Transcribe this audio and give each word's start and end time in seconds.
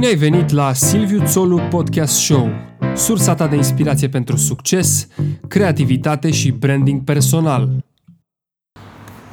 Bine 0.00 0.12
ai 0.12 0.18
venit 0.18 0.50
la 0.50 0.72
Silviu 0.72 1.22
Țolu 1.24 1.60
Podcast 1.70 2.14
Show, 2.14 2.50
sursa 2.94 3.34
ta 3.34 3.46
de 3.46 3.56
inspirație 3.56 4.08
pentru 4.08 4.36
succes, 4.36 5.08
creativitate 5.48 6.30
și 6.30 6.50
branding 6.50 7.04
personal. 7.04 7.84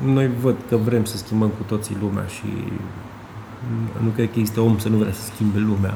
Noi 0.04 0.30
văd 0.42 0.56
că 0.70 0.76
vrem 0.76 1.06
să 1.06 1.18
schimbăm 1.18 1.50
cu 1.50 1.64
toții 1.68 1.98
lumea 2.02 2.26
și 2.26 2.46
nu 4.04 4.10
cred 4.10 4.32
că 4.32 4.40
există 4.40 4.60
om 4.60 4.80
să 4.80 4.90
nu 4.90 4.98
vrea 4.98 5.12
să 5.12 5.22
schimbe 5.34 5.60
lumea. 5.60 5.94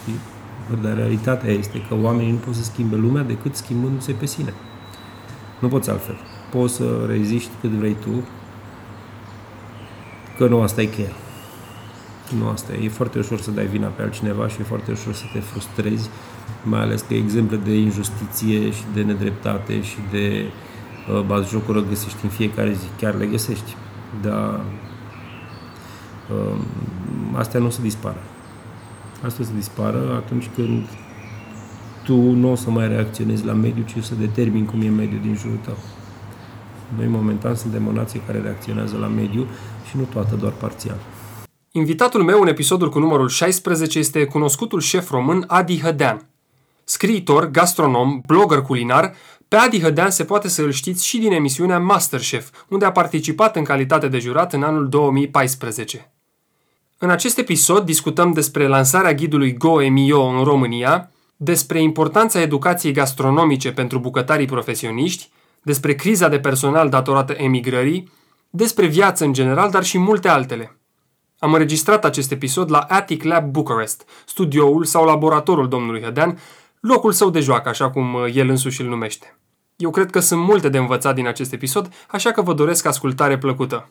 Știi? 0.00 0.20
Dar 0.82 0.94
realitatea 0.94 1.52
este 1.52 1.80
că 1.88 1.94
oamenii 2.02 2.32
nu 2.32 2.38
pot 2.38 2.54
să 2.54 2.62
schimbe 2.62 2.96
lumea 2.96 3.22
decât 3.22 3.54
schimbându-se 3.54 4.12
pe 4.12 4.26
sine. 4.26 4.52
Nu 5.60 5.68
poți 5.68 5.90
altfel. 5.90 6.16
Poți 6.50 6.74
să 6.74 7.04
reziști 7.06 7.50
cât 7.60 7.70
vrei 7.70 7.96
tu, 8.00 8.24
că 10.36 10.46
nu 10.46 10.60
asta 10.60 10.82
e 10.82 10.84
cheia. 10.84 11.12
Nu 12.36 12.48
asta 12.48 12.72
e. 12.72 12.84
E 12.84 12.88
foarte 12.88 13.18
ușor 13.18 13.40
să 13.40 13.50
dai 13.50 13.66
vina 13.66 13.86
pe 13.86 14.02
altcineva 14.02 14.48
și 14.48 14.60
e 14.60 14.64
foarte 14.64 14.90
ușor 14.90 15.12
să 15.14 15.24
te 15.32 15.38
frustrezi, 15.38 16.10
mai 16.64 16.80
ales 16.80 17.00
că 17.00 17.14
exemple 17.14 17.56
de 17.56 17.74
injustiție 17.74 18.70
și 18.70 18.82
de 18.94 19.02
nedreptate 19.02 19.82
și 19.82 19.96
de 20.10 20.44
uh, 21.12 21.20
bazjocură 21.20 21.80
găsești 21.88 22.18
în 22.22 22.28
fiecare 22.28 22.72
zi. 22.72 22.86
Chiar 22.98 23.14
le 23.14 23.26
găsești. 23.26 23.76
Dar 24.22 24.60
uh, 26.30 26.58
astea 27.34 27.60
nu 27.60 27.66
o 27.66 27.70
să 27.70 27.80
dispară. 27.80 28.20
Asta 29.24 29.38
o 29.42 29.44
să 29.44 29.52
dispară 29.56 30.14
atunci 30.16 30.50
când 30.54 30.86
tu 32.04 32.16
nu 32.16 32.50
o 32.50 32.54
să 32.54 32.70
mai 32.70 32.88
reacționezi 32.88 33.44
la 33.44 33.52
mediu, 33.52 33.82
ci 33.82 33.94
o 33.98 34.00
să 34.00 34.14
determini 34.14 34.66
cum 34.66 34.80
e 34.80 34.88
mediul 34.88 35.20
din 35.20 35.34
jurul 35.34 35.58
tău. 35.64 35.76
Noi, 36.96 37.06
momentan, 37.06 37.54
suntem 37.54 37.86
o 37.86 37.92
nație 37.92 38.20
care 38.26 38.40
reacționează 38.40 38.96
la 38.96 39.06
mediu 39.06 39.46
și 39.88 39.96
nu 39.96 40.02
toată, 40.02 40.34
doar 40.34 40.52
parțial. 40.52 40.96
Invitatul 41.72 42.22
meu 42.22 42.40
în 42.40 42.48
episodul 42.48 42.90
cu 42.90 42.98
numărul 42.98 43.28
16 43.28 43.98
este 43.98 44.24
cunoscutul 44.24 44.80
șef 44.80 45.10
român 45.10 45.44
Adi 45.46 45.80
Hădean. 45.80 46.28
Scriitor, 46.84 47.50
gastronom, 47.50 48.20
blogger 48.26 48.62
culinar, 48.62 49.14
pe 49.48 49.56
Adi 49.56 49.80
Hădean 49.80 50.10
se 50.10 50.24
poate 50.24 50.48
să 50.48 50.62
îl 50.62 50.70
știți 50.70 51.06
și 51.06 51.18
din 51.18 51.32
emisiunea 51.32 51.78
Masterchef, 51.78 52.50
unde 52.68 52.84
a 52.84 52.92
participat 52.92 53.56
în 53.56 53.64
calitate 53.64 54.08
de 54.08 54.18
jurat 54.18 54.52
în 54.52 54.62
anul 54.62 54.88
2014. 54.88 56.12
În 56.98 57.10
acest 57.10 57.38
episod 57.38 57.84
discutăm 57.84 58.32
despre 58.32 58.66
lansarea 58.66 59.14
ghidului 59.14 59.56
GoEmio 59.56 60.22
în 60.22 60.44
România, 60.44 61.10
despre 61.36 61.82
importanța 61.82 62.40
educației 62.40 62.92
gastronomice 62.92 63.72
pentru 63.72 63.98
bucătarii 63.98 64.46
profesioniști, 64.46 65.30
despre 65.62 65.94
criza 65.94 66.28
de 66.28 66.38
personal 66.38 66.88
datorată 66.88 67.32
emigrării, 67.32 68.12
despre 68.50 68.86
viață 68.86 69.24
în 69.24 69.32
general, 69.32 69.70
dar 69.70 69.84
și 69.84 69.98
multe 69.98 70.28
altele. 70.28 70.77
Am 71.40 71.52
înregistrat 71.52 72.04
acest 72.04 72.30
episod 72.30 72.70
la 72.70 72.78
Attic 72.78 73.22
Lab 73.22 73.50
Bucharest, 73.50 74.08
studioul 74.26 74.84
sau 74.84 75.04
laboratorul 75.04 75.68
domnului 75.68 76.02
Hădean, 76.02 76.38
locul 76.80 77.12
său 77.12 77.30
de 77.30 77.40
joacă, 77.40 77.68
așa 77.68 77.90
cum 77.90 78.14
uh, 78.14 78.34
el 78.34 78.48
însuși 78.48 78.80
îl 78.80 78.88
numește. 78.88 79.38
Eu 79.76 79.90
cred 79.90 80.10
că 80.10 80.20
sunt 80.20 80.40
multe 80.40 80.68
de 80.68 80.78
învățat 80.78 81.14
din 81.14 81.26
acest 81.26 81.52
episod, 81.52 81.92
așa 82.10 82.30
că 82.30 82.42
vă 82.42 82.54
doresc 82.54 82.86
ascultare 82.86 83.38
plăcută. 83.38 83.88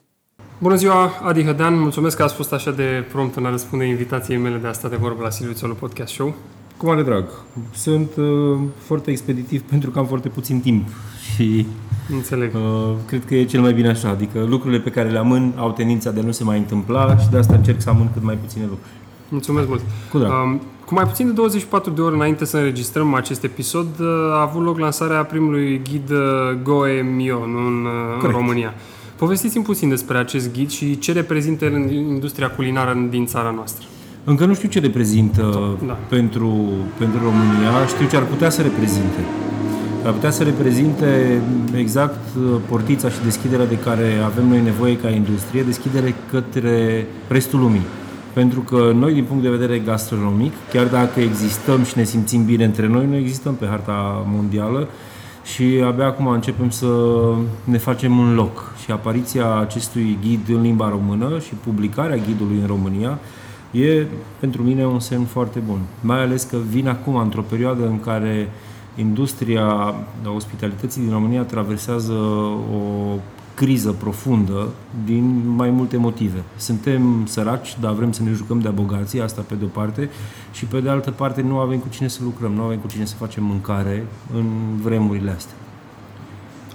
Bună 0.57 0.75
ziua, 0.75 1.11
Adi 1.23 1.43
Hădean, 1.43 1.79
mulțumesc 1.79 2.15
că 2.15 2.23
ați 2.23 2.33
fost 2.33 2.53
așa 2.53 2.71
de 2.71 3.05
prompt 3.11 3.35
în 3.35 3.45
a 3.45 3.49
răspunde 3.49 3.85
invitației 3.85 4.37
mele 4.37 4.57
de 4.57 4.67
a 4.67 4.71
sta 4.71 4.87
de 4.87 4.95
vorbă 4.95 5.23
la 5.23 5.29
Silviu 5.29 5.55
Țolu 5.55 5.73
Podcast 5.73 6.13
Show. 6.13 6.35
Cu 6.77 6.85
mare 6.85 7.03
drag. 7.03 7.25
Sunt 7.73 8.15
uh, 8.15 8.59
foarte 8.77 9.11
expeditiv 9.11 9.61
pentru 9.61 9.89
că 9.91 9.99
am 9.99 10.05
foarte 10.05 10.29
puțin 10.29 10.61
timp 10.61 10.87
și 11.33 11.65
Înțeleg. 12.13 12.51
uh, 12.55 12.93
cred 13.05 13.25
că 13.25 13.35
e 13.35 13.43
cel 13.45 13.61
mai 13.61 13.73
bine 13.73 13.89
așa. 13.89 14.09
Adică 14.09 14.45
lucrurile 14.49 14.79
pe 14.79 14.89
care 14.89 15.09
le 15.09 15.17
amân 15.17 15.53
au 15.57 15.71
tendința 15.71 16.11
de 16.11 16.19
a 16.19 16.23
nu 16.23 16.31
se 16.31 16.43
mai 16.43 16.57
întâmpla 16.57 17.17
și 17.17 17.29
de 17.29 17.37
asta 17.37 17.55
încerc 17.55 17.81
să 17.81 17.89
amân 17.89 18.09
cât 18.13 18.23
mai 18.23 18.37
puține 18.45 18.63
lucruri. 18.63 18.89
Mulțumesc 19.29 19.67
mult. 19.67 19.81
Cu 20.11 20.17
drag. 20.17 20.31
Um, 20.31 20.61
cu 20.85 20.93
mai 20.93 21.03
puțin 21.03 21.25
de 21.25 21.31
24 21.31 21.91
de 21.91 22.01
ore 22.01 22.15
înainte 22.15 22.45
să 22.45 22.57
înregistrăm 22.57 23.13
acest 23.13 23.43
episod, 23.43 23.87
uh, 23.99 24.07
a 24.33 24.41
avut 24.41 24.63
loc 24.63 24.79
lansarea 24.79 25.23
primului 25.23 25.81
ghid 25.89 26.09
uh, 26.11 26.17
Goe 26.63 27.01
Mio 27.15 27.37
în, 27.41 27.51
uh, 27.51 28.13
în 28.13 28.19
Corect. 28.19 28.37
România. 28.39 28.73
Povestiți-mi 29.15 29.63
puțin 29.63 29.89
despre 29.89 30.17
acest 30.17 30.53
ghid 30.53 30.69
și 30.69 30.97
ce 30.99 31.11
reprezintă 31.11 31.65
în 31.65 31.89
industria 31.89 32.49
culinară 32.49 33.07
din 33.09 33.25
țara 33.25 33.51
noastră. 33.55 33.85
Încă 34.23 34.45
nu 34.45 34.53
știu 34.53 34.69
ce 34.69 34.79
reprezintă 34.79 35.77
Da. 35.87 35.97
pentru, 36.09 36.67
pentru 36.97 37.19
România, 37.23 37.85
știu 37.87 38.07
ce 38.07 38.15
ar 38.15 38.23
putea 38.23 38.49
să 38.49 38.61
reprezinte. 38.61 39.19
Ar 40.07 40.13
putea 40.13 40.31
să 40.31 40.43
reprezinte 40.43 41.41
exact 41.75 42.35
uh, 42.35 42.59
portița 42.69 43.09
și 43.09 43.23
deschiderea 43.23 43.65
de 43.65 43.77
care 43.77 44.21
avem 44.25 44.47
noi 44.47 44.61
nevoie 44.61 44.97
ca 44.97 45.09
industrie, 45.09 45.61
deschidere 45.61 46.15
către 46.31 47.07
restul 47.27 47.59
lumii. 47.59 47.81
Pentru 48.33 48.59
că 48.59 48.91
noi, 48.95 49.13
din 49.13 49.23
punct 49.23 49.43
de 49.43 49.49
vedere 49.49 49.79
gastronomic, 49.79 50.53
chiar 50.71 50.85
dacă 50.85 51.19
existăm 51.19 51.83
și 51.83 51.97
ne 51.97 52.03
simțim 52.03 52.45
bine 52.45 52.65
între 52.65 52.87
noi, 52.87 53.05
nu 53.05 53.15
existăm 53.15 53.55
pe 53.55 53.65
harta 53.65 54.25
mondială 54.27 54.87
și 55.43 55.83
abia 55.85 56.05
acum 56.05 56.27
începem 56.27 56.69
să 56.69 56.87
ne 57.63 57.77
facem 57.77 58.17
un 58.17 58.35
loc. 58.35 58.73
Și 58.83 58.91
apariția 58.91 59.55
acestui 59.55 60.17
ghid 60.21 60.55
în 60.55 60.61
limba 60.61 60.89
română 60.89 61.39
și 61.39 61.53
publicarea 61.63 62.15
ghidului 62.15 62.57
în 62.61 62.67
România 62.67 63.19
e 63.71 64.05
pentru 64.39 64.63
mine 64.63 64.85
un 64.85 64.99
semn 64.99 65.25
foarte 65.25 65.59
bun. 65.67 65.79
Mai 66.01 66.21
ales 66.21 66.43
că 66.43 66.57
vin 66.69 66.87
acum 66.87 67.15
într-o 67.15 67.45
perioadă 67.49 67.85
în 67.85 67.99
care 67.99 68.49
industria 68.97 69.95
ospitalității 70.35 71.01
din 71.01 71.11
România 71.11 71.41
traversează 71.41 72.13
o 72.13 73.19
criză 73.53 73.91
profundă 73.91 74.67
din 75.05 75.43
mai 75.55 75.69
multe 75.69 75.97
motive. 75.97 76.43
Suntem 76.55 77.25
săraci, 77.25 77.77
dar 77.79 77.93
vrem 77.93 78.11
să 78.11 78.23
ne 78.23 78.31
jucăm 78.31 78.59
de 78.59 78.69
bogații, 78.69 79.21
asta 79.21 79.41
pe 79.47 79.55
de-o 79.55 79.67
parte, 79.67 80.09
și 80.51 80.65
pe 80.65 80.79
de 80.79 80.89
altă 80.89 81.11
parte 81.11 81.41
nu 81.41 81.57
avem 81.57 81.77
cu 81.77 81.87
cine 81.89 82.07
să 82.07 82.19
lucrăm, 82.23 82.51
nu 82.51 82.61
avem 82.61 82.77
cu 82.77 82.87
cine 82.87 83.05
să 83.05 83.15
facem 83.15 83.43
mâncare 83.43 84.05
în 84.33 84.45
vremurile 84.81 85.31
astea. 85.31 85.55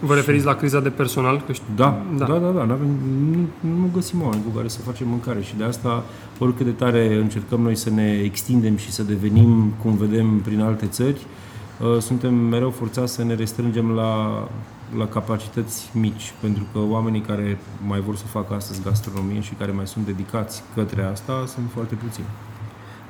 Vă 0.00 0.14
referiți 0.14 0.44
la 0.44 0.54
criza 0.54 0.80
de 0.80 0.88
personal? 0.88 1.42
Că 1.46 1.52
știu, 1.52 1.66
Da, 1.76 2.02
Da. 2.16 2.24
da, 2.24 2.32
da, 2.32 2.38
da, 2.38 2.50
da 2.50 2.64
n-avem, 2.64 2.88
nu, 3.30 3.70
nu 3.78 3.90
găsim 3.94 4.22
oameni 4.22 4.42
cu 4.42 4.56
care 4.56 4.68
să 4.68 4.80
facem 4.80 5.08
mâncare 5.08 5.42
și 5.42 5.56
de 5.56 5.64
asta, 5.64 6.04
oricât 6.38 6.66
de 6.66 6.72
tare 6.72 7.14
încercăm 7.14 7.60
noi 7.60 7.76
să 7.76 7.90
ne 7.90 8.20
extindem 8.24 8.76
și 8.76 8.90
să 8.90 9.02
devenim 9.02 9.72
cum 9.82 9.96
vedem 9.96 10.40
prin 10.40 10.60
alte 10.60 10.86
țări, 10.86 11.18
uh, 11.18 11.51
suntem 12.00 12.34
mereu 12.34 12.70
forțați 12.70 13.12
să 13.12 13.24
ne 13.24 13.34
restrângem 13.34 13.90
la, 13.90 14.48
la 14.96 15.06
capacități 15.06 15.90
mici, 15.92 16.34
pentru 16.40 16.66
că 16.72 16.78
oamenii 16.78 17.20
care 17.20 17.58
mai 17.86 18.00
vor 18.00 18.16
să 18.16 18.24
facă 18.26 18.54
astăzi 18.54 18.82
gastronomie 18.82 19.40
și 19.40 19.54
care 19.54 19.72
mai 19.72 19.86
sunt 19.86 20.06
dedicați 20.06 20.62
către 20.74 21.02
asta 21.02 21.44
sunt 21.46 21.70
foarte 21.74 21.94
puțini. 21.94 22.26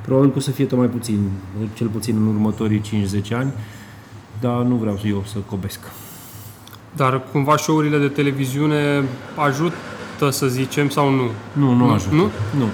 Probabil 0.00 0.30
că 0.30 0.38
o 0.38 0.40
să 0.40 0.50
fie 0.50 0.64
tot 0.64 0.78
mai 0.78 0.86
puțin, 0.86 1.30
cel 1.74 1.88
puțin 1.88 2.16
în 2.16 2.26
următorii 2.26 2.80
5-10 3.30 3.32
ani, 3.32 3.52
dar 4.40 4.62
nu 4.62 4.74
vreau 4.74 4.98
eu 5.04 5.22
să 5.26 5.38
cobesc. 5.38 5.80
Dar 6.96 7.22
cumva 7.32 7.56
show-urile 7.56 7.98
de 7.98 8.08
televiziune 8.08 9.04
ajută, 9.36 10.30
să 10.30 10.46
zicem, 10.46 10.88
sau 10.88 11.10
nu? 11.10 11.30
Nu, 11.52 11.72
nu 11.72 11.90
ajută. 11.90 12.14
Nu? 12.14 12.30
Nu. 12.58 12.66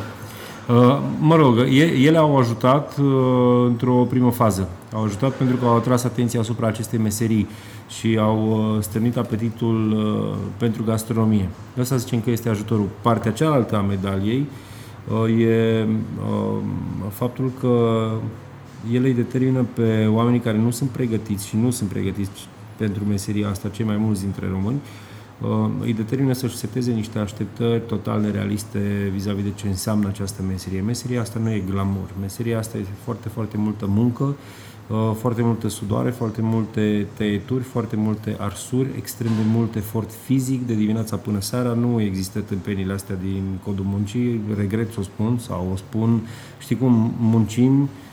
Uh, 0.68 0.98
Mă 1.20 1.36
rog, 1.36 1.58
e- 1.58 1.98
ele 2.06 2.18
au 2.18 2.36
ajutat 2.36 2.96
uh, 2.98 3.64
într-o 3.66 3.94
primă 3.94 4.30
fază. 4.30 4.68
Au 4.92 5.04
ajutat 5.04 5.32
pentru 5.32 5.56
că 5.56 5.64
au 5.64 5.76
atras 5.76 6.04
atenția 6.04 6.40
asupra 6.40 6.66
acestei 6.66 6.98
meserii 6.98 7.48
și 7.88 8.18
au 8.20 8.48
uh, 8.48 8.82
stârnit 8.82 9.16
apetitul 9.16 9.92
uh, 9.92 10.36
pentru 10.56 10.84
gastronomie. 10.84 11.48
De 11.74 11.80
asta 11.80 11.96
zicem 11.96 12.20
că 12.20 12.30
este 12.30 12.48
ajutorul. 12.48 12.88
Partea 13.00 13.32
cealaltă 13.32 13.76
a 13.76 13.80
medaliei 13.80 14.46
uh, 15.24 15.40
e 15.40 15.86
uh, 16.18 16.58
faptul 17.10 17.50
că 17.60 18.06
ele 18.92 19.06
îi 19.06 19.14
determină 19.14 19.66
pe 19.74 20.06
oamenii 20.10 20.40
care 20.40 20.58
nu 20.58 20.70
sunt 20.70 20.90
pregătiți 20.90 21.46
și 21.46 21.56
nu 21.56 21.70
sunt 21.70 21.88
pregătiți 21.88 22.30
pentru 22.76 23.04
meseria 23.08 23.48
asta, 23.48 23.68
cei 23.68 23.84
mai 23.84 23.96
mulți 23.96 24.20
dintre 24.20 24.48
români, 24.52 24.76
uh, 24.76 25.08
îi 25.80 25.92
determină 25.92 26.32
să-și 26.32 26.56
seteze 26.56 26.92
niște 26.92 27.18
așteptări 27.18 27.82
total 27.86 28.20
nerealiste 28.20 29.10
vis-a-vis 29.12 29.44
de 29.44 29.52
ce 29.54 29.66
înseamnă 29.68 30.08
această 30.08 30.42
meserie. 30.42 30.80
Meseria 30.80 31.20
asta 31.20 31.38
nu 31.38 31.50
e 31.50 31.62
glamour, 31.70 32.10
meseria 32.20 32.58
asta 32.58 32.78
este 32.78 32.92
foarte, 33.04 33.28
foarte 33.28 33.56
multă 33.56 33.86
muncă, 33.86 34.36
uh, 34.88 35.10
foarte 35.18 35.42
multă 35.42 35.68
sudoare, 35.68 36.10
foarte 36.10 36.42
multe 36.42 37.06
tăieturi, 37.14 37.62
foarte 37.62 37.96
multe 37.96 38.36
arsuri, 38.38 38.88
extrem 38.96 39.30
de 39.30 39.50
mult 39.52 39.74
efort 39.74 40.10
fizic 40.24 40.66
de 40.66 40.74
dimineața 40.74 41.16
până 41.16 41.40
seara. 41.40 41.72
Nu 41.72 42.00
există 42.00 42.40
tâmpenile 42.40 42.92
astea 42.92 43.16
din 43.16 43.42
codul 43.64 43.84
muncii, 43.88 44.40
regret 44.56 44.92
să 44.92 45.00
o 45.00 45.02
spun 45.02 45.38
sau 45.38 45.68
o 45.72 45.76
spun. 45.76 46.26
Știi 46.58 46.76
cum 46.76 47.14
muncim, 47.18 47.72
Uh, 47.82 48.07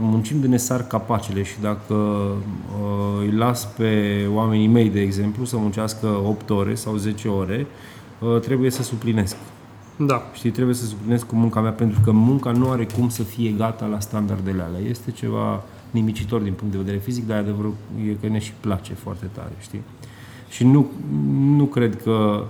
muncim 0.00 0.40
de 0.40 0.46
ne 0.46 0.56
sar 0.56 0.86
capacele 0.86 1.42
și 1.42 1.60
dacă 1.60 1.94
uh, 1.94 3.20
îi 3.20 3.30
las 3.30 3.64
pe 3.64 4.24
oamenii 4.32 4.66
mei, 4.66 4.90
de 4.90 5.00
exemplu, 5.00 5.44
să 5.44 5.56
muncească 5.56 6.06
8 6.06 6.50
ore 6.50 6.74
sau 6.74 6.96
10 6.96 7.28
ore, 7.28 7.66
uh, 8.18 8.40
trebuie 8.40 8.70
să 8.70 8.82
suplinesc. 8.82 9.36
Da. 9.96 10.22
Știi, 10.32 10.50
trebuie 10.50 10.74
să 10.74 10.86
suplinesc 10.86 11.26
cu 11.26 11.34
munca 11.34 11.60
mea, 11.60 11.70
pentru 11.70 12.00
că 12.04 12.10
munca 12.10 12.50
nu 12.50 12.70
are 12.70 12.86
cum 12.86 13.08
să 13.08 13.22
fie 13.22 13.50
gata 13.50 13.86
la 13.86 14.00
standardele 14.00 14.62
alea. 14.62 14.80
Este 14.80 15.10
ceva 15.10 15.62
nimicitor 15.90 16.40
din 16.40 16.52
punct 16.52 16.72
de 16.72 16.78
vedere 16.78 16.98
fizic, 16.98 17.26
dar 17.26 17.38
adevărul 17.38 17.74
e 18.08 18.12
că 18.20 18.28
ne 18.28 18.38
și 18.38 18.52
place 18.60 18.94
foarte 18.94 19.26
tare, 19.32 19.52
știi? 19.60 19.80
Și 20.48 20.64
nu, 20.64 20.86
nu 21.56 21.64
cred 21.64 22.02
că 22.02 22.44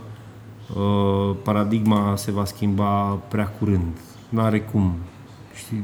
uh, 0.77 1.37
paradigma 1.43 2.17
se 2.17 2.31
va 2.31 2.45
schimba 2.45 3.19
prea 3.29 3.47
curând. 3.47 3.97
Nu 4.29 4.41
are 4.41 4.61
cum. 4.61 4.93
Știi, 5.59 5.83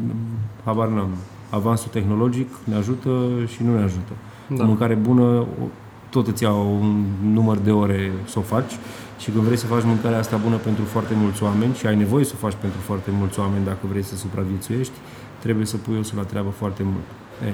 habar 0.64 0.88
n-am. 0.88 1.08
Avansul 1.50 1.90
tehnologic 1.90 2.48
ne 2.64 2.74
ajută 2.74 3.10
și 3.46 3.62
nu 3.62 3.76
ne 3.76 3.82
ajută. 3.82 4.12
Da. 4.48 4.54
Da. 4.56 4.64
Mâncare 4.64 4.94
bună, 4.94 5.22
o- 5.40 5.68
tot 6.10 6.26
îți 6.26 6.42
iau 6.42 6.78
un 6.80 7.04
număr 7.32 7.56
de 7.58 7.70
ore 7.72 8.12
să 8.24 8.38
o 8.38 8.42
faci 8.42 8.72
și 9.18 9.30
când 9.30 9.44
vrei 9.44 9.56
să 9.56 9.66
faci 9.66 9.82
mâncarea 9.84 10.18
asta 10.18 10.36
bună 10.36 10.56
pentru 10.56 10.84
foarte 10.84 11.14
mulți 11.16 11.42
oameni 11.42 11.74
și 11.74 11.86
ai 11.86 11.96
nevoie 11.96 12.24
să 12.24 12.32
o 12.34 12.38
faci 12.46 12.56
pentru 12.60 12.80
foarte 12.80 13.10
mulți 13.18 13.38
oameni 13.40 13.64
dacă 13.64 13.86
vrei 13.90 14.02
să 14.02 14.16
supraviețuiești, 14.16 14.92
trebuie 15.38 15.66
să 15.66 15.76
pui 15.76 15.98
osul 15.98 16.18
la 16.18 16.24
treabă 16.24 16.50
foarte 16.50 16.82
mult. 16.82 17.06
E, 17.46 17.52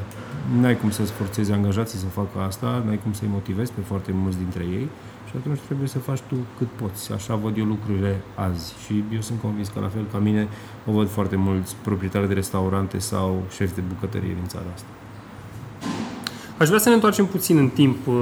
n-ai 0.61 0.76
cum 0.76 0.90
să-ți 0.90 1.12
forțezi 1.12 1.52
angajații 1.52 1.99
să 1.99 2.06
facă 2.06 2.38
asta, 2.46 2.82
n-ai 2.87 3.00
cum 3.02 3.12
să-i 3.12 3.28
motivezi 3.31 3.72
pe 3.72 3.81
foarte 3.81 4.11
mulți 4.14 4.37
dintre 4.38 4.62
ei 4.64 4.88
și 5.31 5.37
atunci 5.38 5.59
trebuie 5.67 5.88
să 5.88 5.99
faci 5.99 6.21
tu 6.29 6.35
cât 6.59 6.67
poți. 6.69 7.12
Așa 7.12 7.35
văd 7.35 7.56
eu 7.56 7.65
lucrurile 7.65 8.21
azi 8.35 8.75
și 8.85 9.05
eu 9.15 9.21
sunt 9.21 9.41
convins 9.41 9.69
că 9.69 9.81
la 9.81 9.88
fel 9.88 10.05
ca 10.12 10.19
mine 10.19 10.49
o 10.87 10.93
văd 10.93 11.09
foarte 11.09 11.37
mulți 11.37 11.77
proprietari 11.82 12.29
de 12.29 12.35
restaurante 12.35 12.99
sau 12.99 13.43
șefi 13.50 13.75
de 13.75 13.82
bucătărie 13.88 14.32
din 14.35 14.47
țara 14.47 14.65
asta. 14.75 14.87
Aș 16.59 16.67
vrea 16.67 16.79
să 16.79 16.88
ne 16.88 16.94
întoarcem 16.94 17.27
puțin 17.27 17.56
în 17.56 17.69
timp. 17.69 18.06
Uh, 18.06 18.15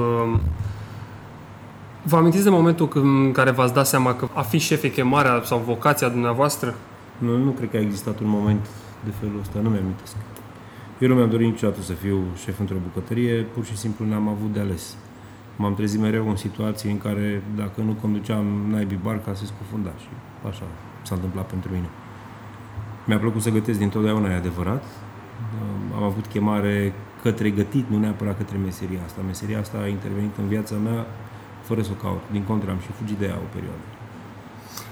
Vă 2.03 2.15
amintiți 2.15 2.43
de 2.43 2.49
momentul 2.49 2.87
când- 2.87 3.25
în 3.25 3.31
care 3.31 3.51
v-ați 3.51 3.73
dat 3.73 3.87
seama 3.87 4.13
că 4.15 4.27
a 4.33 4.41
fi 4.41 4.57
șef 4.57 4.83
e 4.83 4.89
chemarea 4.89 5.41
sau 5.43 5.57
vocația 5.65 6.09
dumneavoastră? 6.09 6.75
Nu, 7.17 7.37
nu 7.37 7.51
cred 7.51 7.69
că 7.69 7.77
a 7.77 7.79
existat 7.79 8.19
un 8.19 8.29
moment 8.29 8.67
de 9.03 9.11
felul 9.19 9.39
ăsta, 9.39 9.59
nu 9.61 9.69
mi-am 9.69 9.83
amintesc. 9.83 10.15
Eu 10.99 11.07
nu 11.07 11.15
mi-am 11.15 11.29
dorit 11.29 11.47
niciodată 11.47 11.81
să 11.81 11.93
fiu 11.93 12.17
șef 12.43 12.59
într-o 12.59 12.75
bucătărie, 12.83 13.33
pur 13.53 13.65
și 13.65 13.77
simplu 13.77 14.05
n-am 14.05 14.27
avut 14.27 14.53
de 14.53 14.59
ales. 14.59 14.95
M-am 15.61 15.75
trezit 15.75 15.99
mereu 15.99 16.29
în 16.29 16.35
situații 16.35 16.91
în 16.91 16.97
care 16.97 17.43
dacă 17.55 17.81
nu 17.81 17.91
conduceam 18.01 18.45
naibii 18.69 18.99
barca 19.03 19.33
se 19.33 19.45
scufunda 19.45 19.89
și 19.97 20.07
așa 20.47 20.63
s-a 21.01 21.15
întâmplat 21.15 21.45
pentru 21.45 21.71
mine. 21.71 21.89
Mi-a 23.05 23.17
plăcut 23.17 23.41
să 23.41 23.49
gătesc 23.49 23.77
dintotdeauna, 23.79 24.31
e 24.31 24.35
adevărat. 24.35 24.83
Am 25.95 26.03
avut 26.03 26.25
chemare 26.25 26.93
către 27.21 27.49
gătit, 27.49 27.89
nu 27.89 27.99
neapărat 27.99 28.37
către 28.37 28.57
meseria 28.57 28.99
asta. 29.05 29.21
Meseria 29.25 29.59
asta 29.59 29.77
a 29.83 29.87
intervenit 29.87 30.37
în 30.37 30.47
viața 30.47 30.75
mea 30.75 31.05
fără 31.61 31.81
să 31.81 31.89
o 31.91 32.03
caut. 32.03 32.21
Din 32.31 32.43
contră, 32.43 32.71
am 32.71 32.79
și 32.79 32.91
fugit 32.99 33.17
de 33.17 33.25
ea 33.25 33.37
o 33.37 33.49
perioadă. 33.53 33.83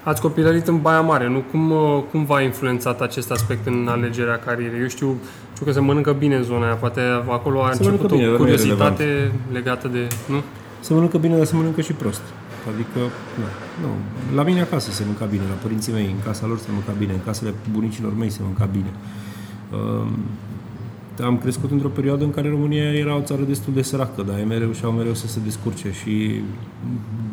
Ați 0.03 0.21
copilărit 0.21 0.67
în 0.67 0.81
Baia 0.81 1.01
Mare, 1.01 1.27
nu? 1.27 1.39
Cum, 1.51 1.71
uh, 1.71 2.03
cum 2.11 2.25
v-a 2.25 2.41
influențat 2.41 3.01
acest 3.01 3.31
aspect 3.31 3.65
în 3.65 3.87
alegerea 3.87 4.37
carierei? 4.37 4.81
Eu 4.81 4.87
știu, 4.87 5.15
știu 5.57 5.69
că 5.69 5.75
se 5.77 5.79
mănâncă 5.79 6.11
bine 6.11 6.35
în 6.35 6.43
zona 6.43 6.65
aia, 6.65 6.75
poate 6.75 7.01
acolo 7.37 7.63
a 7.63 7.71
Se 7.71 7.83
început 7.83 8.09
mănâncă 8.09 8.15
bine, 8.15 8.27
o 8.27 8.29
dar 8.29 8.39
nu 8.39 8.43
e 8.43 8.45
curiozitate 8.45 9.31
legată 9.51 9.87
de... 9.87 10.07
Nu? 10.33 10.39
Se 10.79 10.93
mănâncă 10.93 11.17
bine, 11.17 11.35
dar 11.37 11.45
se 11.45 11.55
mănâncă 11.55 11.81
și 11.81 11.93
prost. 11.93 12.21
Adică, 12.73 12.99
nu, 13.39 13.47
nu. 13.83 13.91
La 14.35 14.43
mine 14.43 14.61
acasă 14.61 14.91
se 14.91 15.03
mânca 15.05 15.25
bine, 15.25 15.41
la 15.49 15.57
părinții 15.61 15.93
mei, 15.93 16.05
în 16.05 16.23
casa 16.23 16.45
lor 16.47 16.57
se 16.57 16.69
mânca 16.71 16.93
bine, 16.97 17.13
în 17.13 17.23
casele 17.25 17.53
bunicilor 17.71 18.13
mei 18.17 18.29
se 18.29 18.39
mânca 18.43 18.65
bine. 18.65 18.91
Um, 19.77 20.09
am 21.23 21.37
crescut 21.37 21.71
într-o 21.71 21.87
perioadă 21.87 22.23
în 22.23 22.31
care 22.31 22.49
România 22.49 22.93
era 22.93 23.15
o 23.15 23.21
țară 23.21 23.41
destul 23.41 23.73
de 23.73 23.81
săracă, 23.81 24.21
dar 24.21 24.37
ei 24.37 24.45
mereu 24.45 24.71
și-au 24.71 24.91
mereu 24.91 25.13
să 25.13 25.27
se 25.27 25.39
descurce 25.43 25.91
și 25.91 26.41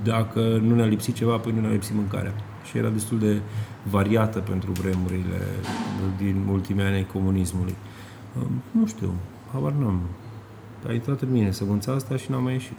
dacă 0.02 0.60
nu 0.62 0.74
ne-a 0.74 0.86
lipsit 0.86 1.14
ceva, 1.14 1.36
păi 1.36 1.52
nu 1.54 1.60
ne-a 1.60 1.70
lipsit 1.70 1.94
mâncarea. 1.94 2.34
Și 2.64 2.78
era 2.78 2.88
destul 2.88 3.18
de 3.18 3.40
variată 3.90 4.38
pentru 4.38 4.72
vremurile 4.72 5.40
din 6.16 6.36
ultimii 6.50 6.82
ani 6.82 6.94
ai 6.94 7.06
comunismului. 7.12 7.74
Um, 8.38 8.50
Nu 8.81 8.86
știu, 8.86 9.12
habar 9.52 9.72
n-am. 9.72 10.00
A 10.88 10.92
intrat 10.92 11.20
în 11.20 11.31
mine 11.32 11.50
sămânța 11.50 11.92
asta 11.92 12.16
și 12.16 12.31
n-am 12.31 12.42
mai 12.42 12.52
ieșit. 12.52 12.76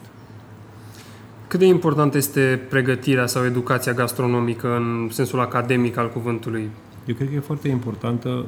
Cât 1.48 1.58
de 1.58 1.66
importantă 1.66 2.16
este 2.16 2.60
pregătirea 2.68 3.26
sau 3.26 3.44
educația 3.44 3.92
gastronomică 3.92 4.76
în 4.76 5.08
sensul 5.10 5.40
academic 5.40 5.96
al 5.96 6.10
cuvântului? 6.10 6.70
Eu 7.06 7.14
cred 7.14 7.28
că 7.28 7.34
e 7.34 7.40
foarte 7.40 7.68
importantă 7.68 8.44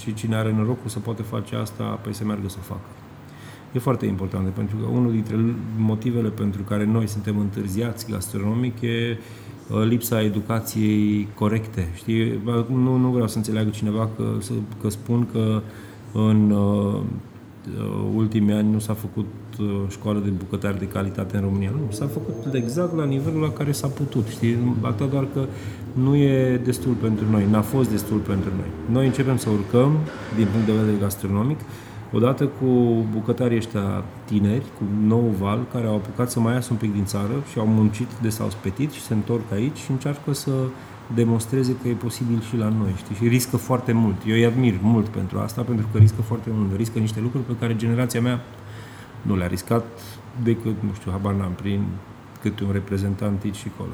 și 0.00 0.14
cine 0.14 0.36
are 0.36 0.52
norocul 0.52 0.88
să 0.90 0.98
poate 0.98 1.22
face 1.22 1.56
asta, 1.56 1.84
păi 1.84 2.14
să 2.14 2.24
meargă 2.24 2.48
să 2.48 2.56
o 2.58 2.62
facă. 2.62 2.80
E 3.72 3.78
foarte 3.78 4.06
important, 4.06 4.48
pentru 4.48 4.76
că 4.76 4.86
unul 4.86 5.10
dintre 5.12 5.36
motivele 5.78 6.28
pentru 6.28 6.62
care 6.62 6.84
noi 6.84 7.06
suntem 7.06 7.38
întârziați 7.38 8.10
gastronomic 8.10 8.80
e 8.80 9.18
uh, 9.70 9.82
lipsa 9.86 10.22
educației 10.22 11.28
corecte. 11.34 11.88
Știi? 11.94 12.24
Bă, 12.44 12.64
Nu, 12.70 12.96
nu 12.96 13.08
vreau 13.10 13.28
să 13.28 13.36
înțeleagă 13.36 13.70
cineva 13.70 14.08
că, 14.16 14.24
să- 14.40 14.52
că 14.82 14.88
spun 14.88 15.26
că 15.32 15.60
în 16.14 16.50
uh, 16.50 17.00
uh, 17.78 18.10
ultimii 18.14 18.54
ani 18.54 18.72
nu 18.72 18.78
s-a 18.78 18.94
făcut 18.94 19.26
uh, 19.60 19.66
școală 19.88 20.20
de 20.24 20.30
bucătari 20.30 20.78
de 20.78 20.88
calitate 20.88 21.36
în 21.36 21.42
România. 21.42 21.70
Nu, 21.72 21.92
s-a 21.92 22.06
făcut 22.06 22.54
exact 22.54 22.96
la 22.96 23.04
nivelul 23.04 23.40
la 23.40 23.50
care 23.50 23.72
s-a 23.72 23.88
putut. 23.88 24.26
Știi? 24.26 24.58
Atât 24.80 25.10
doar 25.10 25.26
că 25.34 25.44
nu 25.92 26.16
e 26.16 26.60
destul 26.64 26.92
pentru 26.92 27.24
noi, 27.30 27.46
n-a 27.50 27.62
fost 27.62 27.90
destul 27.90 28.18
pentru 28.18 28.50
noi. 28.56 28.68
Noi 28.90 29.06
începem 29.06 29.36
să 29.36 29.48
urcăm 29.50 29.92
din 30.36 30.46
punct 30.52 30.66
de 30.66 30.72
vedere 30.72 30.96
gastronomic, 31.00 31.58
odată 32.12 32.44
cu 32.44 32.66
bucătarii 33.12 33.56
ăștia 33.56 34.04
tineri, 34.24 34.64
cu 34.78 34.84
nou 35.06 35.34
val, 35.40 35.66
care 35.72 35.86
au 35.86 35.94
apucat 35.94 36.30
să 36.30 36.40
mai 36.40 36.54
iasă 36.54 36.68
un 36.72 36.78
pic 36.78 36.92
din 36.92 37.04
țară 37.04 37.42
și 37.50 37.58
au 37.58 37.66
muncit 37.66 38.08
de 38.22 38.28
s-au 38.28 38.50
spetit 38.50 38.90
și 38.90 39.00
se 39.00 39.14
întorc 39.14 39.52
aici 39.52 39.76
și 39.76 39.90
încearcă 39.90 40.32
să 40.32 40.50
demonstreze 41.14 41.76
că 41.82 41.88
e 41.88 41.92
posibil 41.92 42.40
și 42.40 42.56
la 42.56 42.68
noi, 42.68 42.92
știi? 42.96 43.14
Și 43.14 43.28
riscă 43.28 43.56
foarte 43.56 43.92
mult. 43.92 44.16
Eu 44.26 44.34
îi 44.34 44.44
admir 44.46 44.74
mult 44.82 45.06
pentru 45.08 45.38
asta, 45.38 45.62
pentru 45.62 45.86
că 45.92 45.98
riscă 45.98 46.22
foarte 46.22 46.48
mult. 46.52 46.76
Riscă 46.76 46.98
niște 46.98 47.20
lucruri 47.20 47.44
pe 47.44 47.52
care 47.60 47.76
generația 47.76 48.20
mea 48.20 48.40
nu 49.22 49.36
le-a 49.36 49.46
riscat 49.46 49.84
decât, 50.42 50.74
nu 50.80 50.92
știu, 50.94 51.10
habar 51.10 51.32
n-am, 51.34 51.52
prin 51.52 51.82
câte 52.40 52.64
un 52.64 52.72
reprezentant 52.72 53.42
aici 53.44 53.56
și 53.56 53.66
acolo. 53.74 53.90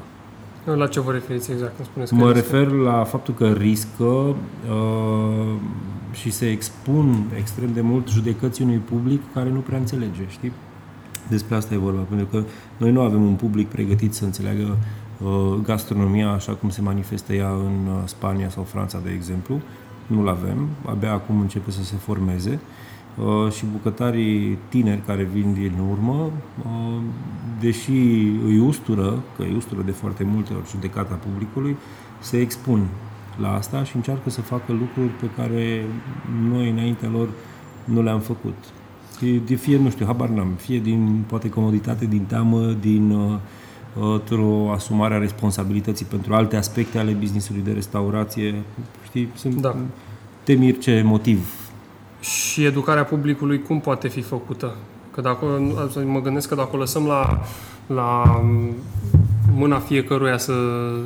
La 0.77 0.87
ce 0.87 0.99
vă 0.99 1.11
referiți 1.11 1.51
exact? 1.51 1.77
Îmi 1.77 1.87
spuneți 1.87 2.09
că 2.13 2.17
Mă 2.23 2.27
este- 2.27 2.39
refer 2.39 2.71
la 2.71 3.03
faptul 3.03 3.33
că 3.33 3.47
riscă 3.47 4.03
uh, 4.03 4.35
și 6.11 6.31
se 6.31 6.49
expun 6.49 7.23
extrem 7.37 7.73
de 7.73 7.81
mult 7.81 8.07
judecății 8.09 8.63
unui 8.63 8.77
public 8.77 9.21
care 9.33 9.49
nu 9.49 9.59
prea 9.59 9.77
înțelege, 9.77 10.21
știi? 10.27 10.51
Despre 11.29 11.55
asta 11.55 11.73
e 11.73 11.77
vorba, 11.77 12.01
pentru 12.01 12.25
că 12.25 12.43
noi 12.77 12.91
nu 12.91 13.01
avem 13.01 13.23
un 13.23 13.33
public 13.33 13.67
pregătit 13.67 14.13
să 14.13 14.25
înțeleagă 14.25 14.61
uh, 14.61 14.75
gastronomia 15.63 16.29
așa 16.29 16.53
cum 16.53 16.69
se 16.69 16.81
manifestă 16.81 17.33
ea 17.33 17.49
în 17.49 17.87
uh, 17.87 18.01
Spania 18.05 18.49
sau 18.49 18.63
Franța, 18.63 18.99
de 19.03 19.11
exemplu. 19.11 19.61
Nu-l 20.07 20.27
avem, 20.27 20.67
abia 20.85 21.11
acum 21.11 21.39
începe 21.39 21.71
să 21.71 21.83
se 21.83 21.95
formeze 21.95 22.59
uh, 23.17 23.51
și 23.51 23.65
bucătarii 23.71 24.57
tineri 24.69 25.01
care 25.05 25.23
vin 25.23 25.53
din 25.53 25.73
urmă, 25.89 26.31
uh, 26.65 27.01
deși 27.59 27.91
îi 28.45 28.59
ustură, 28.59 29.23
că 29.35 29.43
îi 29.43 29.53
ustură 29.55 29.81
de 29.81 29.91
foarte 29.91 30.23
multe 30.23 30.53
ori 30.53 30.69
judecata 30.69 31.13
publicului, 31.13 31.77
se 32.19 32.39
expun 32.39 32.87
la 33.41 33.53
asta 33.53 33.83
și 33.83 33.95
încearcă 33.95 34.29
să 34.29 34.41
facă 34.41 34.71
lucruri 34.71 35.11
pe 35.19 35.29
care 35.35 35.85
noi 36.49 36.69
înaintea 36.69 37.09
lor 37.09 37.29
nu 37.83 38.01
le-am 38.01 38.19
făcut. 38.19 38.55
Fie, 39.17 39.37
de 39.37 39.55
fie, 39.55 39.77
nu 39.77 39.89
știu, 39.89 40.05
habar 40.05 40.29
n-am, 40.29 40.53
fie 40.57 40.79
din, 40.79 41.23
poate, 41.27 41.49
comoditate, 41.49 42.05
din 42.05 42.23
teamă, 42.23 42.61
din 42.79 43.11
uh, 43.11 43.37
o 43.99 44.69
asumare 44.71 45.13
a 45.13 45.17
responsabilității 45.17 46.05
pentru 46.05 46.33
alte 46.33 46.55
aspecte 46.55 46.97
ale 46.97 47.11
businessului 47.11 47.61
de 47.61 47.71
restaurație. 47.71 48.55
Știi, 49.05 49.29
sunt 49.35 49.61
Da. 49.61 49.75
temiri 50.43 50.79
ce 50.79 51.01
motiv. 51.05 51.53
Și 52.19 52.63
educarea 52.65 53.03
publicului 53.03 53.61
cum 53.61 53.79
poate 53.79 54.07
fi 54.07 54.21
făcută? 54.21 54.75
Că 55.11 55.21
dacă, 55.21 55.45
mă 56.05 56.21
gândesc 56.21 56.47
că 56.47 56.55
dacă 56.55 56.69
o 56.73 56.77
lăsăm 56.77 57.05
la, 57.05 57.41
la 57.87 58.41
mâna 59.55 59.79
fiecăruia 59.79 60.37
să... 60.37 60.51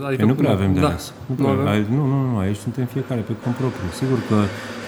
Adică, 0.06 0.22
Păi 0.26 0.34
nu 0.34 0.36
prea 0.42 0.52
avem 0.52 0.74
de 0.74 0.80
da, 0.80 0.88
ales. 0.88 1.14
Nu, 1.26 1.36
Nu 1.36 1.44
prea, 1.44 1.54
avem? 1.54 1.68
ai- 1.68 1.86
nu, 1.90 2.06
nu, 2.06 2.30
nu, 2.32 2.38
aici 2.38 2.56
suntem 2.56 2.86
fiecare 2.86 3.22
pe 3.22 3.34
cont 3.44 3.56
propriu. 3.56 3.88
Sigur 3.94 4.18
că 4.30 4.36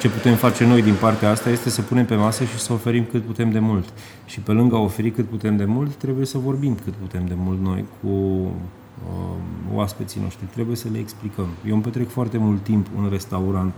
ce 0.02 0.10
putem 0.10 0.36
face 0.36 0.66
noi 0.66 0.82
din 0.82 0.94
partea 1.00 1.30
asta 1.30 1.50
este 1.50 1.70
să 1.70 1.82
punem 1.82 2.06
pe 2.06 2.16
masă 2.16 2.44
și 2.44 2.58
să 2.58 2.74
oferim 2.74 3.06
cât 3.12 3.24
putem 3.24 3.52
de 3.52 3.60
mult. 3.60 3.86
Și 4.26 4.40
pe 4.40 4.52
lângă 4.52 4.76
a 4.76 4.80
oferi 4.80 5.12
cât 5.12 5.26
putem 5.26 5.58
de 5.58 5.66
mult, 5.66 5.94
trebuie 5.96 6.26
să 6.26 6.38
vorbim 6.38 6.78
cât 6.84 6.94
putem 6.94 7.26
de 7.28 7.34
mult 7.38 7.62
noi 7.62 7.86
cu 8.02 8.08
uh, 8.08 9.74
oaspeții 9.74 10.22
noștri. 10.24 10.46
Trebuie 10.54 10.76
să 10.76 10.88
le 10.92 10.98
explicăm. 11.00 11.48
Eu 11.68 11.74
îmi 11.74 11.84
petrec 11.84 12.10
foarte 12.10 12.38
mult 12.38 12.64
timp 12.64 12.88
în 12.98 13.10
restaurant, 13.10 13.74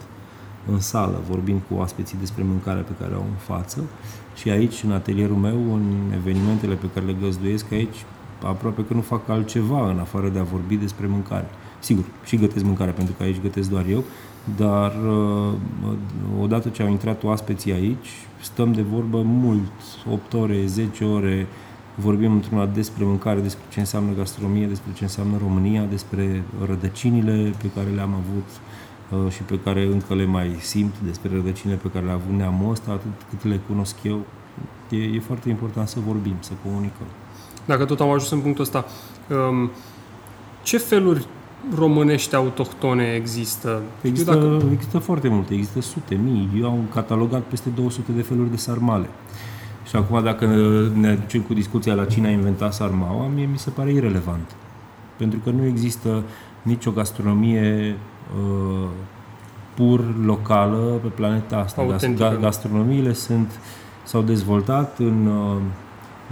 în 0.72 0.80
sală, 0.80 1.22
vorbind 1.30 1.62
cu 1.70 1.76
oaspeții 1.78 2.18
despre 2.20 2.44
mâncarea 2.44 2.82
pe 2.82 2.92
care 3.00 3.12
o 3.14 3.16
au 3.18 3.26
în 3.30 3.56
față 3.56 3.80
și 4.36 4.50
aici, 4.50 4.84
în 4.86 4.92
atelierul 4.92 5.36
meu, 5.36 5.74
în 5.74 5.84
evenimentele 6.16 6.74
pe 6.76 6.86
care 6.94 7.06
le 7.06 7.16
găzduiesc 7.22 7.72
aici, 7.72 8.06
aproape 8.44 8.86
că 8.86 8.94
nu 8.94 9.02
fac 9.02 9.30
altceva 9.30 9.90
în 9.90 10.00
afară 10.00 10.30
de 10.30 10.40
a 10.40 10.44
vorbi 10.44 10.76
despre 10.76 11.08
mâncare. 11.08 11.48
Sigur, 11.80 12.04
și 12.26 12.38
gătesc 12.38 12.66
mâncare, 12.66 12.92
pentru 12.92 13.14
că 13.18 13.24
aici 13.24 13.42
gătesc 13.42 13.70
doar 13.70 13.86
eu, 13.90 14.04
dar 14.58 14.94
uh, 15.08 15.54
odată 16.42 16.70
ce 16.70 16.84
au 16.84 16.90
intrat 16.90 17.24
oaspeții 17.24 17.72
aici, 17.72 18.10
stăm 18.42 18.74
de 18.74 18.82
vorbă 18.82 19.22
mult, 19.22 19.72
8 20.12 20.34
ore, 20.34 20.66
10 20.66 21.04
ore, 21.04 21.48
vorbim 21.96 22.32
într-una 22.32 22.66
despre 22.66 23.06
mâncare, 23.06 23.40
despre 23.40 23.64
ce 23.72 23.80
înseamnă 23.80 24.12
gastronomie, 24.18 24.66
despre 24.66 24.92
ce 24.94 25.04
înseamnă 25.04 25.38
România, 25.38 25.84
despre 25.90 26.44
rădăcinile 26.66 27.54
pe 27.62 27.70
care 27.76 27.90
le-am 27.90 28.14
avut 28.14 28.48
uh, 29.26 29.32
și 29.32 29.42
pe 29.42 29.60
care 29.60 29.86
încă 29.86 30.16
le 30.16 30.26
mai 30.26 30.56
simt, 30.60 30.94
despre 31.06 31.30
rădăcinile 31.34 31.80
pe 31.82 31.90
care 31.90 32.06
le-a 32.06 32.14
avut 32.14 32.36
neamul 32.38 32.72
ăsta, 32.72 32.92
atât 32.92 33.12
cât 33.30 33.44
le 33.50 33.60
cunosc 33.68 33.96
eu. 34.04 34.26
E, 34.90 34.98
e 34.98 35.20
foarte 35.20 35.50
important 35.50 35.88
să 35.88 36.00
vorbim, 36.06 36.36
să 36.40 36.52
comunicăm. 36.64 37.08
Dacă 37.70 37.86
tot 37.86 38.00
am 38.00 38.10
ajuns 38.10 38.32
în 38.32 38.40
punctul 38.40 38.64
ăsta, 38.64 38.86
um, 39.50 39.72
ce 40.64 40.78
feluri 40.78 41.26
românești 41.76 42.36
autohtone 42.36 43.14
există? 43.16 43.82
Există, 44.02 44.34
dacă... 44.34 44.62
există 44.74 44.98
foarte 44.98 45.28
multe, 45.28 45.54
există 45.54 45.82
sute, 45.82 46.16
mii. 46.16 46.50
Eu 46.60 46.66
am 46.66 46.80
catalogat 46.94 47.42
peste 47.42 47.70
200 47.70 48.12
de 48.12 48.22
feluri 48.22 48.50
de 48.50 48.56
sarmale. 48.56 49.10
Și 49.90 49.96
acum 49.96 50.24
dacă 50.24 50.46
ne 50.94 51.14
ducem 51.14 51.42
cu 51.42 51.54
discuția 51.54 51.94
la 51.94 52.06
cine 52.06 52.28
a 52.28 52.32
inventat 52.32 52.74
sarmaua, 52.74 53.28
mie 53.28 53.50
mi 53.52 53.58
se 53.58 53.70
pare 53.70 53.92
irelevant. 53.92 54.56
Pentru 55.18 55.40
că 55.44 55.50
nu 55.50 55.66
există 55.66 56.24
nicio 56.62 56.92
gastronomie 56.92 57.96
uh, 58.40 58.88
pur 59.76 60.26
locală 60.26 61.00
pe 61.02 61.08
planeta 61.08 61.58
asta. 61.58 61.82
Autentică. 61.82 62.38
Gastronomiile 62.42 63.14
sunt, 63.14 63.60
s-au 64.04 64.22
dezvoltat 64.22 65.00
în 65.00 65.26
uh, 65.26 65.62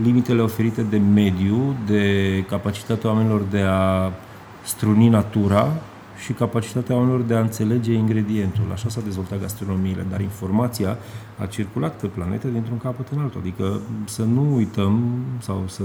limitele 0.04 0.42
oferite 0.42 0.82
de 0.82 0.98
mediu, 0.98 1.76
de 1.86 2.44
capacitatea 2.50 3.10
oamenilor 3.10 3.42
de 3.42 3.62
a 3.62 4.12
struni 4.64 5.08
natura 5.08 5.72
și 6.24 6.34
capacitatea 6.34 6.96
oamenilor 6.96 7.22
de 7.22 7.34
a 7.34 7.40
înțelege 7.40 7.94
ingredientul. 7.94 8.64
Așa 8.72 8.90
s-a 8.90 9.02
dezvoltat 9.02 9.40
gastronomiile, 9.40 10.06
dar 10.10 10.22
informația 10.22 10.98
a 11.38 11.46
circulat 11.46 12.00
pe 12.00 12.08
planetă 12.08 12.48
dintr-un 12.48 12.78
capăt 12.78 13.08
în 13.08 13.20
altul. 13.20 13.40
Adică 13.40 13.80
să 14.06 14.24
nu 14.24 14.56
uităm 14.56 15.04
sau 15.40 15.64
să, 15.68 15.84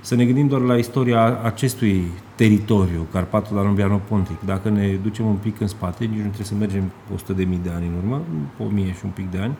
să 0.00 0.14
ne 0.14 0.24
gândim 0.24 0.48
doar 0.48 0.60
la 0.60 0.76
istoria 0.76 1.40
acestui 1.42 2.04
teritoriu, 2.34 3.06
Carpatul 3.12 3.56
Danubiano 3.56 4.00
Pontic. 4.08 4.40
Dacă 4.44 4.68
ne 4.68 4.98
ducem 5.02 5.26
un 5.26 5.36
pic 5.36 5.60
în 5.60 5.66
spate, 5.66 6.04
nici 6.04 6.14
nu 6.14 6.20
trebuie 6.20 6.46
să 6.46 6.54
mergem 6.54 6.90
100 7.14 7.32
de 7.32 7.44
mii 7.44 7.60
de 7.62 7.70
ani 7.74 7.86
în 7.86 7.94
urmă, 7.96 8.22
1000 8.58 8.84
și 8.84 9.04
un 9.04 9.10
pic 9.10 9.30
de 9.30 9.38
ani, 9.38 9.56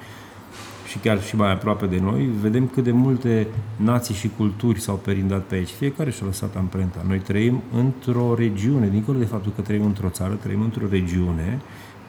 și 0.96 1.02
chiar 1.02 1.22
și 1.22 1.36
mai 1.36 1.52
aproape 1.52 1.86
de 1.86 1.98
noi, 2.02 2.30
vedem 2.40 2.66
cât 2.66 2.84
de 2.84 2.90
multe 2.90 3.46
nații 3.76 4.14
și 4.14 4.30
culturi 4.36 4.80
s-au 4.80 4.94
perindat 4.94 5.42
pe 5.42 5.54
aici. 5.54 5.68
Fiecare 5.68 6.10
și-a 6.10 6.26
lăsat 6.26 6.56
amprenta. 6.56 7.04
Noi 7.08 7.18
trăim 7.18 7.62
într-o 7.76 8.34
regiune, 8.38 8.88
dincolo 8.88 9.18
de 9.18 9.24
faptul 9.24 9.52
că 9.54 9.60
trăim 9.60 9.84
într-o 9.84 10.08
țară, 10.08 10.34
trăim 10.42 10.60
într-o 10.60 10.86
regiune 10.90 11.60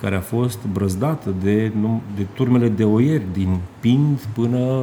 care 0.02 0.16
a 0.16 0.20
fost 0.20 0.60
brăzdată 0.72 1.34
de, 1.44 1.72
de 2.16 2.26
turmele 2.34 2.70
de 2.70 2.84
oieri 2.84 3.24
din 3.34 3.58
Pind 3.80 4.20
până 4.34 4.82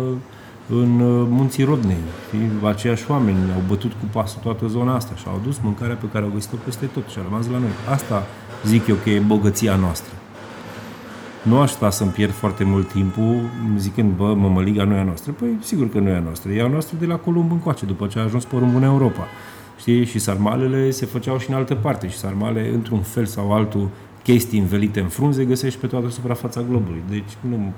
în 0.68 1.00
uh, 1.00 1.26
munții 1.30 1.64
Rodnei. 1.64 1.96
Aceiași 2.62 3.10
oameni 3.10 3.38
au 3.54 3.62
bătut 3.68 3.90
cu 3.90 4.06
pasul 4.12 4.40
toată 4.42 4.66
zona 4.66 4.94
asta 4.94 5.14
și 5.14 5.24
au 5.26 5.34
adus 5.34 5.58
mâncarea 5.62 5.94
pe 5.94 6.06
care 6.12 6.24
au 6.24 6.30
găsit-o 6.34 6.56
peste 6.64 6.86
tot 6.86 7.08
și 7.08 7.18
a 7.18 7.22
rămas 7.22 7.46
la 7.46 7.58
noi. 7.58 7.70
Asta 7.90 8.26
zic 8.64 8.86
eu 8.86 8.96
că 9.02 9.10
e 9.10 9.18
bogăția 9.18 9.76
noastră 9.76 10.12
nu 11.44 11.60
aș 11.60 11.70
sta 11.70 11.90
să-mi 11.90 12.10
pierd 12.10 12.32
foarte 12.32 12.64
mult 12.64 12.92
timpul 12.92 13.40
zicând, 13.76 14.12
bă, 14.12 14.34
mămăliga 14.34 14.84
nu 14.84 14.94
e 14.94 14.98
a 14.98 15.02
noastră. 15.02 15.32
Păi, 15.32 15.58
sigur 15.60 15.88
că 15.88 15.98
nu 15.98 16.08
e 16.08 16.16
a 16.16 16.20
noastră. 16.20 16.52
E 16.52 16.62
a 16.62 16.66
noastră 16.66 16.96
de 17.00 17.06
la 17.06 17.16
Columb 17.16 17.50
încoace, 17.50 17.86
după 17.86 18.06
ce 18.06 18.18
a 18.18 18.22
ajuns 18.22 18.44
porumbul 18.44 18.76
în 18.76 18.82
Europa. 18.82 19.26
Știi? 19.78 20.04
Și 20.04 20.18
sarmalele 20.18 20.90
se 20.90 21.06
făceau 21.06 21.38
și 21.38 21.50
în 21.50 21.56
altă 21.56 21.74
parte. 21.74 22.08
Și 22.08 22.16
sarmale, 22.16 22.70
într-un 22.74 23.00
fel 23.00 23.26
sau 23.26 23.52
altul, 23.52 23.88
chestii 24.22 24.58
învelite 24.58 25.00
în 25.00 25.08
frunze, 25.08 25.44
găsești 25.44 25.78
pe 25.78 25.86
toată 25.86 26.10
suprafața 26.10 26.62
globului. 26.68 27.02
Deci, 27.10 27.36
nu, 27.40 27.72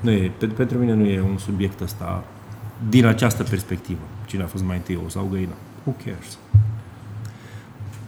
nu 0.00 0.10
e, 0.10 0.32
pentru 0.56 0.78
mine 0.78 0.92
nu 0.92 1.04
e 1.04 1.20
un 1.20 1.38
subiect 1.38 1.80
ăsta 1.80 2.24
din 2.88 3.06
această 3.06 3.42
perspectivă. 3.42 4.00
Cine 4.26 4.42
a 4.42 4.46
fost 4.46 4.64
mai 4.64 4.76
întâi, 4.76 4.98
o 5.06 5.08
sau 5.08 5.28
găina? 5.30 5.54
Who 5.84 5.94
cares? 6.04 6.38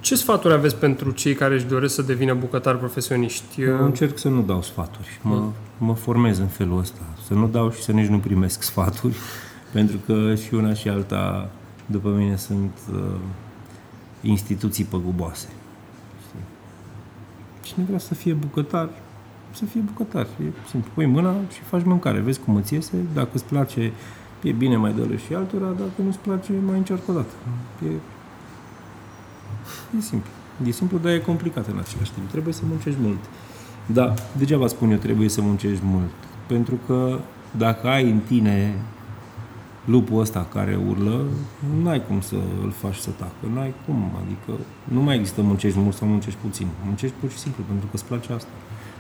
Ce 0.09 0.15
sfaturi 0.15 0.55
aveți 0.55 0.77
pentru 0.77 1.11
cei 1.11 1.35
care 1.35 1.55
își 1.55 1.65
doresc 1.65 1.95
să 1.95 2.03
devină 2.03 2.35
bucătari 2.35 2.79
profesioniști? 2.79 3.63
Eu 3.63 3.85
încerc 3.85 4.19
să 4.19 4.29
nu 4.29 4.43
dau 4.43 4.63
sfaturi. 4.63 5.21
Mă, 5.23 5.35
mm. 5.35 5.53
mă 5.79 5.95
formez 5.95 6.39
în 6.39 6.47
felul 6.47 6.79
ăsta. 6.79 7.01
Să 7.27 7.35
nu 7.35 7.49
dau 7.49 7.71
și 7.71 7.83
să 7.83 7.93
nici 7.93 8.07
nu 8.07 8.19
primesc 8.19 8.63
sfaturi, 8.63 9.15
pentru 9.73 9.97
că 10.07 10.35
și 10.35 10.55
una 10.55 10.75
și 10.75 10.89
alta, 10.89 11.51
după 11.87 12.09
mine, 12.09 12.37
sunt 12.37 12.73
uh, 12.93 13.01
instituții 14.21 14.85
păguboase. 14.85 15.49
Cine 17.61 17.85
vrea 17.87 17.99
să 17.99 18.15
fie 18.15 18.33
bucătar, 18.33 18.89
să 19.51 19.65
fie 19.65 19.81
bucătar. 19.81 20.23
E 20.23 20.69
simplu. 20.69 20.91
Pui 20.95 21.07
mâna 21.07 21.35
și 21.53 21.61
faci 21.61 21.85
mâncare. 21.85 22.19
Vezi 22.19 22.41
cum 22.41 22.57
îți 22.57 22.75
iese. 22.75 22.97
Dacă 23.15 23.31
îți 23.33 23.45
place, 23.45 23.93
e 24.43 24.53
bine, 24.53 24.77
mai 24.77 24.93
dă 24.93 25.17
și 25.27 25.35
altora. 25.35 25.67
Dacă 25.67 26.03
nu-ți 26.05 26.19
place, 26.19 26.53
mai 26.67 26.77
încerc 26.77 27.09
o 27.09 27.13
dată. 27.13 27.33
E 27.87 27.91
E 29.97 30.01
simplu. 30.01 30.31
E 30.67 30.71
simplu, 30.71 30.99
dar 30.99 31.13
e 31.13 31.19
complicat 31.19 31.67
în 31.67 31.79
același 31.79 32.13
timp. 32.13 32.31
Trebuie 32.31 32.55
să 32.55 32.63
muncești 32.69 32.99
mult. 33.03 33.19
Da, 33.87 34.15
degeaba 34.39 34.67
spun 34.67 34.91
eu, 34.91 34.97
trebuie 34.97 35.29
să 35.29 35.41
muncești 35.41 35.85
mult. 35.85 36.11
Pentru 36.47 36.79
că 36.87 37.19
dacă 37.51 37.89
ai 37.89 38.11
în 38.11 38.19
tine 38.19 38.75
lupul 39.85 40.21
ăsta 40.21 40.47
care 40.53 40.79
urlă, 40.89 41.25
nu 41.83 41.89
ai 41.89 42.07
cum 42.07 42.21
să 42.21 42.35
îl 42.63 42.71
faci 42.71 42.97
să 42.97 43.11
tacă. 43.11 43.53
Nu 43.53 43.61
ai 43.61 43.75
cum. 43.87 44.11
Adică 44.25 44.61
nu 44.85 45.01
mai 45.01 45.17
există 45.17 45.43
muncești 45.43 45.79
mult 45.79 45.95
sau 45.95 46.09
muncești 46.09 46.39
puțin. 46.43 46.67
Muncești 46.85 47.17
pur 47.21 47.31
și 47.31 47.39
simplu 47.39 47.63
pentru 47.67 47.87
că 47.87 47.93
îți 47.95 48.05
place 48.05 48.33
asta. 48.33 48.51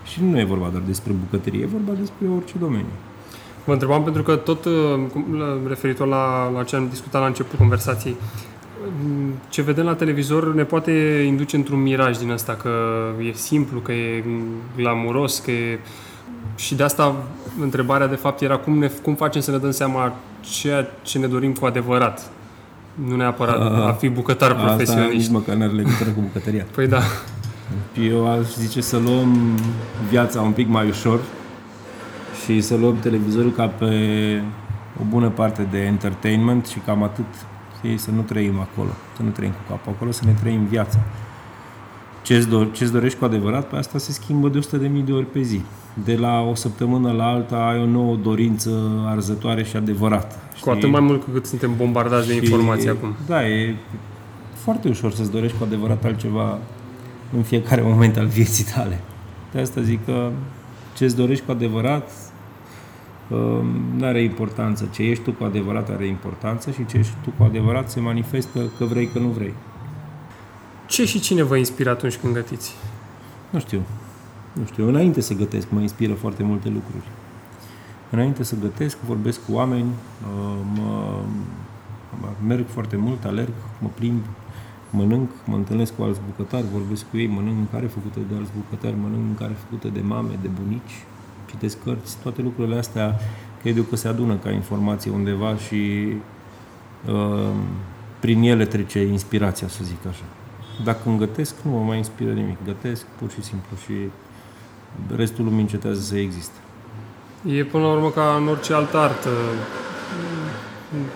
Și 0.04 0.22
nu 0.22 0.38
e 0.38 0.44
vorba 0.44 0.68
doar 0.68 0.82
despre 0.86 1.12
bucătărie, 1.12 1.62
e 1.62 1.66
vorba 1.66 1.92
despre 1.92 2.26
orice 2.36 2.54
domeniu. 2.58 2.96
Vă 3.64 3.72
întrebam 3.72 4.02
pentru 4.02 4.22
că 4.22 4.36
tot 4.36 4.64
uh, 4.64 4.72
referitor 5.66 6.06
la, 6.06 6.50
la 6.50 6.62
ce 6.62 6.76
am 6.76 6.88
discutat 6.88 7.20
la 7.20 7.26
început 7.26 7.58
conversației, 7.58 8.16
ce 9.48 9.62
vedem 9.62 9.84
la 9.84 9.94
televizor 9.94 10.54
ne 10.54 10.62
poate 10.62 10.92
induce 11.26 11.56
într-un 11.56 11.82
miraj 11.82 12.18
din 12.18 12.30
asta, 12.30 12.52
că 12.52 12.70
e 13.28 13.32
simplu, 13.32 13.78
că 13.78 13.92
e 13.92 14.24
glamuros, 14.76 15.38
că 15.38 15.50
e... 15.50 15.78
Și 16.56 16.74
de 16.74 16.82
asta 16.82 17.14
întrebarea 17.60 18.06
de 18.06 18.14
fapt 18.14 18.40
era 18.40 18.56
cum, 18.56 18.78
ne, 18.78 18.90
cum 19.02 19.14
facem 19.14 19.40
să 19.40 19.50
ne 19.50 19.56
dăm 19.56 19.70
seama 19.70 20.12
ceea 20.40 20.88
ce 21.02 21.18
ne 21.18 21.26
dorim 21.26 21.52
cu 21.52 21.66
adevărat. 21.66 22.30
Nu 22.94 23.16
neapărat 23.16 23.60
a, 23.60 23.86
a 23.86 23.92
fi 23.92 24.08
bucătar 24.08 24.50
asta 24.50 24.64
profesioniști. 24.64 25.16
nici 25.16 25.28
măcar 25.28 25.54
nu 25.54 25.62
are 25.62 25.72
legătură 25.72 26.10
cu 26.10 26.20
bucătăria. 26.20 26.66
Păi 26.74 26.86
da. 26.86 27.00
Eu 28.10 28.30
aș 28.30 28.54
zice 28.58 28.80
să 28.80 28.98
luăm 28.98 29.58
viața 30.08 30.40
un 30.40 30.52
pic 30.52 30.68
mai 30.68 30.88
ușor 30.88 31.20
și 32.44 32.60
să 32.60 32.76
luăm 32.76 32.98
televizorul 32.98 33.52
ca 33.52 33.66
pe 33.66 33.86
o 35.00 35.04
bună 35.08 35.28
parte 35.28 35.66
de 35.70 35.78
entertainment 35.78 36.66
și 36.66 36.78
cam 36.78 37.02
atât 37.02 37.24
Știi? 37.78 37.98
Să 37.98 38.10
nu 38.10 38.20
trăim 38.22 38.60
acolo, 38.60 38.90
să 39.16 39.22
nu 39.22 39.28
trăim 39.30 39.50
cu 39.50 39.58
capul 39.68 39.92
acolo, 39.96 40.10
să 40.10 40.22
ne 40.24 40.32
trăim 40.40 40.64
viața. 40.64 40.98
Ce-ți, 42.22 42.46
do- 42.48 42.72
ce-ți 42.72 42.92
dorești 42.92 43.18
cu 43.18 43.24
adevărat, 43.24 43.68
pe 43.68 43.76
asta 43.76 43.98
se 43.98 44.12
schimbă 44.12 44.48
de 44.48 44.58
100 44.58 44.76
de 44.76 44.86
mii 44.86 45.02
de 45.02 45.12
ori 45.12 45.26
pe 45.26 45.40
zi. 45.40 45.60
De 46.04 46.14
la 46.16 46.40
o 46.40 46.54
săptămână 46.54 47.12
la 47.12 47.24
alta 47.24 47.56
ai 47.56 47.80
o 47.80 47.86
nouă 47.86 48.16
dorință 48.16 48.70
arzătoare 49.06 49.64
și 49.64 49.76
adevărată. 49.76 50.34
Știi? 50.48 50.62
Cu 50.62 50.70
atât 50.70 50.90
mai 50.90 51.00
mult 51.00 51.24
cât 51.32 51.46
suntem 51.46 51.76
bombardați 51.76 52.26
de 52.26 52.34
informații 52.34 52.88
acum. 52.88 53.14
Da, 53.26 53.48
e 53.48 53.74
foarte 54.54 54.88
ușor 54.88 55.12
să-ți 55.12 55.30
dorești 55.30 55.56
cu 55.58 55.64
adevărat 55.64 56.04
altceva 56.04 56.58
în 57.36 57.42
fiecare 57.42 57.82
moment 57.90 58.16
al 58.16 58.26
vieții 58.26 58.64
tale. 58.74 59.00
De 59.52 59.60
asta 59.60 59.80
zic 59.82 60.04
că 60.04 60.30
ce-ți 60.96 61.16
dorești 61.16 61.44
cu 61.44 61.50
adevărat 61.50 62.10
nu 63.96 64.04
are 64.04 64.22
importanță. 64.22 64.88
Ce 64.92 65.02
ești 65.02 65.24
tu 65.24 65.32
cu 65.32 65.44
adevărat 65.44 65.90
are 65.90 66.06
importanță 66.06 66.70
și 66.70 66.86
ce 66.86 66.96
ești 66.96 67.14
tu 67.22 67.32
cu 67.36 67.42
adevărat 67.42 67.90
se 67.90 68.00
manifestă 68.00 68.60
că 68.78 68.84
vrei, 68.84 69.06
că 69.06 69.18
nu 69.18 69.28
vrei. 69.28 69.54
Ce 70.86 71.04
și 71.04 71.20
cine 71.20 71.42
vă 71.42 71.56
inspiră 71.56 71.90
atunci 71.90 72.16
când 72.16 72.34
gătiți? 72.34 72.74
Nu 73.50 73.58
știu. 73.58 73.82
Nu 74.52 74.64
știu. 74.64 74.88
Înainte 74.88 75.20
să 75.20 75.34
gătesc, 75.34 75.66
mă 75.70 75.80
inspiră 75.80 76.12
foarte 76.12 76.42
multe 76.42 76.68
lucruri. 76.68 77.04
Înainte 78.10 78.42
să 78.42 78.56
gătesc, 78.60 78.98
vorbesc 79.00 79.44
cu 79.46 79.52
oameni, 79.52 79.86
uh, 79.86 80.58
mă, 80.74 81.20
merg 82.46 82.66
foarte 82.66 82.96
mult, 82.96 83.24
alerg, 83.24 83.52
mă 83.80 83.88
plimb, 83.94 84.22
mănânc, 84.90 85.30
mă 85.44 85.54
întâlnesc 85.54 85.96
cu 85.96 86.02
alți 86.02 86.20
bucătari, 86.26 86.64
vorbesc 86.72 87.04
cu 87.10 87.16
ei, 87.16 87.26
mănânc 87.26 87.56
mâncare 87.56 87.86
făcută 87.86 88.18
de 88.28 88.34
alți 88.36 88.50
bucătari, 88.56 88.96
mănânc 89.02 89.22
mâncare 89.24 89.52
făcută 89.52 89.88
de 89.88 90.00
mame, 90.00 90.38
de 90.42 90.48
bunici, 90.62 91.04
citesc 91.50 91.76
cărți, 91.84 92.16
toate 92.22 92.42
lucrurile 92.42 92.78
astea 92.78 93.20
cred 93.62 93.76
eu 93.76 93.82
că 93.82 93.96
se 93.96 94.08
adună 94.08 94.34
ca 94.34 94.50
informație 94.50 95.10
undeva 95.10 95.56
și 95.56 96.12
uh, 97.06 97.50
prin 98.18 98.42
ele 98.42 98.64
trece 98.64 99.02
inspirația, 99.02 99.68
să 99.68 99.80
zic 99.84 100.06
așa. 100.08 100.24
Dacă 100.84 100.98
îmi 101.04 101.18
gătesc, 101.18 101.54
nu 101.62 101.70
mă 101.70 101.78
mai 101.78 101.96
inspiră 101.96 102.30
nimic. 102.30 102.56
Gătesc 102.64 103.04
pur 103.18 103.30
și 103.30 103.42
simplu 103.42 103.76
și 103.84 103.92
restul 105.16 105.44
lumii 105.44 105.60
încetează 105.60 106.00
să 106.00 106.16
existe. 106.18 106.58
E 107.46 107.64
până 107.64 107.84
la 107.84 107.92
urmă 107.92 108.10
ca 108.10 108.36
în 108.40 108.48
orice 108.48 108.72
altă 108.72 108.98
artă. 108.98 109.28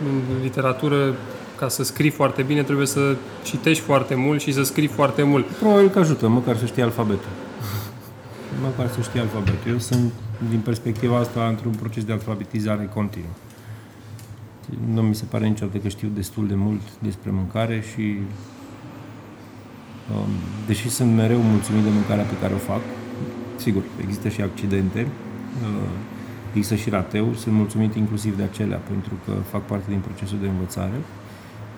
În 0.04 0.42
literatură, 0.42 1.14
ca 1.56 1.68
să 1.68 1.84
scrii 1.84 2.10
foarte 2.10 2.42
bine, 2.42 2.62
trebuie 2.62 2.86
să 2.86 3.16
citești 3.42 3.82
foarte 3.82 4.14
mult 4.14 4.40
și 4.40 4.52
să 4.52 4.62
scrii 4.62 4.86
foarte 4.86 5.22
mult. 5.22 5.46
Probabil 5.46 5.88
că 5.88 5.98
ajută, 5.98 6.28
măcar 6.28 6.56
să 6.56 6.66
știi 6.66 6.82
alfabetul 6.82 7.28
măcar 8.62 8.86
să 8.88 9.00
știi 9.00 9.20
alfabetul. 9.20 9.70
Eu 9.70 9.78
sunt, 9.78 10.12
din 10.50 10.60
perspectiva 10.60 11.18
asta, 11.18 11.46
într-un 11.46 11.72
proces 11.72 12.04
de 12.04 12.12
alfabetizare 12.12 12.90
continuu. 12.94 13.34
Nu 14.94 15.02
mi 15.02 15.14
se 15.14 15.24
pare 15.24 15.46
niciodată 15.46 15.78
că 15.78 15.88
știu 15.88 16.08
destul 16.14 16.46
de 16.46 16.54
mult 16.54 16.82
despre 16.98 17.30
mâncare 17.30 17.82
și 17.92 18.04
um, 20.14 20.32
deși 20.66 20.88
sunt 20.88 21.14
mereu 21.14 21.40
mulțumit 21.40 21.82
de 21.82 21.90
mâncarea 21.90 22.24
pe 22.24 22.38
care 22.40 22.54
o 22.54 22.56
fac, 22.56 22.80
sigur, 23.56 23.82
există 24.00 24.28
și 24.28 24.40
accidente, 24.40 25.06
uh, 25.62 25.88
există 26.50 26.74
și 26.74 26.90
rateuri, 26.90 27.38
sunt 27.38 27.54
mulțumit 27.54 27.94
inclusiv 27.94 28.36
de 28.36 28.42
acelea 28.42 28.78
pentru 28.78 29.12
că 29.24 29.32
fac 29.50 29.62
parte 29.62 29.86
din 29.88 29.98
procesul 29.98 30.38
de 30.40 30.48
învățare. 30.48 30.98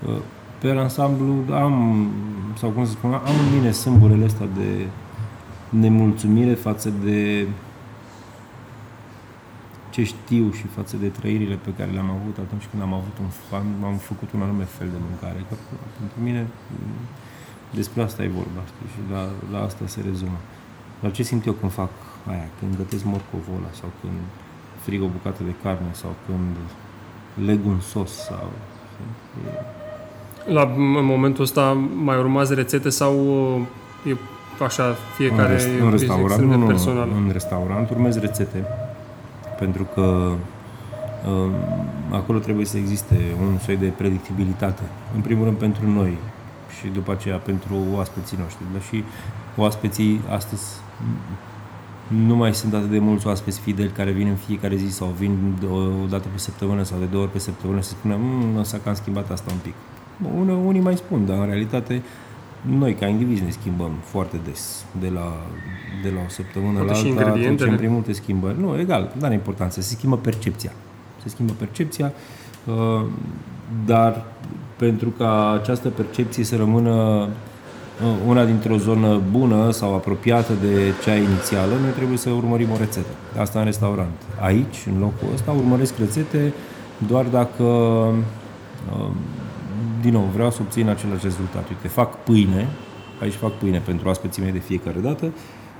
Uh, 0.06 0.16
pe 0.58 0.70
ansamblu 0.70 1.54
am, 1.54 2.06
sau 2.58 2.70
cum 2.70 2.84
să 2.84 2.90
spun, 2.90 3.12
am 3.12 3.36
în 3.46 3.58
mine 3.58 3.70
sâmburele 3.70 4.24
ăsta 4.24 4.48
de 4.54 4.86
nemulțumire 5.80 6.54
față 6.54 6.92
de 7.04 7.46
ce 9.90 10.04
știu 10.04 10.52
și 10.52 10.66
față 10.66 10.96
de 10.96 11.08
trăirile 11.08 11.54
pe 11.54 11.72
care 11.76 11.90
le-am 11.90 12.10
avut 12.10 12.36
atunci 12.38 12.66
când 12.70 12.82
am 12.82 12.92
avut 12.92 13.16
un 13.20 13.30
fan, 13.48 13.66
am 13.84 13.96
făcut 13.96 14.32
un 14.32 14.42
anume 14.42 14.64
fel 14.64 14.88
de 14.88 14.96
mâncare. 15.08 15.44
Că 15.48 15.54
pentru 15.98 16.20
mine 16.22 16.46
despre 17.74 18.02
asta 18.02 18.22
e 18.22 18.28
vorba, 18.28 18.60
știi, 18.66 18.88
și 18.94 19.00
la, 19.12 19.22
la 19.52 19.64
asta 19.64 19.86
se 19.86 20.00
rezumă. 20.06 20.38
Dar 21.00 21.10
ce 21.12 21.22
simt 21.22 21.46
eu 21.46 21.52
când 21.52 21.72
fac 21.72 21.90
aia, 22.26 22.48
când 22.58 22.76
gătesc 22.76 23.04
morcovul 23.04 23.54
ăla 23.58 23.70
sau 23.80 23.90
când 24.00 24.18
frig 24.80 25.02
o 25.02 25.06
bucată 25.06 25.42
de 25.42 25.54
carne 25.62 25.90
sau 25.92 26.14
când 26.26 26.56
leg 27.46 27.66
un 27.66 27.80
sos 27.80 28.12
sau... 28.12 28.52
La 30.46 30.62
în 30.76 31.04
momentul 31.04 31.42
ăsta 31.42 31.72
mai 31.94 32.18
urmați 32.18 32.54
rețete 32.54 32.88
sau 32.88 33.14
e 34.06 34.16
așa 34.62 34.96
fiecare 35.16 35.42
în, 35.42 35.52
rest, 35.52 35.68
în 35.80 35.90
restaurant, 35.90 36.42
nu, 36.42 36.56
nu, 36.56 36.66
personal? 36.66 37.08
în 37.08 37.30
restaurant 37.32 37.90
urmez 37.90 38.18
rețete 38.18 38.64
pentru 39.58 39.86
că 39.94 40.32
uh, 41.28 41.50
acolo 42.10 42.38
trebuie 42.38 42.66
să 42.66 42.76
existe 42.76 43.16
un 43.40 43.58
soi 43.58 43.76
de 43.76 43.86
predictibilitate. 43.86 44.82
În 45.14 45.20
primul 45.20 45.44
rând 45.44 45.56
pentru 45.56 45.90
noi 45.90 46.18
și 46.78 46.88
după 46.88 47.12
aceea 47.12 47.36
pentru 47.36 47.74
oaspeții 47.94 48.38
noștri. 48.40 48.64
Dar 48.72 48.82
și 48.82 49.04
oaspeții 49.56 50.20
astăzi 50.30 50.64
nu 52.26 52.36
mai 52.36 52.54
sunt 52.54 52.74
atât 52.74 52.90
de 52.90 52.98
mulți 52.98 53.26
oaspeți 53.26 53.60
fideli 53.60 53.88
care 53.88 54.10
vin 54.10 54.26
în 54.26 54.36
fiecare 54.36 54.76
zi 54.76 54.92
sau 54.92 55.14
vin 55.18 55.54
o 56.02 56.06
dată 56.06 56.28
pe 56.32 56.38
săptămână 56.38 56.82
sau 56.82 56.98
de 56.98 57.04
două 57.04 57.22
ori 57.22 57.32
pe 57.32 57.38
săptămână 57.38 57.80
și 57.80 57.86
spună 57.86 58.16
mmm, 58.18 58.62
să 58.62 58.76
că 58.76 58.88
am 58.88 58.94
schimbat 58.94 59.30
asta 59.30 59.50
un 59.52 59.58
pic. 59.62 59.74
Unii, 60.38 60.58
unii 60.64 60.80
mai 60.80 60.96
spun, 60.96 61.26
dar 61.26 61.38
în 61.38 61.46
realitate 61.46 62.02
noi 62.70 62.94
ca 62.94 63.06
indivizi 63.06 63.42
ne 63.42 63.50
schimbăm 63.50 63.90
foarte 64.02 64.36
des 64.44 64.84
de 65.00 65.08
la, 65.08 65.36
de 66.02 66.10
la 66.10 66.20
o 66.26 66.28
săptămână 66.28 66.78
Poate 66.78 66.92
la 66.92 67.22
alta, 67.22 67.30
aducem 67.30 67.76
prin 67.76 67.92
multe 67.92 68.12
schimbări. 68.12 68.60
Nu, 68.60 68.78
egal, 68.78 69.12
nu 69.18 69.24
are 69.24 69.34
importanță, 69.34 69.80
se 69.80 69.94
schimbă 69.94 70.16
percepția. 70.16 70.72
Se 71.22 71.28
schimbă 71.28 71.52
percepția, 71.58 72.12
uh, 72.64 73.04
dar 73.86 74.24
pentru 74.76 75.08
ca 75.08 75.50
această 75.50 75.88
percepție 75.88 76.44
să 76.44 76.56
rămână 76.56 76.92
uh, 78.02 78.08
una 78.26 78.44
dintr-o 78.44 78.76
zonă 78.76 79.20
bună 79.30 79.70
sau 79.70 79.94
apropiată 79.94 80.52
de 80.60 80.92
cea 81.04 81.14
inițială, 81.14 81.72
noi 81.82 81.90
trebuie 81.90 82.18
să 82.18 82.30
urmărim 82.30 82.70
o 82.70 82.76
rețetă. 82.76 83.14
Asta 83.38 83.58
în 83.58 83.64
restaurant. 83.64 84.12
Aici, 84.40 84.86
în 84.94 84.98
locul 84.98 85.28
ăsta, 85.34 85.50
urmăresc 85.50 85.98
rețete 85.98 86.52
doar 87.06 87.24
dacă 87.24 87.62
uh, 87.62 89.10
din 90.04 90.12
nou, 90.12 90.28
vreau 90.34 90.50
să 90.50 90.58
obțin 90.62 90.88
același 90.88 91.22
rezultat. 91.22 91.68
Uite, 91.68 91.88
fac 91.88 92.22
pâine, 92.22 92.68
aici 93.20 93.32
fac 93.32 93.52
pâine 93.52 93.78
pentru 93.78 94.08
aspeții 94.08 94.42
mei 94.42 94.52
de 94.52 94.58
fiecare 94.58 94.98
dată 95.00 95.32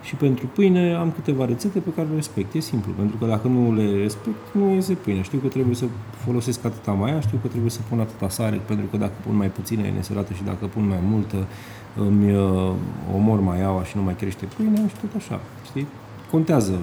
și 0.03 0.15
pentru 0.15 0.47
pâine 0.47 0.95
am 0.95 1.11
câteva 1.11 1.45
rețete 1.45 1.79
pe 1.79 1.91
care 1.97 2.09
le 2.09 2.15
respect. 2.15 2.55
E 2.55 2.61
simplu, 2.61 2.93
pentru 2.93 3.17
că 3.17 3.27
dacă 3.27 3.49
nu 3.49 3.75
le 3.75 4.03
respect, 4.03 4.37
nu 4.53 4.75
iese 4.75 4.93
pâine. 4.93 5.23
Știu 5.23 5.39
că 5.39 5.47
trebuie 5.47 5.75
să 5.75 5.85
folosesc 6.25 6.65
atâta 6.65 6.93
maia, 6.93 7.21
știu 7.21 7.39
că 7.43 7.49
trebuie 7.49 7.71
să 7.71 7.81
pun 7.89 8.01
atâta 8.01 8.29
sare, 8.29 8.61
pentru 8.67 8.87
că 8.91 8.97
dacă 8.97 9.13
pun 9.27 9.37
mai 9.37 9.49
puțină 9.51 9.83
e 9.83 9.91
nesărată 9.91 10.33
și 10.33 10.43
dacă 10.45 10.67
pun 10.67 10.89
mai 10.89 11.01
multă 11.11 11.37
îmi 11.97 12.35
uh, 12.35 12.73
omor 13.15 13.41
maiaua 13.41 13.85
și 13.85 13.97
nu 13.97 14.03
mai 14.03 14.17
crește 14.17 14.45
pâine 14.57 14.89
și 14.89 14.95
tot 15.01 15.11
așa. 15.17 15.41
Știi? 15.65 15.87
Contează. 16.31 16.79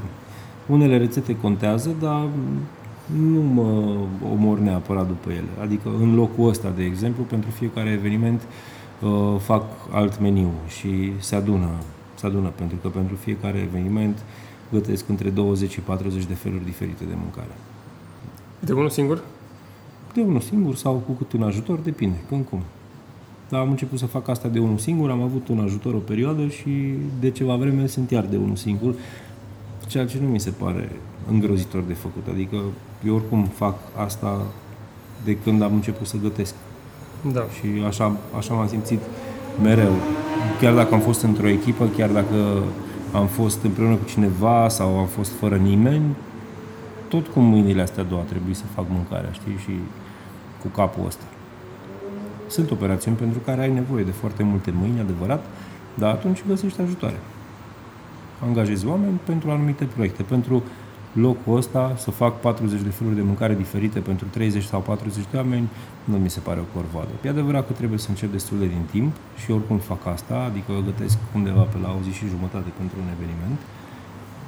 Unele 0.67 0.97
rețete 0.97 1.35
contează, 1.35 1.95
dar 1.99 2.27
nu 3.05 3.41
mă 3.41 3.95
omor 4.31 4.59
neapărat 4.59 5.07
după 5.07 5.29
ele. 5.29 5.47
Adică 5.61 5.89
în 5.99 6.15
locul 6.15 6.49
ăsta, 6.49 6.73
de 6.75 6.83
exemplu, 6.83 7.23
pentru 7.23 7.49
fiecare 7.49 7.89
eveniment 7.89 8.41
uh, 9.01 9.35
fac 9.39 9.63
alt 9.91 10.19
meniu 10.19 10.51
și 10.67 11.11
se 11.19 11.35
adună, 11.35 11.69
se 12.15 12.25
adună, 12.25 12.51
pentru 12.55 12.77
că 12.81 12.87
pentru 12.87 13.15
fiecare 13.15 13.59
eveniment 13.59 14.23
gătesc 14.71 15.09
între 15.09 15.29
20 15.29 15.71
și 15.71 15.79
40 15.79 16.25
de 16.25 16.33
feluri 16.33 16.65
diferite 16.65 17.03
de 17.03 17.13
mâncare. 17.15 17.55
De 18.59 18.73
unul 18.73 18.89
singur? 18.89 19.23
De 20.13 20.21
unul 20.21 20.39
singur 20.39 20.75
sau 20.75 20.93
cu 20.93 21.11
cât 21.11 21.31
un 21.31 21.43
ajutor, 21.43 21.79
depinde, 21.79 22.17
când 22.29 22.45
cum. 22.49 22.59
Dar 23.49 23.59
am 23.59 23.69
început 23.69 23.99
să 23.99 24.05
fac 24.05 24.27
asta 24.27 24.47
de 24.47 24.59
unul 24.59 24.77
singur, 24.77 25.09
am 25.09 25.21
avut 25.21 25.47
un 25.47 25.59
ajutor 25.59 25.93
o 25.93 25.97
perioadă 25.97 26.47
și 26.47 26.93
de 27.19 27.29
ceva 27.29 27.55
vreme 27.55 27.87
sunt 27.87 28.11
iar 28.11 28.25
de 28.25 28.37
unul 28.37 28.55
singur, 28.55 28.93
ceea 29.87 30.05
ce 30.05 30.19
nu 30.21 30.27
mi 30.27 30.39
se 30.39 30.49
pare 30.49 30.91
îngrozitor 31.31 31.81
de 31.81 31.93
făcut. 31.93 32.27
Adică 32.27 32.57
eu 33.05 33.15
oricum 33.15 33.43
fac 33.43 33.75
asta 33.95 34.41
de 35.23 35.37
când 35.37 35.61
am 35.61 35.73
început 35.73 36.07
să 36.07 36.17
gătesc. 36.21 36.53
Da. 37.33 37.41
Și 37.59 37.83
așa, 37.87 38.17
așa 38.37 38.53
m-am 38.53 38.67
simțit 38.67 38.99
mereu. 39.61 39.91
Chiar 40.59 40.73
dacă 40.73 40.93
am 40.93 40.99
fost 40.99 41.21
într-o 41.21 41.47
echipă, 41.47 41.85
chiar 41.97 42.09
dacă 42.09 42.63
am 43.13 43.27
fost 43.27 43.63
împreună 43.63 43.95
cu 43.95 44.05
cineva 44.05 44.67
sau 44.69 44.97
am 44.97 45.05
fost 45.05 45.31
fără 45.31 45.55
nimeni, 45.55 46.15
tot 47.07 47.27
cu 47.27 47.39
mâinile 47.39 47.81
astea 47.81 48.03
două 48.03 48.21
a 48.21 48.23
trebuit 48.23 48.55
să 48.55 48.63
fac 48.75 48.85
mâncarea, 48.89 49.31
știi, 49.31 49.57
și 49.57 49.71
cu 50.61 50.67
capul 50.67 51.05
ăsta. 51.05 51.23
Sunt 52.47 52.71
operațiuni 52.71 53.17
pentru 53.17 53.39
care 53.39 53.61
ai 53.61 53.71
nevoie 53.71 54.03
de 54.03 54.11
foarte 54.11 54.43
multe 54.43 54.73
mâini, 54.79 54.99
adevărat, 54.99 55.45
dar 55.93 56.09
atunci 56.09 56.43
găsești 56.47 56.81
ajutoare. 56.81 57.19
Angajezi 58.43 58.87
oameni 58.87 59.19
pentru 59.23 59.51
anumite 59.51 59.83
proiecte, 59.83 60.23
pentru 60.23 60.63
locul 61.13 61.57
ăsta 61.57 61.93
să 61.97 62.11
fac 62.11 62.39
40 62.39 62.81
de 62.81 62.89
feluri 62.89 63.15
de 63.15 63.21
mâncare 63.21 63.55
diferite 63.55 63.99
pentru 63.99 64.25
30 64.29 64.63
sau 64.63 64.79
40 64.79 65.23
de 65.31 65.37
oameni, 65.37 65.69
nu 66.03 66.17
mi 66.17 66.29
se 66.29 66.39
pare 66.39 66.59
o 66.59 66.77
corvoadă. 66.77 67.09
E 67.23 67.29
adevărat 67.29 67.67
că 67.67 67.73
trebuie 67.73 67.99
să 67.99 68.09
încep 68.09 68.31
destul 68.31 68.59
de 68.59 68.65
din 68.65 68.85
timp 68.91 69.15
și 69.41 69.51
oricum 69.51 69.77
fac 69.77 70.05
asta, 70.05 70.35
adică 70.49 70.71
gătesc 70.85 71.17
undeva 71.35 71.61
pe 71.61 71.77
la 71.81 71.89
o 71.97 72.03
zi 72.03 72.11
și 72.11 72.27
jumătate 72.27 72.69
pentru 72.77 72.97
un 73.03 73.09
eveniment, 73.15 73.59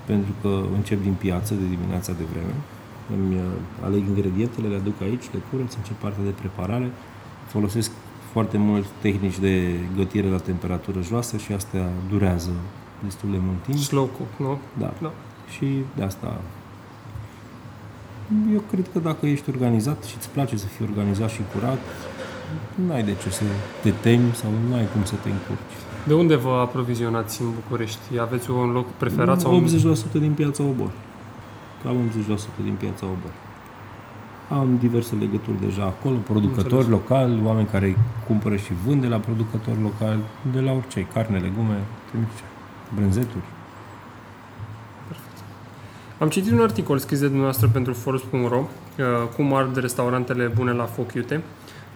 pentru 0.06 0.32
că 0.41 0.62
încep 0.76 1.02
din 1.02 1.13
piață 1.13 1.54
de 1.54 1.65
dimineața 1.76 2.12
de 2.12 2.23
vreme, 2.32 2.56
îmi 3.15 3.36
uh, 3.36 3.41
aleg 3.86 4.04
ingredientele, 4.08 4.67
le 4.67 4.76
aduc 4.76 5.02
aici, 5.02 5.26
le 5.34 5.39
curăț, 5.49 5.73
încep 5.73 5.95
partea 5.95 6.23
de 6.23 6.34
preparare, 6.41 6.91
folosesc 7.47 7.91
foarte 8.32 8.58
mult 8.58 8.86
tehnici 9.02 9.39
de 9.39 9.80
gătire 9.95 10.28
la 10.28 10.38
temperatură 10.38 11.02
joasă 11.02 11.38
și 11.38 11.52
astea 11.52 11.89
durează 12.10 12.52
destul 13.04 13.32
de 13.32 13.38
mult 13.47 13.63
timp. 13.63 13.78
Slow 13.78 14.10
cook, 14.17 14.32
nu? 14.38 14.60
Da. 14.80 14.93
da 15.02 15.12
și 15.56 15.66
de 15.96 16.04
asta 16.04 16.38
eu 18.54 18.63
cred 18.72 18.86
că 18.94 19.00
dacă 19.00 19.26
ești 19.26 19.50
organizat 19.50 20.04
și 20.04 20.16
îți 20.18 20.30
place 20.30 20.58
să 20.58 20.66
fii 20.66 20.86
organizat 20.89 21.30
și 21.30 21.42
curat, 21.54 21.80
nu 22.86 22.94
ai 22.94 23.04
de 23.04 23.16
ce 23.22 23.30
să 23.30 23.44
te 23.82 23.89
temi 23.89 24.32
sau 24.34 24.50
nu 24.70 24.76
ai 24.76 24.88
cum 24.94 25.04
să 25.04 25.16
te 25.24 25.30
încurci. 25.30 25.76
De 26.08 26.13
unde 26.13 26.36
vă 26.36 26.50
aprovizionați 26.50 27.42
în 27.42 27.48
București? 27.54 28.20
Aveți 28.20 28.52
un 28.52 28.72
loc 28.72 28.88
preferat? 28.88 29.42
Sau 29.42 29.63
80% 29.63 29.66
din 30.12 30.32
piața 30.32 30.63
Obor. 30.63 30.92
Cam 31.84 31.96
80% 32.62 32.63
din 32.63 32.76
piața 32.80 33.06
Obor. 33.06 33.34
Am 34.50 34.78
diverse 34.80 35.16
legături 35.16 35.60
deja 35.60 35.84
acolo, 35.84 36.18
producători 36.18 36.89
locali, 36.89 37.42
oameni 37.44 37.68
care 37.68 37.98
cumpără 38.28 38.56
și 38.56 38.72
vând 38.86 39.02
de 39.02 39.08
la 39.08 39.18
producători 39.18 39.82
locali, 39.82 40.20
de 40.52 40.60
la 40.60 40.72
orice, 40.72 41.08
carne, 41.13 41.38
legume, 41.38 41.84
brânzeturi. 42.96 43.44
Am 46.19 46.30
citit 46.30 46.52
un 46.52 46.62
articol 46.62 46.97
scris 46.97 47.19
de 47.19 47.26
dumneavoastră 47.26 47.69
pentru 47.73 47.93
Forbes.ro 47.93 48.58
uh, 48.60 49.06
cum 49.36 49.54
ard 49.54 49.78
restaurantele 49.78 50.52
bune 50.56 50.71
la 50.71 50.84
foc 50.84 51.13
iute, 51.13 51.41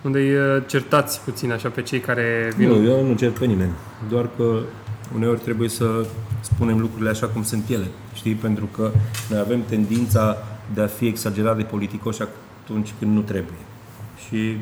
unde 0.01 0.19
îi 0.19 0.35
uh, 0.35 0.63
certați 0.67 1.21
puțin 1.21 1.51
așa 1.51 1.69
pe 1.69 1.81
cei 1.81 1.99
care 1.99 2.53
vin. 2.57 2.67
Nu, 2.67 2.83
eu 2.83 3.07
nu 3.07 3.15
cert 3.15 3.37
pe 3.37 3.45
nimeni. 3.45 3.71
Doar 4.09 4.29
că 4.37 4.59
uneori 5.15 5.39
trebuie 5.39 5.69
să 5.69 6.05
spunem 6.41 6.79
lucrurile 6.79 7.09
așa 7.09 7.27
cum 7.27 7.43
sunt 7.43 7.69
ele. 7.69 7.87
Știi? 8.13 8.33
Pentru 8.33 8.65
că 8.65 8.91
noi 9.29 9.39
avem 9.39 9.61
tendința 9.69 10.37
de 10.73 10.81
a 10.81 10.87
fi 10.87 11.07
exagerat 11.07 11.57
de 11.57 11.63
politicoși 11.63 12.21
atunci 12.21 12.93
când 12.99 13.13
nu 13.13 13.21
trebuie. 13.21 13.57
Și 14.27 14.57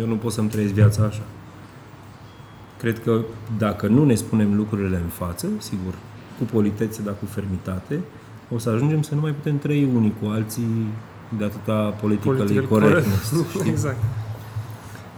eu 0.00 0.06
nu 0.06 0.14
pot 0.14 0.32
să-mi 0.32 0.48
trăiesc 0.48 0.72
viața 0.72 1.04
așa. 1.04 1.22
Cred 2.78 3.02
că 3.02 3.20
dacă 3.58 3.86
nu 3.86 4.04
ne 4.04 4.14
spunem 4.14 4.56
lucrurile 4.56 4.96
în 4.96 5.08
față, 5.08 5.46
sigur, 5.58 5.94
cu 6.38 6.44
politețe, 6.44 7.02
dar 7.02 7.14
cu 7.18 7.24
fermitate, 7.26 8.00
o 8.54 8.58
să 8.58 8.70
ajungem 8.70 9.02
să 9.02 9.14
nu 9.14 9.20
mai 9.20 9.30
putem 9.30 9.58
trăi 9.58 9.88
unii 9.94 10.14
cu 10.22 10.28
alții 10.28 10.86
de 11.38 11.44
atâta 11.44 11.94
politică 12.00 12.66
corect. 12.68 13.06
exact. 13.72 13.98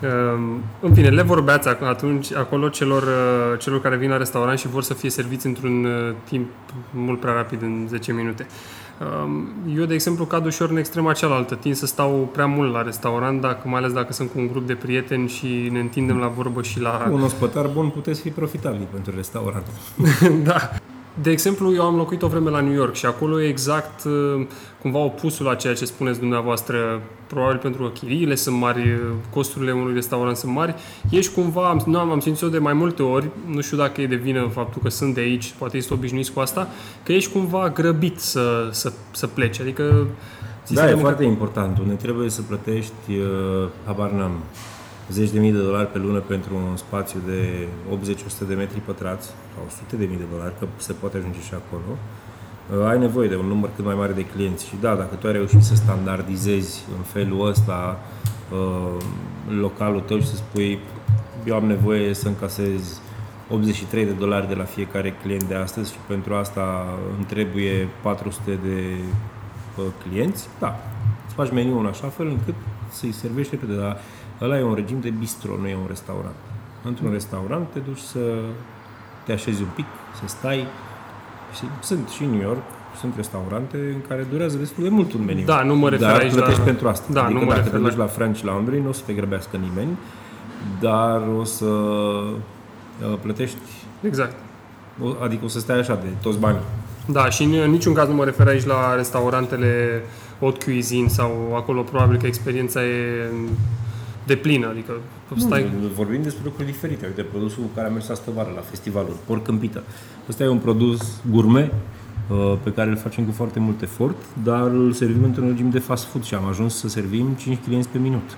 Ehm, 0.03 0.62
în 0.81 0.95
fine, 0.95 1.09
le 1.09 1.23
vorbeați 1.23 1.68
atunci 1.68 2.35
acolo 2.35 2.68
celor, 2.68 3.03
uh, 3.03 3.59
celor 3.59 3.81
care 3.81 3.97
vin 3.97 4.11
la 4.11 4.16
restaurant 4.16 4.59
și 4.59 4.68
vor 4.68 4.83
să 4.83 4.95
fie 4.95 5.11
serviți 5.11 5.47
într-un 5.47 5.85
uh, 5.85 6.14
timp 6.25 6.49
mult 6.90 7.21
prea 7.21 7.33
rapid, 7.33 7.62
în 7.62 7.87
10 7.88 8.12
minute. 8.12 8.47
Ehm, 9.01 9.53
eu, 9.77 9.85
de 9.85 9.95
exemplu, 9.95 10.25
cad 10.25 10.47
ușor 10.47 10.71
în 10.71 10.77
extrema 10.77 11.12
cealaltă. 11.12 11.55
Tind 11.55 11.75
să 11.75 11.87
stau 11.87 12.29
prea 12.33 12.47
mult 12.47 12.73
la 12.73 12.83
restaurant, 12.83 13.40
dacă, 13.40 13.68
mai 13.68 13.79
ales 13.79 13.92
dacă 13.92 14.12
sunt 14.12 14.31
cu 14.31 14.38
un 14.38 14.47
grup 14.47 14.66
de 14.66 14.75
prieteni 14.75 15.29
și 15.29 15.68
ne 15.73 15.81
întindem 15.81 16.16
la 16.16 16.27
vorbă 16.27 16.62
și 16.62 16.81
la... 16.81 17.09
Un 17.11 17.23
ospătar 17.23 17.66
bun 17.66 17.88
puteți 17.88 18.21
fi 18.21 18.29
profitabil 18.29 18.87
pentru 18.92 19.12
restaurant. 19.16 19.66
da. 20.49 20.71
De 21.14 21.31
exemplu, 21.31 21.75
eu 21.75 21.83
am 21.83 21.96
locuit 21.96 22.22
o 22.22 22.27
vreme 22.27 22.51
la 22.51 22.61
New 22.61 22.72
York 22.72 22.94
și 22.94 23.07
acolo 23.07 23.42
e 23.42 23.48
exact 23.48 24.05
uh, 24.05 24.46
cumva 24.81 24.98
opusul 24.98 25.46
la 25.46 25.55
ceea 25.55 25.75
ce 25.75 25.85
spuneți 25.85 26.18
dumneavoastră. 26.18 27.01
Probabil 27.27 27.59
pentru 27.59 27.83
că 27.83 27.88
chiriile 27.88 28.35
sunt 28.35 28.57
mari, 28.57 29.01
costurile 29.31 29.72
unui 29.72 29.94
restaurant 29.94 30.37
sunt 30.37 30.53
mari. 30.53 30.75
Ești 31.11 31.33
cumva, 31.33 31.77
nu 31.87 31.98
am, 31.98 32.11
am 32.11 32.20
simțit-o 32.20 32.48
de 32.48 32.59
mai 32.59 32.72
multe 32.72 33.03
ori, 33.03 33.29
nu 33.46 33.61
știu 33.61 33.77
dacă 33.77 34.01
e 34.01 34.07
de 34.07 34.14
vină 34.14 34.51
faptul 34.53 34.83
că 34.83 34.88
sunt 34.88 35.14
de 35.14 35.20
aici, 35.20 35.55
poate 35.59 35.77
ești 35.77 35.92
obișnuiți 35.92 36.33
cu 36.33 36.40
asta, 36.40 36.68
că 37.03 37.12
ești 37.12 37.33
cumva 37.33 37.70
grăbit 37.70 38.18
să, 38.18 38.68
să, 38.70 38.92
să 39.11 39.27
pleci. 39.27 39.61
Adică 39.61 40.07
da, 40.68 40.90
e 40.90 40.94
foarte 40.94 41.25
important. 41.25 41.79
Unde 41.79 41.94
trebuie 41.94 42.31
să 42.31 42.42
plătești, 42.42 42.92
uh, 43.09 43.68
habar 43.87 44.11
n-am, 44.11 44.31
zeci 45.12 45.31
de 45.31 45.38
mii 45.38 45.53
de 45.53 45.62
dolari 45.62 45.92
pe 45.92 45.98
lună 45.98 46.18
pentru 46.18 46.55
un 46.55 46.77
spațiu 46.77 47.20
de 47.27 47.66
80-100 48.44 48.48
de 48.48 48.55
metri 48.55 48.79
pătrați 48.81 49.27
sau 49.27 49.64
100 49.66 49.96
de 49.96 50.05
mii 50.05 50.16
de 50.16 50.25
dolari, 50.33 50.55
că 50.59 50.66
se 50.77 50.92
poate 50.92 51.16
ajunge 51.16 51.40
și 51.40 51.55
acolo, 51.55 51.90
uh, 52.81 52.87
ai 52.90 52.98
nevoie 52.98 53.29
de 53.29 53.37
un 53.37 53.46
număr 53.46 53.70
cât 53.77 53.85
mai 53.85 53.94
mare 53.94 54.12
de 54.12 54.25
clienți. 54.25 54.66
Și 54.66 54.75
da, 54.81 54.94
dacă 54.94 55.14
tu 55.14 55.27
ai 55.27 55.33
reușit 55.33 55.62
să 55.62 55.75
standardizezi 55.75 56.85
în 56.96 57.03
felul 57.03 57.46
ăsta 57.46 57.98
uh, 58.53 59.05
localul 59.61 60.01
tău 60.01 60.18
și 60.18 60.27
să 60.27 60.37
spui 60.37 60.79
eu 61.44 61.55
am 61.55 61.64
nevoie 61.64 62.14
să 62.14 62.29
încasez 62.29 63.01
83 63.51 64.05
de 64.05 64.11
dolari 64.11 64.48
de 64.48 64.55
la 64.55 64.64
fiecare 64.64 65.14
client 65.22 65.42
de 65.42 65.55
astăzi 65.55 65.92
și 65.92 65.98
pentru 66.07 66.35
asta 66.35 66.85
îmi 67.16 67.25
trebuie 67.25 67.88
400 68.03 68.59
de 68.62 68.94
uh, 69.77 69.85
clienți, 70.03 70.48
da, 70.59 70.81
îți 71.27 71.35
faci 71.35 71.51
meniul 71.51 71.79
în 71.79 71.87
așa 71.87 72.09
fel 72.09 72.27
încât 72.27 72.55
să-i 72.90 73.12
servești 73.12 73.51
repede, 73.51 73.79
dar 73.79 73.98
Ăla 74.43 74.59
e 74.59 74.63
un 74.63 74.75
regim 74.75 75.01
de 75.01 75.11
bistro, 75.11 75.57
nu 75.61 75.69
e 75.69 75.75
un 75.75 75.87
restaurant. 75.89 76.35
Într-un 76.85 77.07
mm. 77.07 77.13
restaurant 77.13 77.67
te 77.73 77.79
duci 77.79 77.99
să 77.99 78.19
te 79.25 79.33
așezi 79.33 79.63
un 79.63 79.69
pic, 79.75 79.87
să 80.21 80.23
stai. 80.27 80.67
Și 81.55 81.65
sunt 81.81 82.09
și 82.09 82.23
în 82.23 82.31
New 82.31 82.41
York, 82.41 82.63
sunt 83.01 83.13
restaurante 83.17 83.77
în 83.77 84.01
care 84.09 84.27
durează 84.31 84.57
destul 84.57 84.83
de 84.83 84.89
mult 84.89 85.13
un 85.13 85.25
meniu. 85.25 85.45
Da, 85.45 85.63
nu 85.63 85.77
mă 85.77 85.89
refer 85.89 86.09
dar 86.09 86.21
aici 86.21 86.33
plătești 86.33 86.59
la... 86.59 86.65
pentru 86.65 86.89
asta. 86.89 87.13
Da, 87.13 87.25
adică 87.25 87.39
nu 87.39 87.45
mă 87.45 87.55
dacă 87.55 87.69
te 87.69 87.77
duci 87.77 87.97
la... 87.97 88.05
la 88.05 88.07
French 88.07 88.41
Laundry, 88.41 88.81
nu 88.81 88.89
o 88.89 88.93
să 88.93 89.03
te 89.07 89.13
grăbească 89.13 89.57
nimeni, 89.57 89.99
dar 90.81 91.23
o 91.39 91.45
să 91.45 91.65
uh, 91.65 93.19
plătești... 93.23 93.57
Exact. 94.01 94.37
Adică 95.23 95.45
o 95.45 95.49
să 95.49 95.59
stai 95.59 95.79
așa 95.79 95.95
de 95.95 96.09
toți 96.23 96.39
banii. 96.39 96.61
Da, 97.07 97.29
și 97.29 97.43
în 97.43 97.71
niciun 97.71 97.95
caz 97.95 98.09
nu 98.09 98.15
mă 98.15 98.25
refer 98.25 98.47
aici 98.47 98.65
la 98.65 98.95
restaurantele 98.95 100.03
haute 100.41 100.65
cuisine 100.65 101.09
sau 101.09 101.53
acolo 101.57 101.83
probabil 101.83 102.19
că 102.19 102.27
experiența 102.27 102.85
e 102.85 103.31
de 104.27 104.37
plină, 104.37 104.69
adică 104.69 104.93
stai... 105.37 105.73
Nu, 105.81 105.87
vorbim 105.87 106.23
despre 106.23 106.43
lucruri 106.45 106.67
diferite. 106.67 107.07
Uite, 107.07 107.23
produsul 107.23 107.63
cu 107.63 107.69
care 107.75 107.87
am 107.87 107.93
mers 107.93 108.09
astă 108.09 108.31
vară 108.35 108.53
la 108.55 108.61
festivalul, 108.61 109.17
porc 109.27 109.45
câmpită. 109.45 109.83
Ăsta 110.29 110.45
e 110.45 110.49
un 110.49 110.59
produs 110.59 111.21
gourmet 111.31 111.73
uh, 112.31 112.55
pe 112.63 112.73
care 112.73 112.91
îl 112.91 112.97
facem 112.97 113.25
cu 113.25 113.33
foarte 113.33 113.59
mult 113.59 113.83
efort, 113.83 114.17
dar 114.43 114.63
îl 114.63 114.93
servim 114.93 115.25
într-un 115.25 115.49
regim 115.49 115.71
de 115.71 115.79
fast 115.79 116.05
food 116.05 116.25
și 116.25 116.35
am 116.35 116.47
ajuns 116.47 116.77
să 116.79 116.89
servim 116.89 117.29
5 117.35 117.59
clienți 117.65 117.89
pe 117.89 117.99
minut. 117.99 118.37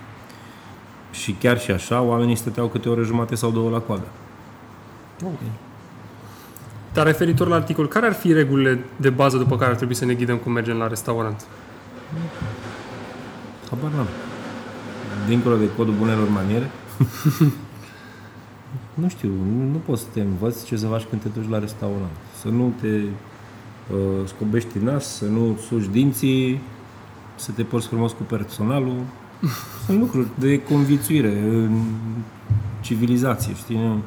Și 1.11 1.31
chiar 1.31 1.59
și 1.59 1.71
așa, 1.71 2.01
oamenii 2.01 2.35
stăteau 2.35 2.67
câte 2.67 2.89
o 2.89 2.91
oră 2.91 3.03
jumate 3.03 3.35
sau 3.35 3.51
două 3.51 3.69
la 3.69 3.79
coadă. 3.79 4.07
Okay. 5.23 5.51
Dar 6.93 7.05
referitor 7.05 7.47
la 7.47 7.55
articol, 7.55 7.87
care 7.87 8.05
ar 8.05 8.13
fi 8.13 8.33
regulile 8.33 8.79
de 8.95 9.09
bază 9.09 9.37
după 9.37 9.57
care 9.57 9.69
ar 9.69 9.75
trebui 9.75 9.95
să 9.95 10.05
ne 10.05 10.13
ghidăm 10.13 10.37
cum 10.37 10.51
mergem 10.51 10.77
la 10.77 10.87
restaurant? 10.87 11.45
Habar 13.69 13.91
n-am 13.91 14.07
dincolo 15.27 15.55
de 15.55 15.69
codul 15.77 15.93
bunelor 15.93 16.29
maniere. 16.29 16.71
nu 19.01 19.09
știu, 19.09 19.29
nu 19.71 19.77
poți 19.85 20.01
să 20.01 20.07
te 20.13 20.21
învăț 20.21 20.63
ce 20.63 20.75
să 20.75 20.87
faci 20.87 21.03
când 21.03 21.21
te 21.21 21.27
duci 21.39 21.49
la 21.49 21.59
restaurant. 21.59 22.15
Să 22.41 22.47
nu 22.47 22.73
te 22.81 22.87
uh, 22.87 24.25
scobești 24.25 24.77
nas, 24.79 25.15
să 25.17 25.25
nu 25.25 25.57
suși 25.67 25.89
dinții, 25.89 26.61
să 27.35 27.51
te 27.51 27.63
porți 27.63 27.87
frumos 27.87 28.11
cu 28.11 28.23
personalul. 28.23 28.95
Sunt 29.85 29.99
lucruri 29.99 30.27
de 30.39 30.61
conviețuire 30.61 31.39
în 31.39 31.83
civilizație, 32.81 33.55
știi? 33.55 33.77
Nu, 33.77 34.01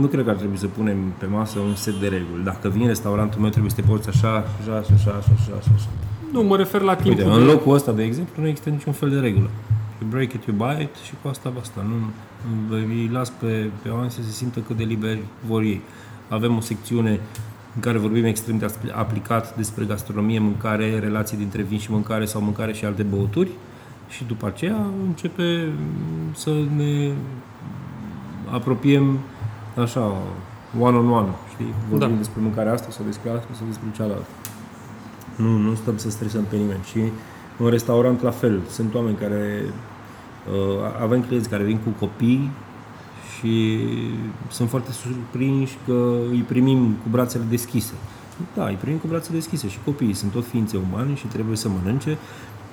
nu 0.00 0.06
cred 0.06 0.24
că 0.24 0.30
ar 0.30 0.36
trebui 0.36 0.56
să 0.58 0.66
punem 0.66 0.96
pe 1.18 1.26
masă 1.26 1.58
un 1.58 1.74
set 1.74 1.94
de 1.94 2.08
reguli. 2.08 2.44
Dacă 2.44 2.68
vin 2.68 2.86
restaurantul 2.86 3.40
meu, 3.40 3.50
trebuie 3.50 3.70
să 3.70 3.76
te 3.76 3.86
porți 3.88 4.08
așa, 4.08 4.44
așa, 4.60 4.76
așa, 4.76 4.94
așa, 4.94 5.16
așa, 5.38 5.72
așa. 5.74 5.88
Așa. 6.32 6.40
Nu, 6.40 6.48
mă 6.48 6.56
refer 6.56 6.80
la 6.80 6.94
timpul. 6.94 7.24
Uite, 7.24 7.40
în 7.40 7.44
locul 7.44 7.74
ăsta, 7.74 7.92
de 7.92 8.02
exemplu, 8.02 8.42
nu 8.42 8.48
există 8.48 8.70
niciun 8.70 8.92
fel 8.92 9.10
de 9.10 9.18
regulă. 9.18 9.50
You 10.00 10.10
break 10.10 10.32
it, 10.32 10.44
you 10.44 10.56
buy 10.56 10.82
it 10.82 10.94
și 11.04 11.12
cu 11.22 11.28
asta 11.28 11.52
basta. 11.54 11.84
Nu, 11.88 11.94
îi 12.76 13.10
las 13.12 13.30
pe, 13.30 13.70
pe 13.82 13.88
oameni 13.88 14.10
să 14.10 14.22
se 14.22 14.30
simtă 14.30 14.60
cât 14.60 14.76
de 14.76 14.84
liberi 14.84 15.20
vor 15.46 15.62
ei. 15.62 15.80
Avem 16.28 16.56
o 16.56 16.60
secțiune 16.60 17.20
în 17.74 17.80
care 17.80 17.98
vorbim 17.98 18.24
extrem 18.24 18.58
de 18.58 18.66
aplicat 18.94 19.56
despre 19.56 19.84
gastronomie, 19.84 20.38
mâncare, 20.38 20.98
relații 20.98 21.36
dintre 21.36 21.62
vin 21.62 21.78
și 21.78 21.90
mâncare 21.90 22.24
sau 22.24 22.40
mâncare 22.40 22.72
și 22.72 22.84
alte 22.84 23.02
băuturi 23.02 23.50
și 24.08 24.24
după 24.24 24.46
aceea 24.46 24.86
începe 25.06 25.72
să 26.34 26.50
ne 26.76 27.12
apropiem 28.50 29.18
așa, 29.82 30.12
one-on-one, 30.80 31.28
știi? 31.52 31.74
Vorbim 31.88 32.08
da. 32.08 32.16
despre 32.16 32.40
mâncarea 32.40 32.72
asta 32.72 32.90
sau 32.90 33.04
despre 33.04 33.30
asta 33.30 33.48
sau 33.52 33.66
despre 33.66 33.88
cealaltă. 33.96 34.26
Nu, 35.36 35.56
nu 35.56 35.74
stăm 35.74 35.96
să 35.96 36.10
stresăm 36.10 36.44
pe 36.44 36.56
nimeni. 36.56 36.80
Și 36.90 36.98
în 37.58 37.70
restaurant 37.70 38.22
la 38.22 38.30
fel. 38.30 38.60
Sunt 38.70 38.94
oameni 38.94 39.16
care... 39.16 39.64
Uh, 40.48 41.02
avem 41.02 41.22
clienți 41.22 41.48
care 41.48 41.62
vin 41.62 41.76
cu 41.76 41.90
copii 41.98 42.50
și 43.38 43.78
sunt 44.50 44.68
foarte 44.68 44.92
surprinși 44.92 45.76
că 45.86 46.16
îi 46.30 46.44
primim 46.48 46.90
cu 47.02 47.08
brațele 47.10 47.44
deschise. 47.48 47.92
Da, 48.54 48.66
îi 48.66 48.78
primim 48.80 48.98
cu 48.98 49.06
brațele 49.06 49.36
deschise 49.36 49.68
și 49.68 49.78
copiii 49.84 50.14
sunt 50.14 50.32
tot 50.32 50.46
ființe 50.46 50.78
umane 50.90 51.14
și 51.14 51.26
trebuie 51.26 51.56
să 51.56 51.68
mănânce. 51.68 52.18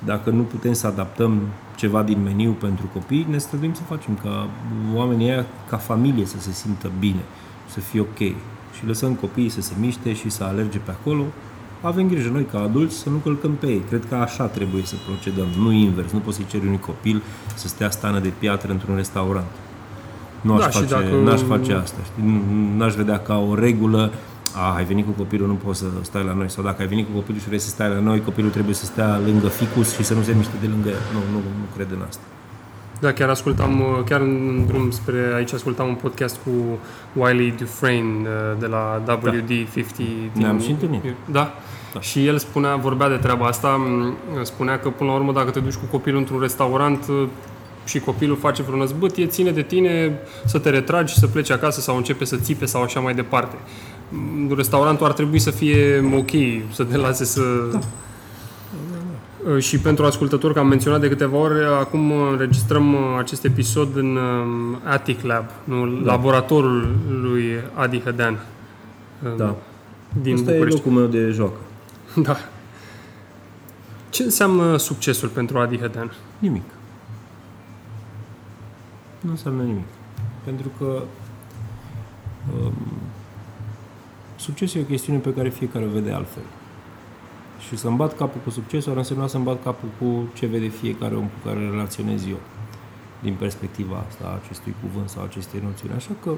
Dacă 0.06 0.30
nu 0.30 0.42
putem 0.42 0.74
să 0.74 0.88
adaptăm 0.88 1.40
ceva 1.76 2.04
din 2.04 2.24
meniu 2.24 2.52
pentru 2.52 2.90
copii, 2.94 3.28
ne 3.30 3.38
străduim 3.38 3.74
să 3.74 3.82
facem 3.82 4.20
ca 4.24 4.50
oamenii 4.96 5.30
aia, 5.30 5.46
ca 5.70 5.78
familie 5.78 6.26
să 6.26 6.40
se 6.40 6.52
simtă 6.52 6.92
bine, 7.00 7.22
să 7.70 7.80
fie 7.80 8.00
ok. 8.00 8.18
Și 8.78 8.86
lăsăm 8.86 9.14
copiii 9.14 9.50
să 9.50 9.62
se 9.62 9.74
miște 9.80 10.14
și 10.14 10.30
să 10.30 10.44
alerge 10.44 10.78
pe 10.78 10.92
acolo 10.92 11.24
avem 11.82 12.08
grijă 12.08 12.30
noi 12.30 12.46
ca 12.52 12.60
adulți 12.60 12.96
să 12.98 13.10
nu 13.10 13.18
călcăm 13.18 13.52
pe 13.52 13.68
ei. 13.68 13.82
Cred 13.88 14.06
că 14.10 14.16
așa 14.16 14.46
trebuie 14.46 14.84
să 14.86 14.96
procedăm, 15.08 15.48
nu 15.58 15.72
invers. 15.72 16.12
Nu 16.12 16.20
poți 16.20 16.36
să-i 16.36 16.46
ceri 16.50 16.66
unui 16.66 16.80
copil 16.80 17.22
să 17.56 17.68
stea 17.68 17.90
stană 17.90 18.20
de 18.20 18.32
piatră 18.40 18.72
într-un 18.72 18.96
restaurant. 18.96 19.48
Nu 20.42 20.54
aș, 20.54 20.60
da, 20.60 20.70
face, 20.70 20.86
dacă... 20.86 21.16
n-aș 21.24 21.42
face 21.42 21.74
asta. 21.74 21.98
Știi? 22.04 22.42
N-aș 22.78 22.94
vedea 22.94 23.20
ca 23.20 23.38
o 23.38 23.56
regulă 23.56 24.12
a, 24.56 24.76
ai 24.76 24.84
venit 24.84 25.06
cu 25.06 25.12
copilul, 25.12 25.48
nu 25.48 25.54
poți 25.54 25.80
să 25.80 25.86
stai 26.02 26.24
la 26.24 26.34
noi. 26.34 26.50
Sau 26.50 26.64
dacă 26.64 26.82
ai 26.82 26.88
venit 26.88 27.06
cu 27.06 27.12
copilul 27.12 27.40
și 27.40 27.48
vrei 27.48 27.60
să 27.60 27.70
stai 27.70 27.90
la 27.90 28.00
noi, 28.00 28.22
copilul 28.22 28.50
trebuie 28.50 28.76
să 28.76 28.86
stea 28.86 29.20
lângă 29.26 29.48
ficus 29.48 29.96
și 29.96 30.04
să 30.04 30.14
nu 30.14 30.22
se 30.22 30.34
miște 30.38 30.54
de 30.62 30.68
lângă 30.68 30.90
el. 30.90 31.02
Nu, 31.14 31.20
nu, 31.32 31.38
nu 31.38 31.66
cred 31.76 31.88
în 31.92 32.02
asta. 32.08 32.22
Da, 33.00 33.14
chiar 33.14 33.30
ascultam, 33.30 33.84
chiar 34.06 34.22
în 34.22 34.66
drum 34.68 34.92
spre 34.92 35.32
aici 35.36 35.54
ascultam 35.54 35.88
un 35.88 35.96
podcast 35.96 36.40
cu 36.44 36.52
Wiley 37.14 37.54
Dufresne 37.58 38.02
uh, 38.04 38.60
de 38.60 38.66
la 38.66 39.02
WD50. 39.08 39.98
Da. 40.34 40.40
Ne-am 40.40 40.60
și 40.60 40.70
întâlnit. 40.70 41.04
Da? 41.26 41.54
Da? 41.94 42.00
Și 42.00 42.26
el 42.26 42.38
spunea, 42.38 42.76
vorbea 42.76 43.10
de 43.10 43.16
treaba 43.16 43.46
asta, 43.46 43.80
spunea 44.42 44.80
că 44.80 44.90
până 44.90 45.10
la 45.10 45.16
urmă 45.16 45.32
dacă 45.32 45.50
te 45.50 45.60
duci 45.60 45.74
cu 45.74 45.86
copilul 45.92 46.20
într-un 46.20 46.40
restaurant 46.40 47.06
uh, 47.10 47.28
și 47.86 48.00
copilul 48.00 48.38
face 48.38 48.62
vreo 48.62 48.78
năzbâtie, 48.78 49.26
ține 49.28 49.52
de 49.52 49.62
tine 49.62 50.20
să 50.46 50.60
te 50.60 50.70
retragi, 50.70 51.14
să 51.14 51.28
pleci 51.28 51.52
acasă 51.52 51.82
sau 51.82 51.96
începe 51.96 52.26
să 52.26 52.36
țipe 52.36 52.66
sau 52.66 52.82
așa 52.82 53.00
mai 53.00 53.14
departe. 53.14 53.56
Restaurantul 54.56 55.06
ar 55.06 55.14
trebui 55.14 55.40
să 55.40 55.52
fie 55.52 56.10
ok, 56.16 56.32
să 56.74 56.84
te 56.84 56.98
lase 56.98 57.26
să... 57.26 57.42
Da 57.72 57.80
Uh, 59.48 59.62
și 59.62 59.80
pentru 59.80 60.06
ascultători, 60.06 60.54
că 60.54 60.60
am 60.60 60.68
menționat 60.68 61.00
de 61.02 61.08
câteva 61.08 61.38
ori, 61.38 61.64
acum 61.80 62.12
înregistrăm 62.12 62.94
uh, 62.94 63.00
acest 63.18 63.46
episod 63.46 63.96
în 63.96 64.16
um, 64.16 64.80
Attic 64.84 65.24
Lab, 65.24 65.46
nu? 65.64 65.88
Da. 65.88 66.12
laboratorul 66.12 66.96
lui 67.22 67.44
Adi 67.74 68.02
Hădean. 68.02 68.46
Um, 69.24 69.38
da. 69.38 69.56
Din 70.22 70.34
Asta 70.34 70.52
București. 70.52 70.80
e 70.80 70.84
locul 70.84 71.02
meu 71.02 71.06
de 71.06 71.30
joacă. 71.30 71.58
Da. 72.26 72.38
Ce 74.10 74.24
înseamnă 74.24 74.78
succesul 74.78 75.30
pentru 75.30 75.60
Adi 75.60 75.80
Hădean? 75.80 76.14
Nimic. 76.40 76.64
Nu 79.20 79.30
înseamnă 79.30 79.64
nimic. 79.64 79.88
Pentru 80.44 80.72
că 80.78 81.04
um, 82.54 82.74
succesul 84.36 84.80
e 84.80 84.84
o 84.84 84.88
chestiune 84.88 85.20
pe 85.20 85.34
care 85.34 85.50
fiecare 85.50 85.86
o 85.86 85.90
vede 85.90 86.12
altfel. 86.12 86.44
Și 87.68 87.78
să-mi 87.78 87.98
bat 87.98 88.16
capul 88.16 88.42
cu 88.44 88.50
succesul 88.50 88.92
ar 88.92 88.98
însemna 88.98 89.28
să-mi 89.28 89.44
bat 89.44 89.64
capul 89.64 89.90
cu 90.00 90.30
ce 90.34 90.46
vede 90.46 90.68
fiecare 90.68 91.16
om 91.16 91.24
cu 91.24 91.48
care 91.48 91.70
relaționez 91.70 92.28
eu 92.28 92.40
din 93.22 93.34
perspectiva 93.34 94.04
asta 94.08 94.24
a 94.26 94.40
acestui 94.44 94.76
cuvânt 94.82 95.10
sau 95.10 95.24
acestei 95.24 95.62
noțiuni. 95.64 95.94
Așa 95.96 96.12
că 96.24 96.32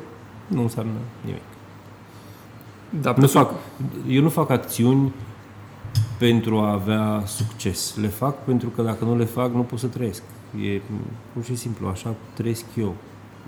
nu 0.48 0.62
înseamnă 0.62 0.98
nimic. 1.22 1.42
Da, 3.02 3.14
nu 3.18 3.28
fac, 3.28 3.54
eu 4.08 4.22
nu 4.22 4.30
fac 4.30 4.50
acțiuni 4.50 5.14
pentru 6.18 6.58
a 6.60 6.72
avea 6.72 7.24
succes. 7.26 7.96
Le 8.02 8.08
fac 8.08 8.44
pentru 8.44 8.70
că 8.70 8.82
dacă 8.82 9.06
nu 9.06 9.18
le 9.18 9.26
fac, 9.26 9.54
nu 9.54 9.62
pot 9.62 9.80
să 9.80 9.88
trăiesc. 9.88 10.22
E 10.64 10.82
pur 11.34 11.44
și 11.44 11.56
simplu, 11.56 11.88
așa 11.88 12.16
trăiesc 12.34 12.66
eu. 12.78 12.96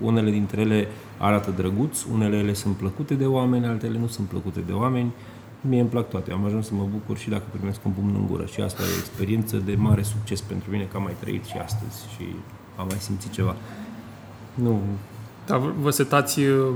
Unele 0.00 0.30
dintre 0.30 0.60
ele 0.60 0.88
arată 1.18 1.50
drăguț, 1.56 2.02
unele 2.12 2.36
ele 2.36 2.52
sunt 2.52 2.76
plăcute 2.76 3.14
de 3.14 3.26
oameni, 3.26 3.66
altele 3.66 3.98
nu 3.98 4.06
sunt 4.06 4.26
plăcute 4.26 4.60
de 4.66 4.72
oameni. 4.72 5.12
Mie 5.60 5.80
îmi 5.80 5.88
plac 5.88 6.08
toate. 6.08 6.32
Am 6.32 6.44
ajuns 6.44 6.66
să 6.66 6.74
mă 6.74 6.86
bucur 6.92 7.16
și 7.16 7.28
dacă 7.28 7.42
primesc 7.52 7.84
un 7.84 7.92
pumn 7.92 8.14
în 8.14 8.26
gură. 8.26 8.44
Și 8.44 8.60
asta 8.60 8.82
e 8.82 8.86
o 8.94 8.98
experiență 8.98 9.56
de 9.56 9.74
mare 9.78 10.02
succes 10.02 10.40
pentru 10.40 10.70
mine, 10.70 10.84
că 10.84 10.96
am 10.96 11.02
mai 11.02 11.14
trăit 11.20 11.44
și 11.44 11.56
astăzi 11.56 12.08
și 12.16 12.24
am 12.76 12.86
mai 12.88 12.98
simțit 12.98 13.32
ceva. 13.32 13.56
Nu, 14.54 14.80
Dar 15.46 15.58
vă 15.58 15.90
setați 15.90 16.40
uh, 16.40 16.66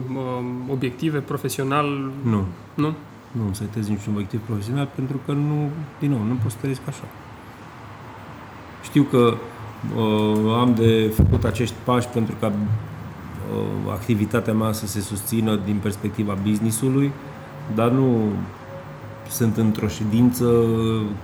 obiective 0.70 1.18
profesional? 1.18 2.10
nu, 2.22 2.44
Nu? 2.74 2.92
Nu 3.32 3.44
îmi 3.44 3.54
setez 3.54 3.88
niciun 3.88 4.12
obiectiv 4.12 4.40
profesional 4.40 4.88
pentru 4.94 5.20
că 5.26 5.32
nu, 5.32 5.68
din 5.98 6.10
nou, 6.10 6.22
nu 6.22 6.34
pot 6.34 6.50
să 6.50 6.56
trăiesc 6.60 6.80
așa. 6.88 7.04
Știu 8.82 9.02
că 9.02 9.34
uh, 9.96 10.54
am 10.60 10.74
de 10.74 11.12
făcut 11.14 11.44
acești 11.44 11.74
pași 11.84 12.08
pentru 12.08 12.34
ca 12.40 12.46
uh, 12.46 13.92
activitatea 13.92 14.52
mea 14.52 14.72
să 14.72 14.86
se 14.86 15.00
susțină 15.00 15.60
din 15.64 15.76
perspectiva 15.82 16.38
businessului, 16.42 17.12
dar 17.74 17.90
nu 17.90 18.20
sunt 19.28 19.56
într-o 19.56 19.88
ședință 19.88 20.44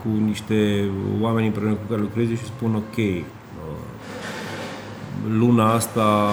cu 0.02 0.08
niște 0.24 0.88
oameni 1.20 1.46
împreună 1.46 1.74
cu 1.74 1.88
care 1.88 2.00
lucrez 2.00 2.28
și 2.28 2.44
spun 2.44 2.74
ok, 2.74 2.96
uh, 2.96 3.22
luna 5.28 5.72
asta 5.72 6.30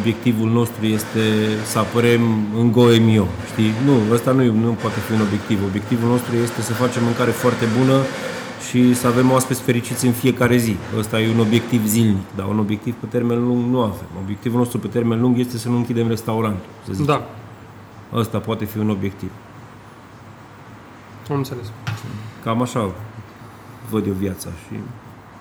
obiectivul 0.00 0.50
nostru 0.50 0.84
este 0.86 1.20
să 1.64 1.78
apărem 1.78 2.20
în 2.58 2.72
Goemio, 2.72 3.26
știi? 3.52 3.70
Nu, 3.84 3.92
ăsta 4.14 4.30
nu, 4.32 4.42
e- 4.42 4.50
nu 4.50 4.70
poate 4.72 5.00
fi 5.00 5.12
un 5.12 5.20
obiectiv. 5.20 5.58
Obiectivul 5.68 6.08
nostru 6.08 6.36
este 6.36 6.60
să 6.62 6.72
facem 6.72 7.04
mâncare 7.04 7.30
foarte 7.30 7.64
bună 7.78 8.00
și 8.68 8.94
să 8.94 9.06
avem 9.06 9.30
oaspeți 9.30 9.60
fericiți 9.62 10.06
în 10.06 10.12
fiecare 10.12 10.56
zi. 10.56 10.76
Ăsta 10.98 11.20
e 11.20 11.30
un 11.30 11.40
obiectiv 11.40 11.86
zilnic, 11.86 12.24
dar 12.36 12.46
un 12.46 12.58
obiectiv 12.58 12.94
pe 12.94 13.06
termen 13.06 13.44
lung 13.46 13.70
nu 13.70 13.80
avem. 13.80 14.06
Obiectivul 14.22 14.58
nostru 14.58 14.78
pe 14.78 14.86
termen 14.86 15.20
lung 15.20 15.38
este 15.38 15.58
să 15.58 15.68
nu 15.68 15.76
închidem 15.76 16.08
restaurant, 16.08 16.58
să 16.86 16.92
zic. 16.92 17.06
Da, 17.06 17.26
Ăsta 18.12 18.38
poate 18.38 18.64
fi 18.64 18.78
un 18.78 18.90
obiectiv. 18.90 19.30
am 21.30 21.36
înțeles. 21.36 21.66
Cam 22.44 22.62
așa 22.62 22.90
văd 23.90 24.06
eu 24.06 24.12
viața 24.12 24.48
și 24.66 24.78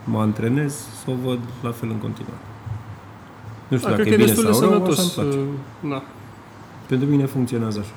mă 0.04 0.20
antrenez 0.20 0.74
să 0.74 1.12
o 1.12 1.14
văd 1.28 1.40
la 1.64 1.72
fel 1.72 1.90
în 1.90 1.98
continuare. 1.98 2.38
Nu 3.74 3.80
știu 3.80 3.90
Da, 3.90 3.96
dacă 3.96 4.10
cred 4.10 4.14
e 4.14 4.16
că 4.16 4.22
e 4.22 4.26
bine 4.26 4.36
destul 4.36 4.46
de 4.52 4.58
sau 4.58 4.70
rău, 4.70 4.84
așa 4.84 4.94
sănătos. 5.02 5.16
îmi 5.16 5.26
place. 5.26 5.38
uh, 5.84 5.90
Da. 5.90 6.04
Pentru 6.88 7.08
mine 7.08 7.26
funcționează 7.26 7.80
așa. 7.80 7.92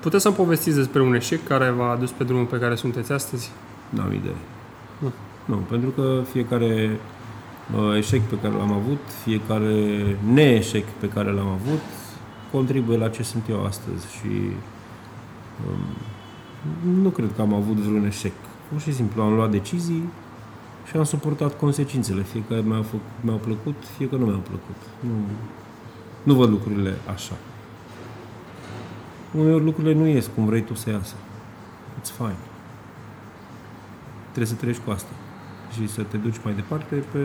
Puteți 0.00 0.22
să-mi 0.22 0.34
povestiți 0.34 0.76
despre 0.76 1.00
un 1.02 1.14
eșec 1.14 1.46
care 1.46 1.70
v-a 1.70 1.90
adus 1.90 2.10
pe 2.10 2.24
drumul 2.24 2.44
pe 2.44 2.56
care 2.58 2.74
sunteți 2.74 3.12
astăzi? 3.12 3.50
N-am 3.88 4.12
idee. 4.12 4.38
Nu. 4.98 5.12
Nu, 5.44 5.56
pentru 5.56 5.90
că 5.90 6.20
fiecare 6.32 7.00
uh, 7.76 7.96
eșec 7.96 8.20
pe 8.22 8.36
care 8.42 8.54
l-am 8.54 8.72
avut, 8.72 8.98
fiecare 9.24 9.74
neeșec 10.32 10.84
pe 10.84 11.08
care 11.08 11.30
l-am 11.30 11.48
avut, 11.48 11.80
contribuie 12.52 12.96
la 12.98 13.08
ce 13.08 13.22
sunt 13.22 13.42
eu 13.50 13.64
astăzi 13.64 14.06
și 14.12 14.32
um, 15.68 17.02
nu 17.02 17.08
cred 17.08 17.28
că 17.36 17.40
am 17.40 17.54
avut 17.54 17.76
vreun 17.76 18.04
eșec. 18.06 18.32
Pur 18.70 18.80
și 18.80 18.92
simplu 18.94 19.22
am 19.22 19.34
luat 19.34 19.50
decizii 19.50 20.02
și 20.84 20.96
am 20.96 21.04
suportat 21.04 21.58
consecințele. 21.58 22.22
Fie 22.22 22.42
că 22.48 22.62
mi-au, 22.64 22.82
făcut, 22.82 23.00
mi-au 23.20 23.36
plăcut, 23.36 23.74
fie 23.96 24.08
că 24.08 24.16
nu 24.16 24.24
mi-au 24.24 24.42
plăcut. 24.48 24.76
Nu, 25.00 25.10
nu 26.22 26.34
văd 26.34 26.50
lucrurile 26.50 26.94
așa. 27.14 27.34
Uneori 29.38 29.64
lucrurile 29.64 29.94
nu 29.94 30.06
ies 30.06 30.30
cum 30.34 30.44
vrei 30.44 30.62
tu 30.62 30.74
să 30.74 30.90
iasă. 30.90 31.14
It's 32.00 32.16
fine 32.16 32.36
trebuie 34.34 34.56
să 34.56 34.64
treci 34.64 34.84
cu 34.84 34.90
asta 34.90 35.12
și 35.72 35.88
să 35.88 36.02
te 36.02 36.16
duci 36.16 36.40
mai 36.44 36.54
departe 36.54 36.94
pe 36.94 37.18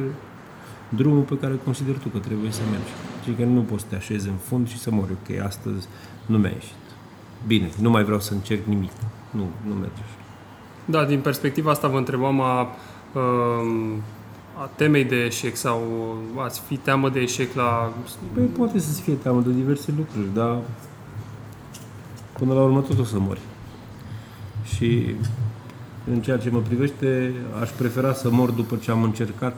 drumul 0.89 1.21
pe 1.21 1.37
care 1.37 1.53
consider 1.63 1.95
tu 1.97 2.07
că 2.07 2.17
trebuie 2.17 2.51
să 2.51 2.61
mergi. 2.71 2.91
Și 3.23 3.31
că 3.31 3.43
nu 3.43 3.61
poți 3.61 3.81
să 3.81 3.87
te 3.89 3.95
așezi 3.95 4.27
în 4.27 4.35
fund 4.35 4.67
și 4.67 4.77
să 4.77 4.91
mori. 4.91 5.11
Ok, 5.11 5.39
astăzi 5.45 5.87
nu 6.25 6.37
mi-a 6.37 6.49
ieșit. 6.49 6.83
Bine, 7.47 7.69
nu 7.81 7.89
mai 7.89 8.03
vreau 8.03 8.19
să 8.19 8.33
încerc 8.33 8.65
nimic. 8.65 8.91
Nu, 9.31 9.47
nu 9.67 9.73
merge 9.73 10.01
așa. 10.01 10.19
Da, 10.85 11.05
din 11.05 11.19
perspectiva 11.19 11.71
asta 11.71 11.87
vă 11.87 11.97
întrebam 11.97 12.41
a, 12.41 12.61
um, 12.61 12.67
a 14.61 14.69
temei 14.75 15.03
de 15.03 15.15
eșec 15.15 15.55
sau 15.55 15.81
ați 16.37 16.61
fi 16.61 16.77
teamă 16.77 17.09
de 17.09 17.19
eșec 17.19 17.53
la... 17.53 17.93
Păi 18.33 18.43
poate 18.43 18.79
să-ți 18.79 19.01
fie 19.01 19.13
teamă 19.13 19.41
de 19.41 19.51
diverse 19.51 19.93
lucruri, 19.97 20.33
dar 20.33 20.57
până 22.39 22.53
la 22.53 22.61
urmă 22.61 22.81
tot 22.81 22.99
o 22.99 23.03
să 23.03 23.19
mori. 23.19 23.41
Și 24.75 25.15
în 26.11 26.21
ceea 26.21 26.37
ce 26.37 26.49
mă 26.49 26.59
privește, 26.59 27.33
aș 27.61 27.69
prefera 27.69 28.13
să 28.13 28.29
mor 28.29 28.49
după 28.49 28.75
ce 28.75 28.91
am 28.91 29.03
încercat 29.03 29.55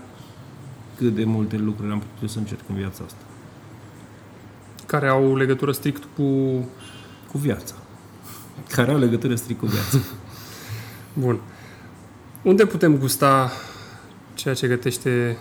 cât 0.98 1.16
de 1.16 1.24
multe 1.24 1.58
lucruri 1.58 1.92
am 1.92 2.04
putut 2.14 2.30
să 2.30 2.38
încerc 2.38 2.62
în 2.70 2.76
viața 2.76 3.04
asta. 3.06 3.22
care 4.86 5.08
au 5.08 5.36
legătură 5.36 5.72
strict 5.72 6.04
cu... 6.16 6.24
Cu 7.32 7.38
viața. 7.38 7.74
Care 8.70 8.92
au 8.92 8.98
legătură 8.98 9.36
strict 9.36 9.60
cu 9.60 9.66
viața. 9.66 9.98
Bun. 11.14 11.40
Unde 12.42 12.66
putem 12.66 12.98
gusta 12.98 13.52
ceea 14.34 14.54
ce 14.54 14.68
gătește... 14.68 15.38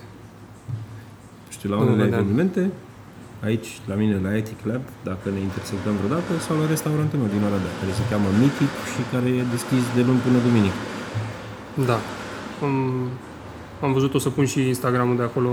Știu, 1.49 1.71
la 1.71 1.77
Domnul 1.77 1.93
unele 1.95 2.09
Vedean. 2.09 2.23
evenimente, 2.23 2.71
aici, 3.45 3.81
la 3.91 3.95
mine, 3.95 4.21
la 4.23 4.37
Ethic 4.37 4.59
Lab, 4.63 4.83
dacă 5.03 5.27
ne 5.35 5.41
intersectăm 5.41 5.95
vreodată, 5.97 6.31
sau 6.47 6.59
la 6.61 6.67
restaurantul 6.67 7.19
meu 7.19 7.29
din 7.35 7.43
Oradea, 7.49 7.73
care 7.81 7.93
se 7.99 8.05
cheamă 8.11 8.29
Mythic 8.41 8.73
și 8.93 9.03
care 9.13 9.29
e 9.41 9.53
deschis 9.57 9.85
de 9.97 10.03
luni 10.09 10.19
până 10.27 10.39
duminică. 10.47 10.81
Da. 11.91 11.99
Am, 12.65 12.75
am 13.81 13.93
văzut, 13.93 14.15
o 14.15 14.19
să 14.19 14.31
pun 14.31 14.47
și 14.47 14.61
Instagramul 14.61 15.17
de 15.17 15.23
acolo 15.23 15.51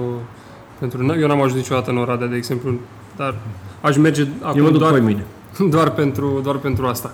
pentru... 0.80 0.98
Eu 1.22 1.28
n-am 1.28 1.42
ajuns 1.42 1.60
niciodată 1.62 1.90
în 1.92 1.98
Oradea, 1.98 2.28
de 2.28 2.36
exemplu, 2.36 2.70
dar 3.16 3.34
aș 3.82 3.98
merge 3.98 4.22
Eu 4.22 4.28
mă 4.42 4.48
acolo 4.48 4.70
duc 4.70 4.80
doar, 4.80 4.94
pe 4.94 5.00
mine. 5.00 5.24
doar, 5.76 5.90
pentru, 5.92 6.40
doar 6.44 6.58
pentru 6.58 6.86
asta. 6.86 7.10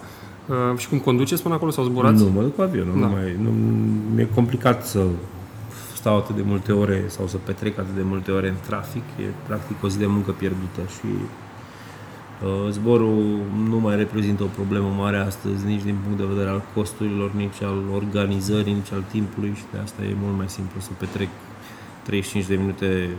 Uh, 0.47 0.77
și 0.77 0.89
cum 0.89 0.99
conduceți 0.99 1.41
până 1.41 1.53
acolo 1.53 1.71
sau 1.71 1.83
zburați? 1.83 2.23
Nu, 2.23 2.29
mă 2.29 2.41
duc 2.41 2.55
cu 2.55 2.61
avionul. 2.61 2.99
Da. 2.99 3.07
Nu 3.07 3.13
mai, 3.13 3.37
nu, 3.41 3.49
mi-e 4.15 4.27
complicat 4.35 4.85
să 4.85 5.05
stau 5.95 6.17
atât 6.17 6.35
de 6.35 6.41
multe 6.45 6.71
ore 6.71 7.03
sau 7.07 7.27
să 7.27 7.37
petrec 7.37 7.77
atât 7.77 7.95
de 7.95 8.01
multe 8.05 8.31
ore 8.31 8.47
în 8.47 8.55
trafic. 8.65 9.03
E 9.19 9.23
practic 9.47 9.83
o 9.83 9.87
zi 9.87 9.97
de 9.97 10.05
muncă 10.05 10.31
pierdută 10.31 10.81
și 10.89 11.07
uh, 12.45 12.71
zborul 12.71 13.23
nu 13.69 13.77
mai 13.77 13.95
reprezintă 13.95 14.43
o 14.43 14.55
problemă 14.55 14.93
mare 14.97 15.17
astăzi, 15.17 15.65
nici 15.65 15.83
din 15.83 15.97
punct 16.03 16.17
de 16.17 16.25
vedere 16.33 16.49
al 16.49 16.61
costurilor, 16.75 17.31
nici 17.31 17.61
al 17.61 17.81
organizării, 17.93 18.73
nici 18.73 18.91
al 18.91 19.03
timpului 19.11 19.53
și 19.55 19.63
de 19.71 19.77
asta 19.83 20.03
e 20.03 20.15
mult 20.21 20.37
mai 20.37 20.49
simplu 20.49 20.79
să 20.79 20.89
petrec 20.97 21.29
35 22.03 22.45
de 22.45 22.55
minute 22.55 23.09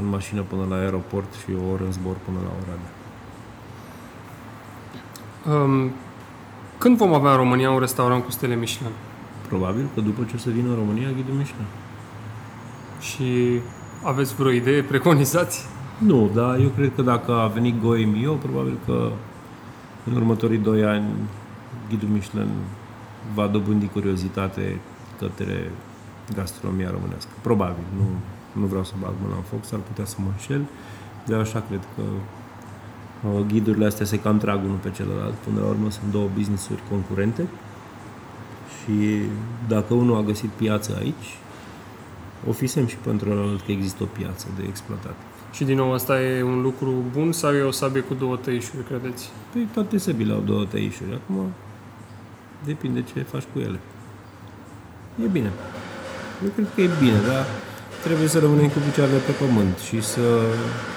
în 0.00 0.06
mașină 0.08 0.42
până 0.42 0.66
la 0.68 0.76
aeroport 0.76 1.32
și 1.32 1.50
o 1.64 1.72
oră 1.72 1.84
în 1.84 1.92
zbor 1.92 2.16
până 2.24 2.38
la 2.42 2.52
Oradea. 2.60 2.92
Um, 5.62 5.90
când 6.84 6.96
vom 6.96 7.14
avea 7.14 7.30
în 7.30 7.36
România 7.36 7.70
un 7.70 7.78
restaurant 7.78 8.24
cu 8.24 8.30
stele 8.30 8.54
Michelin? 8.54 8.92
Probabil 9.48 9.86
că 9.94 10.00
după 10.00 10.24
ce 10.28 10.34
o 10.34 10.38
să 10.38 10.50
vină 10.50 10.68
în 10.68 10.74
România, 10.74 11.08
ghidul 11.08 11.34
Michelin. 11.34 11.66
Și 13.00 13.60
aveți 14.02 14.34
vreo 14.34 14.50
idee, 14.50 14.82
preconizați? 14.82 15.66
Nu, 15.98 16.30
dar 16.34 16.58
eu 16.58 16.68
cred 16.68 16.92
că 16.94 17.02
dacă 17.02 17.32
a 17.32 17.46
venit 17.46 17.80
Goemio, 17.80 18.34
probabil 18.34 18.78
că 18.86 19.10
în 20.04 20.16
următorii 20.16 20.58
doi 20.58 20.84
ani 20.84 21.04
ghidul 21.88 22.08
Michelin 22.08 22.48
va 23.34 23.46
dobândi 23.46 23.86
curiozitate 23.86 24.80
către 25.18 25.70
gastronomia 26.34 26.90
românească. 26.90 27.30
Probabil, 27.40 27.84
nu, 27.96 28.06
nu 28.60 28.66
vreau 28.66 28.84
să 28.84 28.92
bag 29.00 29.12
mâna 29.22 29.36
în 29.36 29.42
foc, 29.42 29.64
s-ar 29.64 29.78
putea 29.78 30.04
să 30.04 30.16
mă 30.18 30.26
înșel, 30.32 30.62
dar 31.26 31.40
așa 31.40 31.62
cred 31.68 31.80
că 31.96 32.02
uh, 32.02 32.43
ghidurile 33.48 33.86
astea 33.86 34.06
se 34.06 34.20
cam 34.20 34.38
trag 34.38 34.64
unul 34.64 34.78
pe 34.82 34.90
celălalt. 34.90 35.34
Până 35.34 35.60
la 35.60 35.66
urmă 35.66 35.90
sunt 35.90 36.12
două 36.12 36.28
business-uri 36.34 36.82
concurente 36.90 37.46
și 38.76 39.22
dacă 39.68 39.94
unul 39.94 40.16
a 40.16 40.22
găsit 40.22 40.50
piață 40.50 40.96
aici, 40.98 41.38
ofisem 42.48 42.86
și 42.86 42.96
pentru 42.96 43.28
celălalt 43.28 43.60
că 43.60 43.72
există 43.72 44.02
o 44.02 44.06
piață 44.06 44.46
de 44.56 44.62
exploatat. 44.68 45.14
Și 45.52 45.64
din 45.64 45.76
nou, 45.76 45.92
asta 45.92 46.22
e 46.22 46.42
un 46.42 46.60
lucru 46.62 46.92
bun 47.12 47.32
sau 47.32 47.52
e 47.52 47.62
o 47.62 47.70
sabie 47.70 48.00
cu 48.00 48.14
două 48.14 48.36
tăișuri, 48.36 48.84
credeți? 48.84 49.30
Păi 49.52 49.68
toate 49.72 49.98
săbile 49.98 50.32
au 50.32 50.40
două 50.40 50.64
tăișuri. 50.64 51.12
Acum 51.12 51.52
depinde 52.64 53.02
ce 53.02 53.22
faci 53.22 53.44
cu 53.52 53.58
ele. 53.58 53.78
E 55.24 55.26
bine. 55.26 55.52
Eu 56.44 56.50
cred 56.54 56.66
că 56.74 56.80
e 56.80 56.90
bine, 57.00 57.18
dar 57.26 57.44
trebuie 58.04 58.28
să 58.28 58.38
rămânem 58.38 58.68
cu 58.68 58.78
picioarele 58.78 59.18
pe 59.18 59.32
pământ 59.32 59.78
și 59.78 60.02
să 60.02 60.20
uh, 60.20 60.93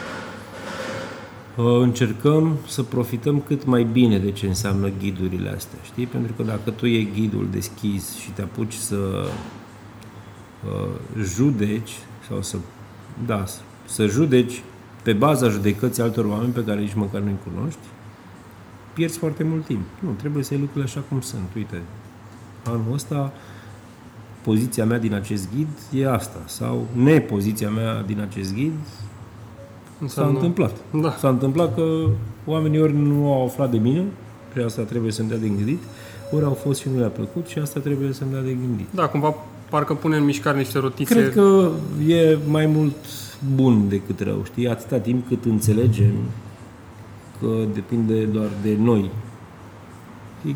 încercăm 1.64 2.58
să 2.68 2.84
profităm 2.84 3.40
cât 3.40 3.66
mai 3.66 3.84
bine 3.84 4.20
de 4.20 4.32
ce 4.32 4.48
înseamnă 4.48 4.92
ghidurile 5.00 5.50
astea, 5.50 5.80
știi? 5.84 6.06
Pentru 6.06 6.34
că 6.34 6.44
dacă 6.44 6.70
tu 6.70 6.86
e 6.86 7.04
ghidul 7.04 7.48
deschis 7.52 8.16
și 8.16 8.32
te 8.32 8.42
apuci 8.42 8.74
să 8.74 9.30
uh, 10.66 11.24
judeci 11.24 11.92
sau 12.28 12.42
să, 12.42 12.58
da, 13.26 13.44
să 13.86 14.06
judeci 14.06 14.62
pe 15.04 15.14
baza 15.14 15.50
judecății 15.50 16.04
altor 16.04 16.26
oameni 16.26 16.54
pe 16.54 16.64
care 16.64 16.80
nici 16.80 16.94
măcar 16.94 17.22
nu-i 17.22 17.40
cunoști, 17.52 17.80
pierzi 18.94 19.18
foarte 19.18 19.44
mult 19.44 19.66
timp. 19.66 19.86
Nu, 20.00 20.10
trebuie 20.18 20.44
să 20.44 20.54
iei 20.54 20.62
lucrurile 20.62 20.92
așa 20.92 21.06
cum 21.10 21.22
sunt. 21.22 21.50
Uite, 21.56 21.82
anul 22.64 22.94
ăsta 22.94 23.34
poziția 24.44 24.86
mea 24.86 25.00
din 25.00 25.14
acest 25.14 25.50
ghid 25.56 25.68
e 26.02 26.10
asta. 26.10 26.40
Sau 26.46 26.88
nepoziția 26.94 27.70
mea 27.70 28.02
din 28.02 28.20
acest 28.20 28.54
ghid 28.54 28.74
S-a 29.98 30.04
Înseamnă- 30.06 30.34
întâmplat. 30.34 30.76
Da. 31.02 31.12
S-a 31.18 31.30
întâmplat 31.30 31.76
că 31.76 32.06
oamenii 32.46 32.82
ori 32.82 32.96
nu 32.96 33.34
au 33.34 33.46
aflat 33.46 33.72
de 33.72 33.78
mine 33.78 34.04
și 34.54 34.60
asta 34.60 34.82
trebuie 34.82 35.12
să-mi 35.12 35.30
dea 35.30 35.38
de 35.38 35.48
gândit, 35.48 35.80
ori 36.32 36.46
au 36.46 36.54
fost 36.54 36.80
și 36.80 36.88
nu 36.94 37.00
le-a 37.00 37.08
plăcut 37.08 37.48
și 37.48 37.60
asta 37.60 37.80
trebuie 37.80 38.14
să-mi 38.14 38.32
dea 38.32 38.42
de 38.42 38.58
gândit. 38.68 38.88
Da, 38.92 39.08
cumva 39.08 39.34
parcă 39.70 39.94
pune 39.94 40.18
în 40.18 40.24
mișcare 40.24 40.58
niște 40.58 40.80
rotițe. 40.80 41.14
Cred 41.14 41.34
că 41.34 41.70
e 42.08 42.38
mai 42.50 42.66
mult 42.66 42.96
bun 43.56 43.90
decât 43.90 44.20
rău, 44.20 44.44
știi? 44.46 44.68
Atâta 44.70 44.98
timp 44.98 45.28
cât 45.28 45.46
înțelegem 45.46 46.14
că 47.40 47.48
depinde 47.74 48.24
doar 48.24 48.48
de 48.62 48.76
noi. 48.80 49.10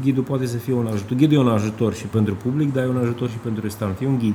Ghidul 0.04 0.24
poate 0.24 0.46
să 0.46 0.58
fie 0.58 0.74
un 0.74 0.86
ajutor. 0.88 1.18
Ghidul 1.18 1.38
e 1.38 1.40
un 1.40 1.48
ajutor 1.48 1.94
și 1.94 2.06
pentru 2.06 2.36
public, 2.36 2.74
dar 2.74 2.84
e 2.84 2.88
un 2.88 2.98
ajutor 2.98 3.30
și 3.30 3.36
pentru 3.38 3.62
restaurant. 3.64 4.00
E 4.02 4.08
un 4.08 4.18
ghid. 4.18 4.34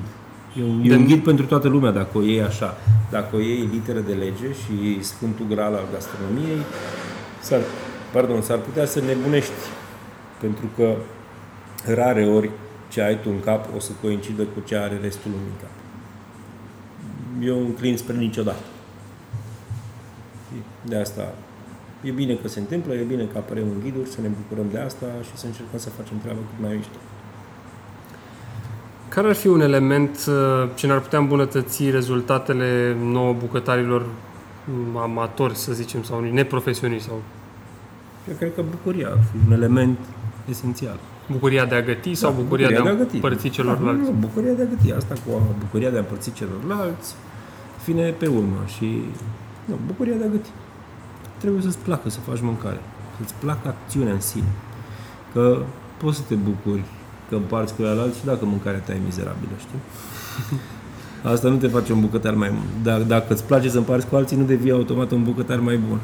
E 0.58 0.62
un, 0.62 0.80
e 0.84 0.88
De- 0.88 0.94
un 0.96 1.04
ghid 1.04 1.22
pentru 1.22 1.46
toată 1.46 1.68
lumea 1.68 1.90
dacă 1.90 2.18
o 2.18 2.22
iei 2.22 2.42
așa. 2.42 2.76
Dacă 3.10 3.36
o 3.36 3.38
iei 3.38 3.68
literă 3.72 4.00
de 4.00 4.12
lege 4.12 4.52
și 4.52 5.02
Sfântul 5.04 5.46
Graal 5.46 5.74
al 5.74 5.88
gastronomiei, 5.92 6.62
s-ar, 7.40 7.60
pardon, 8.12 8.42
s-ar 8.42 8.58
putea 8.58 8.84
să 8.86 9.00
nebunești. 9.00 9.52
Pentru 10.40 10.68
că 10.76 10.94
rare 11.94 12.24
ori 12.26 12.50
ce 12.88 13.00
ai 13.02 13.20
tu 13.20 13.28
în 13.30 13.40
cap 13.40 13.74
o 13.76 13.78
să 13.80 13.92
coincidă 14.00 14.42
cu 14.42 14.60
ce 14.64 14.76
are 14.76 14.98
restul 15.02 15.30
lumii 15.30 15.52
în 15.54 15.60
cap. 15.60 15.74
Eu 17.48 17.58
înclin 17.66 17.96
spre 17.96 18.16
niciodată. 18.16 18.64
De 20.82 20.96
asta 20.96 21.34
e 22.02 22.10
bine 22.10 22.34
că 22.34 22.48
se 22.48 22.58
întâmplă, 22.58 22.94
e 22.94 23.02
bine 23.02 23.24
că 23.32 23.38
apărem 23.38 23.64
în 23.74 23.80
ghiduri, 23.84 24.08
să 24.08 24.20
ne 24.20 24.28
bucurăm 24.28 24.66
de 24.72 24.78
asta 24.78 25.06
și 25.22 25.30
să 25.34 25.46
încercăm 25.46 25.78
să 25.78 25.90
facem 25.90 26.18
treaba 26.18 26.38
cât 26.38 26.64
mai 26.66 26.74
mișto. 26.76 26.98
Care 29.16 29.28
ar 29.28 29.34
fi 29.34 29.46
un 29.46 29.60
element 29.60 30.26
uh, 30.28 30.68
ce 30.74 30.86
ne-ar 30.86 31.00
putea 31.00 31.18
îmbunătăți 31.18 31.90
rezultatele 31.90 32.96
nouă 33.02 33.32
bucătarilor 33.32 34.06
m, 34.92 34.96
amatori, 34.96 35.54
să 35.54 35.72
zicem, 35.72 36.02
sau 36.02 36.20
neprofesioniști, 36.20 37.06
sau 37.08 37.22
Eu 38.28 38.34
cred 38.34 38.54
că 38.54 38.62
bucuria 38.70 39.08
ar 39.08 39.18
fi 39.30 39.46
un 39.46 39.52
element 39.52 39.98
esențial. 40.50 40.98
bucuria 41.30 41.64
de 41.64 41.74
a 41.74 41.82
găti 41.82 42.14
sau 42.14 42.30
Da, 42.30 42.36
bucuria, 42.40 42.68
de 42.68 42.76
a 42.76 42.94
găti. 42.94 43.14
împărți 43.14 43.48
celorlalți? 43.48 44.02
Da, 44.02 44.08
nu, 44.08 44.16
bucuria 44.18 44.52
de 44.52 44.62
a 44.62 44.66
găti. 44.66 44.92
Asta 44.92 45.14
cu 45.26 45.40
bucuria 45.58 45.90
de 45.90 45.96
a 45.96 46.00
împărți 46.00 46.32
celorlalți 46.32 47.14
vine 47.84 48.10
pe 48.10 48.26
urmă 48.26 48.64
și 48.76 49.02
nu, 49.64 49.78
bucuria 49.86 50.14
de 50.14 50.24
a 50.24 50.28
găti. 50.28 50.50
Trebuie 51.38 51.62
să-ți 51.62 51.78
placă 51.78 52.08
să 52.08 52.18
faci 52.20 52.40
mâncare. 52.40 52.80
Să-ți 53.18 53.34
placă 53.34 53.68
acțiunea 53.68 54.12
în 54.12 54.20
sine. 54.20 54.52
Că 55.32 55.62
poți 55.96 56.16
să 56.16 56.22
te 56.28 56.34
bucuri 56.34 56.82
că 57.28 57.34
împarți 57.34 57.74
cu 57.74 57.82
alții 57.82 58.20
și 58.20 58.26
dacă 58.26 58.44
mâncarea 58.44 58.80
ta 58.80 58.92
e 58.92 58.98
mizerabilă, 59.04 59.54
știi? 59.58 59.80
Asta 61.32 61.48
nu 61.48 61.56
te 61.56 61.68
face 61.68 61.92
un 61.92 62.00
bucătar 62.00 62.34
mai 62.34 62.48
bun. 62.48 62.66
Dar 62.82 63.00
dacă 63.00 63.32
îți 63.32 63.44
place 63.44 63.68
să 63.68 63.78
împarți 63.78 64.06
cu 64.06 64.16
alții, 64.16 64.36
nu 64.36 64.44
devii 64.44 64.72
automat 64.72 65.10
un 65.10 65.22
bucătar 65.22 65.58
mai 65.58 65.76
bun. 65.88 66.00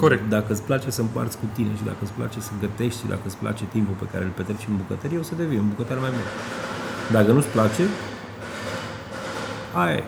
Corect. 0.00 0.28
Dacă 0.28 0.52
îți 0.52 0.62
place 0.62 0.90
să 0.90 1.00
împarți 1.00 1.38
cu 1.38 1.44
tine 1.52 1.70
și 1.76 1.84
dacă 1.84 1.96
îți 2.02 2.12
place 2.12 2.40
să 2.40 2.50
gătești 2.60 3.00
și 3.00 3.06
dacă 3.06 3.20
îți 3.26 3.36
place 3.36 3.64
timpul 3.64 3.94
pe 3.98 4.06
care 4.12 4.24
îl 4.24 4.30
petreci 4.30 4.66
în 4.68 4.76
bucătărie, 4.76 5.18
o 5.18 5.22
să 5.22 5.34
devii 5.36 5.58
un 5.58 5.68
bucătar 5.68 5.98
mai 5.98 6.10
bun. 6.10 6.26
Dacă 7.12 7.32
nu-ți 7.32 7.46
place, 7.46 7.82
aia 9.72 9.94
e. 9.94 10.04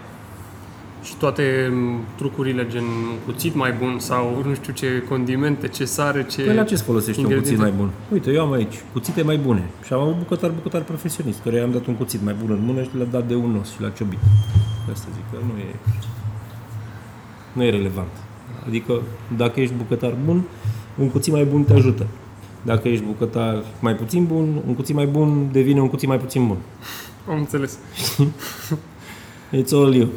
Și 1.02 1.16
toate 1.16 1.72
m, 1.72 2.00
trucurile 2.16 2.66
gen 2.68 2.82
un 2.82 3.16
cuțit 3.24 3.54
mai 3.54 3.72
bun 3.72 3.98
sau 3.98 4.42
nu 4.46 4.54
știu 4.54 4.72
ce 4.72 5.02
condimente, 5.08 5.68
ce 5.68 5.84
sare, 5.84 6.26
ce... 6.26 6.42
Păi 6.42 6.54
la 6.54 6.64
ce 6.64 6.74
îți 6.74 6.82
folosești 6.82 7.20
un 7.20 7.26
cuțit 7.26 7.38
ingrediente? 7.38 7.70
mai 7.70 7.80
bun? 7.80 7.90
Uite, 8.12 8.30
eu 8.30 8.42
am 8.44 8.52
aici 8.52 8.74
cuțite 8.92 9.22
mai 9.22 9.36
bune 9.36 9.70
și 9.84 9.92
am 9.92 10.00
avut 10.00 10.16
bucătar, 10.18 10.50
bucătar 10.50 10.82
profesionist, 10.82 11.42
care 11.42 11.56
i-am 11.56 11.70
dat 11.70 11.86
un 11.86 11.94
cuțit 11.94 12.22
mai 12.24 12.34
bun 12.40 12.50
în 12.50 12.64
mână 12.64 12.82
și 12.82 12.88
l-a 12.98 13.04
dat 13.04 13.28
de 13.28 13.34
un 13.34 13.56
os 13.60 13.72
și 13.72 13.80
l-a 13.80 13.88
ciobit. 13.88 14.18
De 14.86 14.92
asta 14.92 15.08
zic 15.14 15.24
că 15.30 15.36
nu 15.52 15.58
e, 15.58 15.74
nu 17.52 17.62
e 17.62 17.70
relevant. 17.70 18.12
Adică, 18.66 19.02
dacă 19.36 19.60
ești 19.60 19.74
bucătar 19.74 20.14
bun, 20.24 20.42
un 20.98 21.10
cuțit 21.10 21.32
mai 21.32 21.44
bun 21.44 21.64
te 21.64 21.72
ajută. 21.72 22.06
Dacă 22.62 22.88
ești 22.88 23.04
bucătar 23.04 23.64
mai 23.80 23.94
puțin 23.94 24.24
bun, 24.24 24.62
un 24.66 24.74
cuțit 24.74 24.94
mai 24.94 25.06
bun 25.06 25.48
devine 25.52 25.80
un 25.80 25.88
cuțit 25.88 26.08
mai 26.08 26.18
puțin 26.18 26.46
bun. 26.46 26.56
Am 27.28 27.38
înțeles. 27.38 27.78
It's 29.60 29.72
all 29.72 29.94
you. 29.94 30.08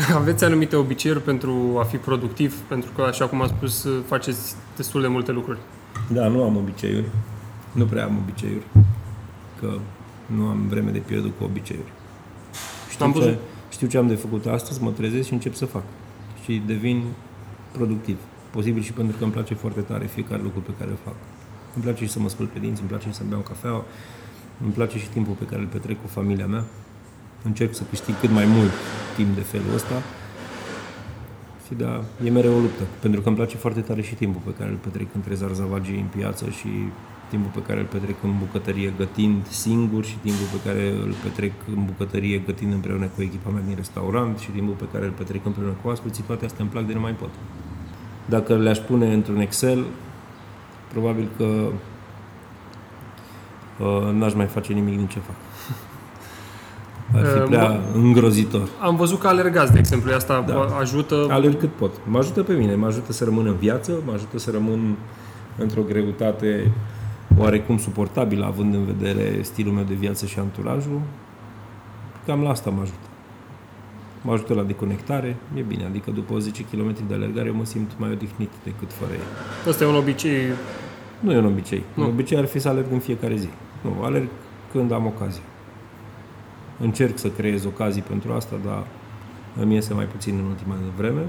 Aveți 0.20 0.44
anumite 0.44 0.76
obiceiuri 0.76 1.22
pentru 1.22 1.76
a 1.78 1.82
fi 1.82 1.96
productiv? 1.96 2.54
Pentru 2.68 2.90
că, 2.94 3.02
așa 3.02 3.26
cum 3.26 3.42
am 3.42 3.48
spus, 3.48 3.86
faceți 4.06 4.54
destul 4.76 5.00
de 5.00 5.06
multe 5.06 5.32
lucruri. 5.32 5.58
Da, 6.08 6.28
nu 6.28 6.42
am 6.42 6.56
obiceiuri. 6.56 7.06
Nu 7.72 7.84
prea 7.84 8.04
am 8.04 8.18
obiceiuri. 8.22 8.64
Că 9.60 9.78
nu 10.26 10.46
am 10.46 10.66
vreme 10.68 10.90
de 10.90 10.98
pierdut 10.98 11.32
cu 11.38 11.44
obiceiuri. 11.44 11.92
Știu, 12.90 13.04
Am 13.04 13.12
ce, 13.12 13.18
văzut. 13.18 13.38
știu 13.70 13.86
ce 13.86 13.96
am 13.98 14.06
de 14.06 14.14
făcut 14.14 14.46
astăzi, 14.46 14.82
mă 14.82 14.90
trezesc 14.90 15.26
și 15.26 15.32
încep 15.32 15.54
să 15.54 15.66
fac. 15.66 15.82
Și 16.44 16.62
devin 16.66 17.02
productiv. 17.72 18.16
Posibil 18.50 18.82
și 18.82 18.92
pentru 18.92 19.16
că 19.16 19.24
îmi 19.24 19.32
place 19.32 19.54
foarte 19.54 19.80
tare 19.80 20.06
fiecare 20.06 20.42
lucru 20.42 20.60
pe 20.60 20.70
care 20.78 20.90
îl 20.90 20.98
fac. 21.04 21.14
Îmi 21.74 21.84
place 21.84 22.04
și 22.04 22.10
să 22.10 22.18
mă 22.18 22.28
spăl 22.28 22.46
pe 22.46 22.58
dinți, 22.58 22.80
îmi 22.80 22.88
place 22.88 23.08
și 23.08 23.14
să 23.14 23.22
beau 23.28 23.40
cafea, 23.40 23.82
îmi 24.64 24.72
place 24.72 24.98
și 24.98 25.08
timpul 25.08 25.34
pe 25.38 25.44
care 25.44 25.60
îl 25.60 25.66
petrec 25.66 26.00
cu 26.02 26.08
familia 26.08 26.46
mea. 26.46 26.64
Încerc 27.42 27.74
să 27.74 27.82
câștig 27.90 28.14
cât 28.20 28.30
mai 28.30 28.44
mult 28.44 28.70
timp 29.16 29.34
de 29.34 29.40
felul 29.40 29.74
ăsta. 29.74 30.02
Și 31.66 31.74
da, 31.76 32.02
e 32.24 32.30
mereu 32.30 32.54
o 32.56 32.60
luptă, 32.60 32.82
pentru 33.00 33.20
că 33.20 33.28
îmi 33.28 33.36
place 33.36 33.56
foarte 33.56 33.80
tare 33.80 34.02
și 34.02 34.14
timpul 34.14 34.40
pe 34.44 34.58
care 34.58 34.70
îl 34.70 34.76
petrec 34.76 35.06
între 35.14 35.34
zarzavagii 35.34 35.98
în 35.98 36.10
piață 36.16 36.44
și 36.48 36.68
timpul 37.30 37.50
pe 37.54 37.66
care 37.66 37.80
îl 37.80 37.86
petrec 37.86 38.16
în 38.22 38.34
bucătărie 38.38 38.92
gătind 38.96 39.46
singur 39.46 40.04
și 40.04 40.16
timpul 40.16 40.46
pe 40.52 40.68
care 40.68 40.90
îl 40.90 41.14
petrec 41.22 41.52
în 41.76 41.84
bucătărie 41.84 42.38
gătind 42.38 42.72
împreună 42.72 43.06
cu 43.06 43.22
echipa 43.22 43.50
mea 43.50 43.62
din 43.66 43.74
restaurant 43.76 44.38
și 44.38 44.50
timpul 44.50 44.74
pe 44.74 44.88
care 44.92 45.04
îl 45.04 45.10
petrec 45.10 45.46
împreună 45.46 45.74
cu 45.82 45.88
asculții, 45.88 46.22
toate 46.22 46.44
astea 46.44 46.62
îmi 46.62 46.70
plac 46.70 46.86
de 46.86 46.92
nemai 46.92 47.12
pot. 47.12 47.30
Dacă 48.26 48.56
le-aș 48.56 48.78
pune 48.78 49.12
într-un 49.12 49.40
Excel, 49.40 49.84
probabil 50.92 51.28
că 51.36 51.68
uh, 53.84 54.12
n-aș 54.12 54.34
mai 54.34 54.46
face 54.46 54.72
nimic 54.72 54.96
din 54.96 55.06
ce 55.06 55.18
fac. 55.18 55.36
Ar 57.14 57.24
fi 57.24 57.38
Uh, 57.38 57.44
prea 57.48 57.80
îngrozitor. 57.94 58.68
Am 58.80 58.96
văzut 58.96 59.18
că 59.20 59.26
alergați, 59.26 59.72
de 59.72 59.78
exemplu, 59.78 60.12
asta 60.12 60.44
Da. 60.46 60.54
vă 60.54 60.74
ajută... 60.80 61.26
Alerg 61.30 61.58
cât 61.58 61.72
pot. 61.72 61.90
Mă 62.06 62.18
ajută 62.18 62.42
pe 62.42 62.52
mine, 62.52 62.74
mă 62.74 62.86
ajută 62.86 63.12
să 63.12 63.24
rămân 63.24 63.46
în 63.46 63.56
viață, 63.56 63.92
mă 64.04 64.12
ajută 64.12 64.38
să 64.38 64.50
rămân 64.50 64.96
într-o 65.58 65.82
greutate 65.82 66.72
oarecum 67.38 67.78
suportabilă, 67.78 68.44
având 68.44 68.74
în 68.74 68.84
vedere 68.84 69.42
stilul 69.42 69.72
meu 69.72 69.84
de 69.84 69.94
viață 69.94 70.26
și 70.26 70.38
anturajul. 70.38 71.00
Cam 72.26 72.42
la 72.42 72.50
asta 72.50 72.70
mă 72.70 72.80
ajută. 72.80 73.06
Mă 74.22 74.32
ajută 74.32 74.54
la 74.54 74.62
deconectare, 74.62 75.36
e 75.54 75.60
bine, 75.60 75.84
adică 75.84 76.10
după 76.10 76.38
10 76.38 76.64
km 76.70 76.94
de 77.08 77.14
alergare 77.14 77.48
eu 77.48 77.54
mă 77.54 77.64
simt 77.64 77.90
mai 77.96 78.10
odihnit 78.10 78.50
decât 78.64 78.92
fără 78.92 79.12
ei. 79.12 79.26
Ăsta 79.68 79.84
e 79.84 79.86
un 79.86 79.94
obicei... 79.94 80.40
Nu 81.20 81.32
e 81.32 81.38
un 81.38 81.44
obicei. 81.44 81.82
Nu. 81.94 82.02
Un 82.02 82.08
obicei 82.08 82.38
ar 82.38 82.44
fi 82.44 82.58
să 82.58 82.68
alerg 82.68 82.86
în 82.92 82.98
fiecare 82.98 83.36
zi. 83.36 83.48
Nu, 83.80 84.02
alerg 84.02 84.28
când 84.72 84.92
am 84.92 85.06
ocazie. 85.06 85.42
Încerc 86.80 87.18
să 87.18 87.28
creez 87.28 87.64
ocazii 87.64 88.02
pentru 88.02 88.32
asta, 88.32 88.56
dar 88.64 88.86
îmi 89.60 89.74
iese 89.74 89.94
mai 89.94 90.04
puțin 90.04 90.34
în 90.38 90.44
ultima 90.44 90.74
vreme. 90.96 91.24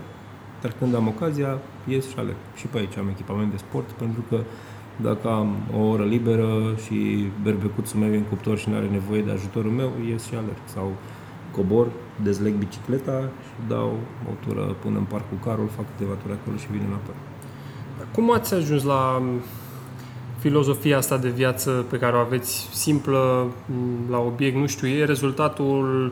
Dar 0.62 0.72
când 0.80 0.96
am 0.96 1.08
ocazia, 1.08 1.58
ies 1.88 2.10
și 2.10 2.16
alerg. 2.18 2.38
Și 2.56 2.68
pe 2.68 2.78
aici 2.78 2.98
am 2.98 3.08
echipament 3.10 3.52
de 3.52 3.58
sport, 3.58 3.92
pentru 3.92 4.24
că 4.30 4.40
dacă 5.02 5.30
am 5.30 5.56
o 5.78 5.80
oră 5.80 6.04
liberă 6.04 6.76
și 6.86 7.28
berbecuțul 7.44 8.00
meu 8.00 8.14
e 8.14 8.18
în 8.18 8.24
cuptor 8.24 8.58
și 8.58 8.70
nu 8.70 8.76
are 8.76 8.88
nevoie 8.88 9.22
de 9.22 9.32
ajutorul 9.32 9.72
meu, 9.72 9.92
ies 10.10 10.26
și 10.26 10.36
alerg. 10.36 10.62
Sau 10.66 10.92
cobor, 11.52 11.88
dezleg 12.24 12.54
bicicleta 12.54 13.20
și 13.22 13.68
dau 13.68 14.00
o 14.30 14.34
tură 14.46 14.76
până 14.82 14.98
în 14.98 15.04
parcul 15.04 15.38
Carol, 15.44 15.68
fac 15.68 15.86
câteva 15.96 16.14
ture 16.14 16.34
acolo 16.34 16.58
și 16.58 16.68
vin 16.72 16.82
înapoi. 16.88 17.16
Cum 18.14 18.32
ați 18.32 18.54
ajuns 18.54 18.84
la 18.84 19.22
m, 19.22 19.42
filozofia 20.42 20.98
asta 20.98 21.18
de 21.18 21.30
viață 21.30 21.86
pe 21.90 21.98
care 21.98 22.16
o 22.16 22.20
aveți 22.20 22.68
simplă, 22.72 23.48
m, 23.66 24.12
la 24.12 24.18
obiect, 24.18 24.56
nu 24.58 24.68
știu, 24.68 24.88
e 24.88 25.06
rezultatul 25.06 26.12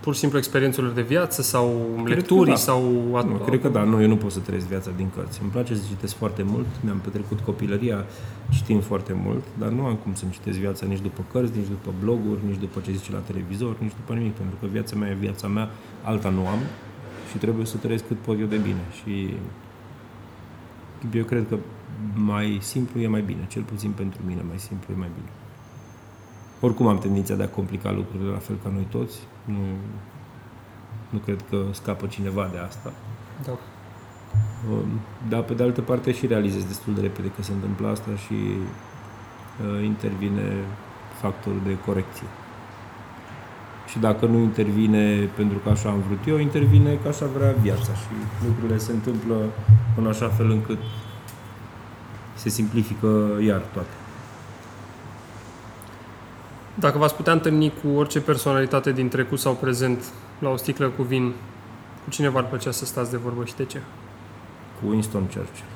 pur 0.00 0.12
și 0.12 0.18
simplu 0.18 0.38
experiențelor 0.38 0.90
de 0.90 1.02
viață 1.02 1.42
sau 1.42 1.86
că 2.04 2.08
lecturii 2.08 2.52
da. 2.52 2.58
sau... 2.58 2.82
Nu, 3.26 3.34
cred 3.46 3.60
că 3.60 3.68
da, 3.68 3.82
nu, 3.82 4.02
eu 4.02 4.08
nu 4.08 4.16
pot 4.16 4.30
să 4.30 4.38
trăiesc 4.38 4.66
viața 4.66 4.90
din 4.96 5.10
cărți. 5.14 5.38
Îmi 5.42 5.50
place 5.50 5.74
să 5.74 5.82
citesc 5.88 6.16
foarte 6.16 6.42
mult, 6.42 6.66
mi-am 6.84 6.98
petrecut 6.98 7.40
copilăria 7.40 8.04
știind 8.50 8.84
foarte 8.84 9.20
mult, 9.24 9.44
dar 9.58 9.68
nu 9.68 9.84
am 9.84 9.94
cum 9.94 10.14
să-mi 10.14 10.30
citesc 10.30 10.58
viața 10.58 10.86
nici 10.86 11.00
după 11.00 11.24
cărți, 11.32 11.52
nici 11.56 11.68
după 11.68 11.90
bloguri, 12.00 12.40
nici 12.46 12.60
după 12.60 12.80
ce 12.80 12.92
zice 12.92 13.12
la 13.12 13.18
televizor, 13.18 13.76
nici 13.78 13.92
după 14.00 14.18
nimic, 14.18 14.32
pentru 14.32 14.56
că 14.60 14.66
viața 14.72 14.96
mea 14.96 15.10
e 15.10 15.16
viața 15.20 15.46
mea, 15.46 15.70
alta 16.02 16.28
nu 16.28 16.46
am 16.46 16.58
și 17.30 17.36
trebuie 17.36 17.66
să 17.66 17.76
trăiesc 17.76 18.06
cât 18.06 18.16
pot 18.16 18.40
eu 18.40 18.46
de 18.46 18.56
bine. 18.56 18.82
Și 19.02 19.34
eu 21.14 21.24
cred 21.24 21.46
că 21.48 21.56
mai 22.14 22.58
simplu 22.62 23.00
e 23.00 23.08
mai 23.08 23.20
bine, 23.22 23.46
cel 23.48 23.62
puțin 23.62 23.90
pentru 23.90 24.20
mine, 24.26 24.42
mai 24.48 24.58
simplu 24.58 24.94
e 24.94 24.98
mai 24.98 25.10
bine. 25.14 25.28
Oricum 26.60 26.86
am 26.86 26.98
tendința 26.98 27.34
de 27.34 27.42
a 27.42 27.48
complica 27.48 27.92
lucrurile 27.92 28.30
la 28.30 28.38
fel 28.38 28.56
ca 28.62 28.70
noi 28.72 28.86
toți. 28.90 29.18
Nu, 29.44 29.58
nu 31.10 31.18
cred 31.18 31.44
că 31.50 31.64
scapă 31.70 32.06
cineva 32.06 32.48
de 32.52 32.58
asta. 32.58 32.92
Da. 33.44 33.52
Um, 34.70 35.00
Dar, 35.28 35.42
pe 35.42 35.54
de 35.54 35.62
altă 35.62 35.80
parte, 35.80 36.12
și 36.12 36.26
realizez 36.26 36.64
destul 36.64 36.94
de 36.94 37.00
repede 37.00 37.28
că 37.28 37.42
se 37.42 37.52
întâmplă 37.52 37.88
asta 37.88 38.10
și 38.26 38.34
uh, 38.34 39.84
intervine 39.84 40.64
factorul 41.20 41.60
de 41.64 41.78
corecție. 41.86 42.26
și 43.88 43.98
dacă 43.98 44.26
nu 44.26 44.38
intervine 44.38 45.28
pentru 45.36 45.58
că 45.58 45.68
așa 45.68 45.88
am 45.88 46.00
vrut 46.06 46.26
eu, 46.26 46.38
intervine 46.38 46.98
că 47.02 47.08
așa 47.08 47.26
vrea 47.26 47.52
viața 47.52 47.92
și 47.94 48.12
lucrurile 48.46 48.78
se 48.78 48.92
întâmplă 48.92 49.36
în 49.96 50.06
așa 50.06 50.28
fel 50.28 50.50
încât 50.50 50.78
se 52.38 52.48
simplifică 52.48 53.38
iar 53.40 53.62
toate. 53.72 53.94
Dacă 56.74 56.98
v-ați 56.98 57.14
putea 57.14 57.32
întâlni 57.32 57.72
cu 57.82 57.98
orice 57.98 58.20
personalitate 58.20 58.92
din 58.92 59.08
trecut 59.08 59.38
sau 59.38 59.54
prezent 59.54 60.04
la 60.38 60.48
o 60.48 60.56
sticlă 60.56 60.88
cu 60.88 61.02
vin, 61.02 61.32
cu 62.04 62.10
cine 62.10 62.28
v-ar 62.28 62.44
plăcea 62.44 62.70
să 62.70 62.84
stați 62.84 63.10
de 63.10 63.16
vorbă 63.16 63.44
și 63.44 63.56
de 63.56 63.64
ce? 63.64 63.80
Cu 64.80 64.88
Winston 64.88 65.22
Churchill. 65.22 65.68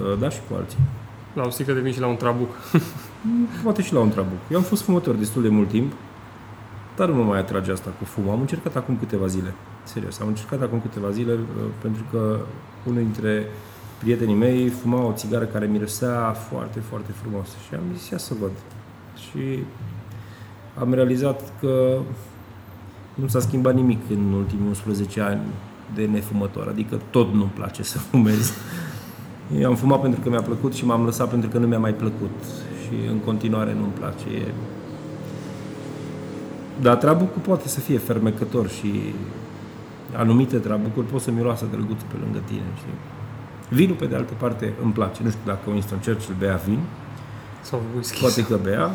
Uh, 0.00 0.18
da, 0.18 0.28
și 0.28 0.40
cu 0.48 0.54
alții. 0.54 0.78
La 1.34 1.42
o 1.42 1.50
sticlă 1.50 1.72
de 1.72 1.80
vin 1.80 1.92
și 1.92 2.00
la 2.00 2.06
un 2.06 2.16
trabuc. 2.16 2.50
Poate 3.62 3.82
și 3.82 3.92
la 3.92 4.00
un 4.00 4.10
trabuc. 4.10 4.38
Eu 4.50 4.56
am 4.56 4.62
fost 4.62 4.82
fumător 4.82 5.14
destul 5.14 5.42
de 5.42 5.48
mult 5.48 5.68
timp, 5.68 5.92
dar 6.96 7.08
nu 7.08 7.14
mă 7.14 7.22
mai 7.22 7.38
atrage 7.38 7.72
asta 7.72 7.90
cu 7.98 8.04
fum. 8.04 8.28
Am 8.28 8.40
încercat 8.40 8.76
acum 8.76 8.96
câteva 8.96 9.26
zile. 9.26 9.54
Serios, 9.82 10.20
am 10.20 10.28
încercat 10.28 10.62
acum 10.62 10.80
câteva 10.80 11.10
zile 11.10 11.32
uh, 11.32 11.38
pentru 11.80 12.02
că 12.10 12.40
unul 12.86 13.02
dintre 13.02 13.46
prietenii 14.02 14.34
mei 14.34 14.68
fuma 14.68 15.06
o 15.06 15.12
țigară 15.12 15.44
care 15.44 15.66
mirosea 15.66 16.32
foarte, 16.32 16.80
foarte 16.80 17.12
frumos. 17.12 17.48
Și 17.48 17.74
am 17.74 17.80
zis, 17.96 18.08
ia 18.08 18.18
să 18.18 18.34
văd. 18.40 18.50
Și 19.14 19.64
am 20.78 20.94
realizat 20.94 21.52
că 21.60 21.98
nu 23.14 23.26
s-a 23.26 23.40
schimbat 23.40 23.74
nimic 23.74 24.00
în 24.10 24.32
ultimii 24.32 24.66
11 24.66 25.20
ani 25.20 25.40
de 25.94 26.04
nefumător. 26.04 26.68
Adică 26.68 27.00
tot 27.10 27.32
nu-mi 27.32 27.52
place 27.54 27.82
să 27.82 27.98
fumez. 27.98 28.52
Eu 29.58 29.68
am 29.68 29.76
fumat 29.76 30.00
pentru 30.00 30.20
că 30.20 30.28
mi-a 30.28 30.42
plăcut 30.42 30.74
și 30.74 30.84
m-am 30.84 31.04
lăsat 31.04 31.28
pentru 31.28 31.48
că 31.48 31.58
nu 31.58 31.66
mi-a 31.66 31.78
mai 31.78 31.94
plăcut. 31.94 32.44
Și 32.82 33.08
în 33.10 33.18
continuare 33.18 33.74
nu-mi 33.74 33.92
place. 33.98 34.28
E... 34.36 34.52
Dar 36.80 36.96
trabucul 36.96 37.40
poate 37.40 37.68
să 37.68 37.80
fie 37.80 37.98
fermecător 37.98 38.68
și 38.68 39.14
anumite 40.16 40.56
trabucuri 40.56 41.06
pot 41.06 41.20
să 41.20 41.30
miroasă 41.30 41.66
drăguț 41.70 42.00
pe 42.00 42.16
lângă 42.22 42.38
tine. 42.46 42.70
Știi? 42.76 43.21
Vinul, 43.72 43.96
pe 43.96 44.06
de 44.06 44.14
altă 44.14 44.32
parte, 44.38 44.72
îmi 44.82 44.92
place. 44.92 45.22
Nu 45.22 45.30
știu 45.30 45.42
dacă 45.44 45.70
Winston 45.70 45.98
Churchill 45.98 46.36
bea 46.38 46.56
vin. 46.56 46.78
Sau 47.62 47.82
whisky. 47.94 48.20
Poate 48.20 48.44
că 48.44 48.56
bea. 48.62 48.90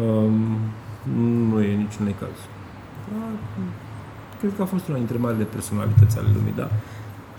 Um, 0.00 0.58
nu 1.48 1.62
e 1.62 1.74
niciun 1.74 2.14
caz. 2.18 2.38
Cred 4.38 4.52
că 4.56 4.62
a 4.62 4.64
fost 4.64 4.88
una 4.88 4.96
dintre 4.96 5.18
marile 5.18 5.44
personalități 5.44 6.18
ale 6.18 6.28
lumii, 6.34 6.52
da. 6.56 6.70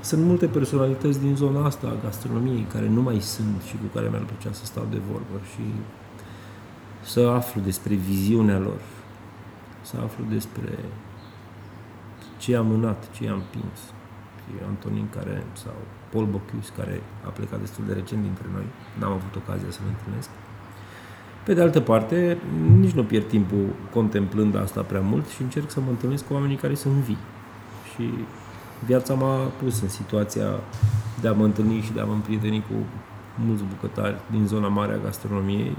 Sunt 0.02 0.24
multe 0.26 0.46
personalități 0.46 1.20
din 1.20 1.36
zona 1.36 1.66
asta 1.66 1.88
a 1.88 2.04
gastronomiei 2.04 2.66
care 2.74 2.88
nu 2.88 3.02
mai 3.02 3.20
sunt 3.20 3.62
și 3.68 3.74
cu 3.76 3.98
care 3.98 4.08
mi-ar 4.10 4.24
plăcea 4.24 4.54
să 4.54 4.66
stau 4.66 4.88
de 4.90 4.98
vorbă 5.12 5.46
și 5.54 5.64
să 7.02 7.20
aflu 7.20 7.62
despre 7.62 7.96
viziunea 7.96 8.60
lor, 8.60 8.80
să 9.82 9.96
aflu 10.04 10.24
despre 10.30 10.80
ce 12.38 12.56
am 12.56 12.66
mânat, 12.66 13.10
ce 13.12 13.28
am 13.28 13.36
împins. 13.36 13.80
Antonin 14.68 15.08
care, 15.16 15.44
sau 15.54 15.74
Paul 16.12 16.26
Bocuse, 16.26 16.72
care 16.78 17.02
a 17.26 17.30
plecat 17.30 17.60
destul 17.60 17.84
de 17.88 17.94
recent 17.94 18.22
dintre 18.22 18.46
noi, 18.54 18.66
n-am 19.00 19.12
avut 19.12 19.36
ocazia 19.36 19.70
să-l 19.70 19.88
întâlnesc. 19.88 20.30
Pe 21.46 21.54
de 21.54 21.62
altă 21.62 21.80
parte, 21.80 22.38
nici 22.80 22.92
nu 22.92 23.04
pierd 23.04 23.28
timpul 23.28 23.66
contemplând 23.94 24.56
asta 24.56 24.82
prea 24.82 25.02
mult 25.02 25.28
și 25.28 25.42
încerc 25.42 25.70
să 25.70 25.80
mă 25.80 25.90
întâlnesc 25.90 26.28
cu 26.28 26.34
oamenii 26.34 26.56
care 26.56 26.74
sunt 26.74 26.94
vii. 26.94 27.24
Și 27.94 28.04
viața 28.86 29.14
m-a 29.14 29.38
pus 29.62 29.82
în 29.82 29.90
situația 29.90 30.50
de 31.22 31.28
a 31.28 31.32
mă 31.32 31.44
întâlni 31.44 31.82
și 31.82 31.94
de 31.94 32.00
a 32.00 32.06
mă 32.06 32.14
împrieteni 32.14 32.60
cu 32.70 32.76
mulți 33.46 33.64
bucătari 33.64 34.16
din 34.32 34.48
zona 34.48 34.68
mare 34.68 34.94
a 34.94 35.04
gastronomiei, 35.04 35.78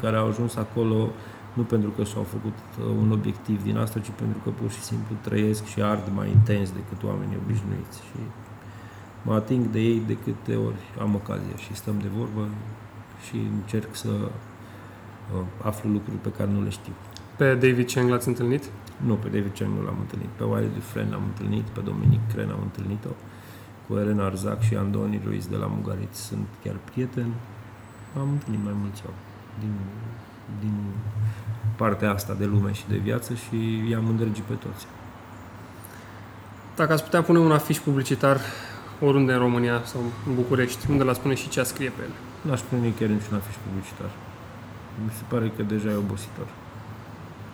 care 0.00 0.16
au 0.16 0.28
ajuns 0.28 0.56
acolo 0.56 1.08
nu 1.52 1.62
pentru 1.62 1.90
că 1.90 2.04
și-au 2.04 2.22
făcut 2.22 2.58
uh, 2.78 2.84
un 3.02 3.10
obiectiv 3.12 3.62
din 3.62 3.76
asta, 3.76 3.98
ci 3.98 4.10
pentru 4.16 4.38
că 4.44 4.50
pur 4.50 4.70
și 4.70 4.80
simplu 4.80 5.16
trăiesc 5.20 5.64
și 5.64 5.82
ard 5.82 6.10
mai 6.14 6.28
intens 6.28 6.70
decât 6.70 7.02
oamenii 7.02 7.38
obișnuiți. 7.44 7.98
Și 8.08 8.18
mă 9.22 9.34
ating 9.34 9.66
de 9.66 9.80
ei 9.80 10.02
de 10.06 10.16
câte 10.16 10.56
ori 10.56 10.82
am 11.00 11.14
ocazia 11.14 11.56
și 11.56 11.74
stăm 11.74 11.98
de 11.98 12.08
vorbă 12.18 12.48
și 13.26 13.36
încerc 13.36 13.94
să 13.94 14.08
uh, 14.08 15.44
aflu 15.62 15.90
lucruri 15.90 16.16
pe 16.16 16.30
care 16.36 16.50
nu 16.50 16.62
le 16.62 16.68
știu. 16.68 16.92
Pe 17.36 17.54
David 17.54 17.86
Cheng 17.86 18.10
l-ați 18.10 18.28
întâlnit? 18.28 18.64
Nu, 18.96 19.14
pe 19.14 19.28
David 19.28 19.52
Cheng 19.52 19.70
nu 19.78 19.82
l-am 19.82 19.96
întâlnit. 20.00 20.28
Pe 20.28 20.44
Wiley 20.44 20.70
Dufresne 20.74 21.10
l-am 21.10 21.22
întâlnit, 21.26 21.64
pe 21.64 21.80
Dominic 21.80 22.20
Cren 22.32 22.50
am 22.50 22.62
întâlnit-o, 22.62 23.08
cu 23.86 23.98
Elena 23.98 24.24
Arzac 24.24 24.60
și 24.60 24.76
Andoni 24.76 25.20
Ruiz 25.24 25.46
de 25.46 25.56
la 25.56 25.66
Mugarit 25.66 26.14
sunt 26.14 26.46
chiar 26.64 26.76
prieteni. 26.90 27.34
Am 28.18 28.28
întâlnit 28.30 28.64
mai 28.64 28.74
mulți 28.80 29.02
oameni 29.06 29.30
din, 29.60 29.74
din 30.60 30.74
partea 31.76 32.10
asta 32.12 32.34
de 32.38 32.44
lume 32.44 32.72
și 32.72 32.84
de 32.88 32.96
viață 32.96 33.34
și 33.34 33.88
i-am 33.90 34.08
îndrăgit 34.08 34.42
pe 34.42 34.54
toți. 34.54 34.86
Dacă 36.76 36.92
ați 36.92 37.04
putea 37.04 37.22
pune 37.22 37.38
un 37.38 37.52
afiș 37.52 37.78
publicitar 37.78 38.40
oriunde 39.02 39.32
în 39.32 39.38
România 39.38 39.82
sau 39.84 40.00
în 40.26 40.34
București, 40.34 40.90
unde 40.90 41.02
l-ați 41.02 41.20
pune 41.20 41.34
și 41.34 41.48
ce 41.48 41.60
a 41.60 41.64
scrie 41.64 41.92
pe 41.96 42.02
el? 42.02 42.10
N-aș 42.50 42.60
pune 42.60 42.80
nicăieri 42.80 43.14
niciun 43.14 43.36
afiș 43.36 43.54
publicitar. 43.66 44.10
Mi 45.04 45.10
se 45.10 45.22
pare 45.28 45.52
că 45.56 45.62
deja 45.62 45.90
e 45.90 45.94
obositor. 45.94 46.46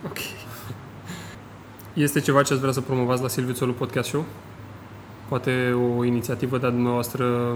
Ok. 0.05 0.17
Este 1.93 2.19
ceva 2.19 2.41
ce 2.41 2.53
ați 2.53 2.61
vrea 2.61 2.73
să 2.73 2.81
promovați 2.81 3.21
la 3.21 3.27
Silviu 3.27 3.53
Țolu 3.53 3.71
Podcast 3.71 4.07
Show? 4.07 4.25
Poate 5.27 5.75
o 5.97 6.03
inițiativă 6.03 6.57
de-a 6.57 6.69
dumneavoastră 6.69 7.55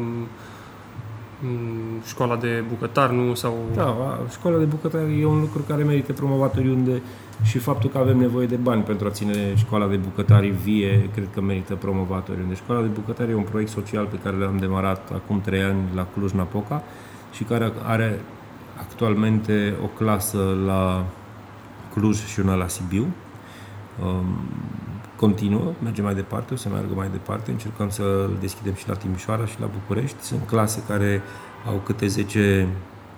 școala 2.06 2.36
de 2.36 2.64
bucătar, 2.70 3.10
nu? 3.10 3.34
Sau... 3.34 3.58
Da, 3.76 4.20
școala 4.32 4.58
de 4.58 4.64
bucătar 4.64 5.02
e 5.02 5.26
un 5.26 5.40
lucru 5.40 5.62
care 5.68 5.84
merită 5.84 6.14
promovat 6.14 6.58
oriunde 6.58 7.02
și 7.42 7.58
faptul 7.58 7.90
că 7.90 7.98
avem 7.98 8.18
nevoie 8.18 8.46
de 8.46 8.56
bani 8.56 8.84
pentru 8.84 9.08
a 9.08 9.10
ține 9.10 9.56
școala 9.56 9.88
de 9.88 9.96
bucătari 9.96 10.50
vie, 10.50 11.10
cred 11.14 11.28
că 11.34 11.42
merită 11.42 11.76
promovat 11.76 12.30
oriunde. 12.30 12.56
Școala 12.56 12.82
de 12.82 12.88
bucătari 12.88 13.32
e 13.32 13.36
un 13.36 13.44
proiect 13.44 13.72
social 13.72 14.06
pe 14.06 14.20
care 14.24 14.36
l-am 14.36 14.58
demarat 14.58 15.12
acum 15.14 15.42
trei 15.42 15.62
ani 15.62 15.82
la 15.96 16.08
Cluj-Napoca 16.14 16.84
și 17.32 17.44
care 17.44 17.72
are 17.84 18.20
actualmente 18.80 19.74
o 19.84 19.86
clasă 19.86 20.58
la 20.66 21.06
Cluj 21.94 22.26
și 22.26 22.40
una 22.40 22.56
la 22.56 22.68
Sibiu. 22.68 23.08
Um, 24.04 24.26
continuă, 25.16 25.72
merge 25.84 26.02
mai 26.02 26.16
departe, 26.16 26.54
o 26.54 26.58
să 26.58 26.70
meargă 26.70 26.94
mai 26.96 27.10
departe, 27.12 27.52
încercăm 27.52 27.90
să 27.90 28.30
deschidem 28.40 28.74
și 28.74 28.88
la 28.88 28.94
Timișoara 28.94 29.46
și 29.46 29.60
la 29.60 29.70
București. 29.80 30.22
Sunt 30.22 30.42
clase 30.46 30.84
care 30.88 31.22
au 31.68 31.82
câte 31.86 32.08
10 32.08 32.68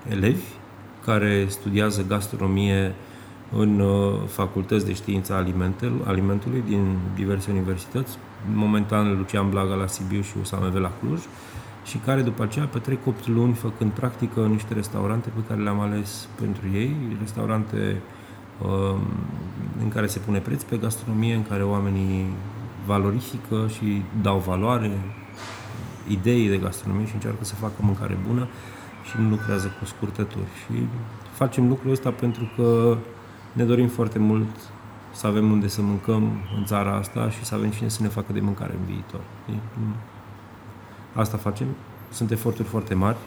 elevi 0.10 0.44
care 1.06 1.46
studiază 1.50 2.06
gastronomie 2.08 2.96
în 3.58 3.80
uh, 3.80 4.14
facultăți 4.28 4.86
de 4.86 4.94
știință 4.94 5.46
alimentului 6.06 6.64
din 6.68 6.98
diverse 7.16 7.52
universități, 7.52 8.18
momentan 8.54 9.18
Lucian 9.18 9.50
Blaga 9.50 9.74
la 9.74 9.88
Sibiu 9.88 10.22
și 10.22 10.34
USAMV 10.42 10.76
la 10.76 10.92
Cluj, 11.00 11.20
și 11.86 11.98
care 11.98 12.22
după 12.22 12.44
aceea 12.44 12.66
petrec 12.66 13.08
8 13.08 13.28
luni 13.28 13.54
făcând 13.54 13.92
practică 13.92 14.44
în 14.44 14.52
niște 14.52 14.74
restaurante 14.74 15.30
pe 15.36 15.42
care 15.48 15.62
le-am 15.62 15.80
ales 15.80 16.28
pentru 16.36 16.68
ei, 16.74 16.96
restaurante 17.20 18.02
Um, 18.62 19.00
în 19.82 19.90
care 19.90 20.08
se 20.08 20.20
pune 20.20 20.40
preț 20.40 20.64
pe 20.64 20.78
gastronomie, 20.78 21.34
în 21.34 21.44
care 21.44 21.64
oamenii 21.64 22.26
valorifică 22.86 23.68
și 23.68 24.02
dau 24.22 24.38
valoare 24.38 24.92
idei 26.08 26.50
de 26.50 26.58
gastronomie 26.58 27.06
și 27.06 27.14
încearcă 27.14 27.44
să 27.44 27.56
facă 27.56 27.74
mâncare 27.80 28.18
bună 28.28 28.48
și 29.04 29.22
nu 29.22 29.30
lucrează 29.30 29.72
cu 29.80 29.86
scurtături. 29.86 30.46
Și 30.66 30.74
facem 31.32 31.68
lucrul 31.68 31.92
ăsta 31.92 32.12
pentru 32.12 32.52
că 32.56 32.98
ne 33.56 33.64
dorim 33.64 33.88
foarte 33.88 34.20
mult 34.20 34.50
să 35.12 35.28
avem 35.28 35.52
unde 35.52 35.68
să 35.68 35.82
mâncăm 35.82 36.24
în 36.58 36.66
țara 36.66 36.96
asta 36.96 37.30
și 37.30 37.44
să 37.44 37.56
avem 37.56 37.70
cine 37.70 37.90
să 37.90 38.02
ne 38.02 38.08
facă 38.08 38.34
de 38.34 38.40
mâncare 38.40 38.74
în 38.80 38.86
viitor. 38.86 39.22
Asta 41.14 41.38
facem. 41.38 41.68
Sunt 42.12 42.32
eforturi 42.32 42.68
foarte 42.68 42.94
mari 42.94 43.18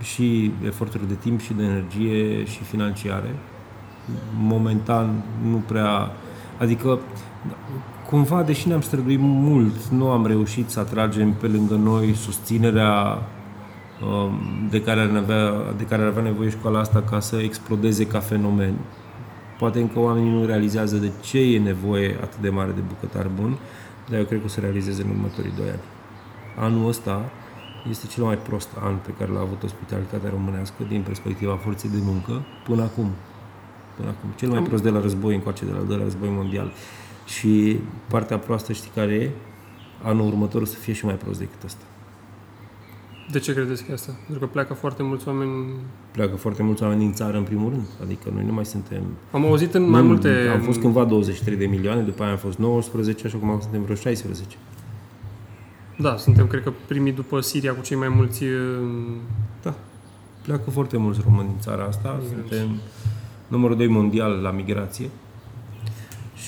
și 0.00 0.52
eforturi 0.64 1.08
de 1.08 1.14
timp 1.14 1.40
și 1.40 1.52
de 1.52 1.62
energie 1.62 2.44
și 2.44 2.62
financiare. 2.62 3.34
Momentan 4.38 5.22
nu 5.42 5.56
prea... 5.56 6.10
Adică, 6.58 6.98
cumva, 8.08 8.42
deși 8.42 8.68
ne-am 8.68 8.80
străduit 8.80 9.18
mult, 9.20 9.84
nu 9.86 10.10
am 10.10 10.26
reușit 10.26 10.68
să 10.68 10.80
atragem 10.80 11.32
pe 11.32 11.46
lângă 11.46 11.74
noi 11.74 12.14
susținerea 12.14 12.92
um, 13.12 13.22
de 14.70 14.82
care, 14.82 15.00
ar 15.00 15.16
avea, 15.16 15.52
de 15.76 15.84
care 15.84 16.02
ar 16.02 16.08
avea 16.08 16.22
nevoie 16.22 16.50
școala 16.50 16.78
asta 16.78 17.02
ca 17.02 17.20
să 17.20 17.36
explodeze 17.36 18.06
ca 18.06 18.20
fenomen. 18.20 18.74
Poate 19.58 19.80
încă 19.80 19.98
oamenii 19.98 20.30
nu 20.30 20.46
realizează 20.46 20.96
de 20.96 21.10
ce 21.20 21.38
e 21.38 21.58
nevoie 21.58 22.16
atât 22.22 22.40
de 22.40 22.48
mare 22.48 22.70
de 22.70 22.80
bucătar 22.80 23.30
bun, 23.40 23.56
dar 24.08 24.18
eu 24.18 24.24
cred 24.24 24.38
că 24.38 24.44
o 24.44 24.48
să 24.48 24.60
realizeze 24.60 25.02
în 25.02 25.08
următorii 25.08 25.52
doi 25.56 25.68
ani. 25.68 25.80
Anul 26.58 26.88
ăsta 26.88 27.30
este 27.90 28.06
cel 28.06 28.24
mai 28.24 28.38
prost 28.38 28.68
an 28.80 28.94
pe 28.96 29.10
care 29.18 29.30
l-a 29.30 29.40
avut 29.40 29.62
ospitalitatea 29.62 30.30
românească 30.30 30.82
din 30.88 31.02
perspectiva 31.02 31.56
forței 31.56 31.90
de 31.90 31.98
muncă 32.00 32.42
până 32.64 32.82
acum. 32.82 33.10
Până 33.96 34.08
acum. 34.08 34.30
Cel 34.36 34.48
mai 34.48 34.62
prost 34.62 34.82
de 34.82 34.90
la 34.90 35.00
război 35.00 35.34
încoace, 35.34 35.64
de 35.64 35.72
la 35.72 35.78
doilea 35.78 36.04
război 36.04 36.28
mondial. 36.32 36.72
Și 37.26 37.78
partea 38.08 38.38
proastă 38.38 38.72
știi 38.72 38.90
care 38.94 39.12
e? 39.12 39.30
Anul 40.02 40.26
următor 40.26 40.62
o 40.62 40.64
să 40.64 40.76
fie 40.76 40.92
și 40.92 41.04
mai 41.04 41.14
prost 41.14 41.38
decât 41.38 41.62
asta. 41.64 41.84
De 43.30 43.38
ce 43.38 43.52
credeți 43.52 43.84
că 43.84 43.90
e 43.90 43.94
asta? 43.94 44.12
Pentru 44.26 44.46
că 44.46 44.52
pleacă 44.52 44.74
foarte 44.74 45.02
mulți 45.02 45.28
oameni... 45.28 45.72
Pleacă 46.10 46.36
foarte 46.36 46.62
mulți 46.62 46.82
oameni 46.82 47.00
din 47.00 47.12
țară, 47.12 47.36
în 47.36 47.42
primul 47.42 47.70
rând. 47.70 47.86
Adică 48.02 48.30
noi 48.34 48.44
nu 48.44 48.52
mai 48.52 48.64
suntem... 48.64 49.02
Am 49.30 49.44
auzit 49.44 49.74
în 49.74 49.90
mai 49.90 50.00
Nu, 50.00 50.06
multe... 50.06 50.50
Am 50.52 50.60
fost 50.60 50.80
cândva 50.80 51.04
23 51.04 51.56
de 51.58 51.66
milioane, 51.66 52.00
după 52.02 52.22
aia 52.22 52.32
am 52.32 52.38
fost 52.38 52.58
19 52.58 53.28
și 53.28 53.36
acum 53.36 53.60
suntem 53.60 53.82
vreo 53.82 53.94
16. 53.94 54.56
Da, 55.98 56.16
suntem, 56.16 56.46
cred 56.46 56.62
că, 56.62 56.72
primii 56.86 57.12
după 57.12 57.40
Siria 57.40 57.74
cu 57.74 57.82
cei 57.82 57.96
mai 57.96 58.08
mulți... 58.08 58.44
uh, 58.44 58.50
Da. 59.62 59.74
Pleacă 60.42 60.70
foarte 60.70 60.96
mulți 60.96 61.20
români 61.24 61.48
din 61.48 61.58
țara 61.60 61.84
asta. 61.84 62.20
Suntem 62.28 62.68
numărul 63.48 63.76
2 63.76 63.86
mondial 63.86 64.32
la 64.32 64.50
migrație. 64.50 65.08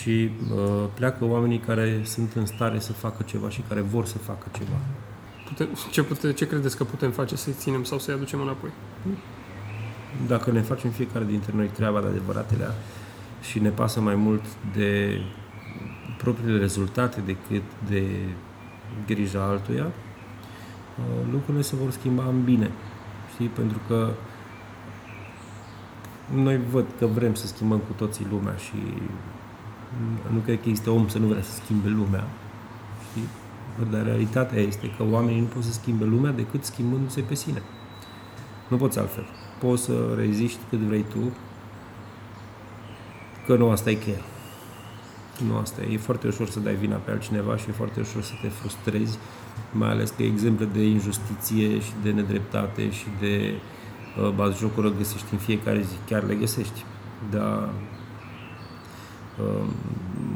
Și 0.00 0.30
uh, 0.54 0.84
pleacă 0.94 1.24
oamenii 1.24 1.58
care 1.58 2.00
sunt 2.04 2.32
în 2.34 2.46
stare 2.46 2.78
să 2.78 2.92
facă 2.92 3.22
ceva 3.26 3.48
și 3.48 3.62
care 3.68 3.80
vor 3.80 4.04
să 4.06 4.18
facă 4.18 4.46
ceva. 4.58 4.78
Putem, 5.48 5.68
ce, 5.90 6.02
pute, 6.02 6.32
ce 6.32 6.46
credeți 6.46 6.76
că 6.76 6.84
putem 6.84 7.10
face 7.10 7.36
să-i 7.36 7.52
ținem 7.52 7.84
sau 7.84 7.98
să-i 7.98 8.14
aducem 8.14 8.40
înapoi? 8.40 8.70
Dacă 10.26 10.50
ne 10.50 10.60
facem 10.60 10.90
fiecare 10.90 11.24
dintre 11.24 11.52
noi 11.54 11.66
treaba 11.66 12.00
de 12.00 12.06
adevăratele 12.06 12.70
și 13.40 13.58
ne 13.58 13.68
pasă 13.68 14.00
mai 14.00 14.14
mult 14.14 14.44
de 14.74 15.20
propriile 16.18 16.58
rezultate 16.58 17.20
decât 17.20 17.62
de 17.88 18.06
grija 19.06 19.42
altuia, 19.42 19.84
uh, 19.84 21.26
lucrurile 21.32 21.62
se 21.62 21.76
vor 21.76 21.90
schimba 21.90 22.24
în 22.28 22.44
bine. 22.44 22.70
Știi? 23.32 23.46
Pentru 23.46 23.80
că 23.88 24.10
noi 26.34 26.60
văd 26.70 26.86
că 26.98 27.06
vrem 27.06 27.34
să 27.34 27.46
schimbăm 27.46 27.78
cu 27.78 27.92
toții 27.96 28.26
lumea 28.30 28.56
și 28.56 28.76
nu 30.32 30.38
cred 30.38 30.60
că 30.62 30.68
există 30.68 30.90
om 30.90 31.08
să 31.08 31.18
nu 31.18 31.26
vrea 31.26 31.42
să 31.42 31.60
schimbe 31.62 31.88
lumea. 31.88 32.24
Știi? 33.76 33.90
Dar 33.90 34.04
realitatea 34.04 34.60
este 34.60 34.90
că 34.96 35.04
oamenii 35.10 35.40
nu 35.40 35.46
pot 35.46 35.62
să 35.62 35.72
schimbe 35.72 36.04
lumea 36.04 36.30
decât 36.30 36.64
schimbându-se 36.64 37.20
pe 37.20 37.34
sine. 37.34 37.62
Nu 38.68 38.76
poți 38.76 38.98
altfel. 38.98 39.26
Poți 39.60 39.82
să 39.82 40.14
reziști 40.16 40.58
cât 40.70 40.78
vrei 40.78 41.04
tu, 41.08 41.32
că 43.46 43.56
nu 43.56 43.70
asta 43.70 43.90
e 43.90 43.94
cheia. 43.94 44.20
Nu 45.48 45.56
asta 45.56 45.82
e. 45.82 45.92
E 45.92 45.96
foarte 45.96 46.26
ușor 46.26 46.48
să 46.48 46.60
dai 46.60 46.74
vina 46.74 46.96
pe 46.96 47.10
altcineva 47.10 47.56
și 47.56 47.68
e 47.68 47.72
foarte 47.72 48.00
ușor 48.00 48.22
să 48.22 48.32
te 48.42 48.48
frustrezi, 48.48 49.18
mai 49.72 49.88
ales 49.88 50.10
că 50.10 50.22
exemple 50.22 50.64
de 50.64 50.84
injustiție 50.84 51.80
și 51.80 51.92
de 52.02 52.10
nedreptate 52.10 52.90
și 52.90 53.06
de 53.20 53.52
uh, 54.22 54.30
bazjocură 54.30 54.90
găsești 54.90 55.26
în 55.32 55.38
fiecare 55.38 55.82
zi. 55.82 55.94
Chiar 56.06 56.24
le 56.24 56.34
găsești. 56.34 56.84
Dar 57.30 57.68
uh, 59.38 59.66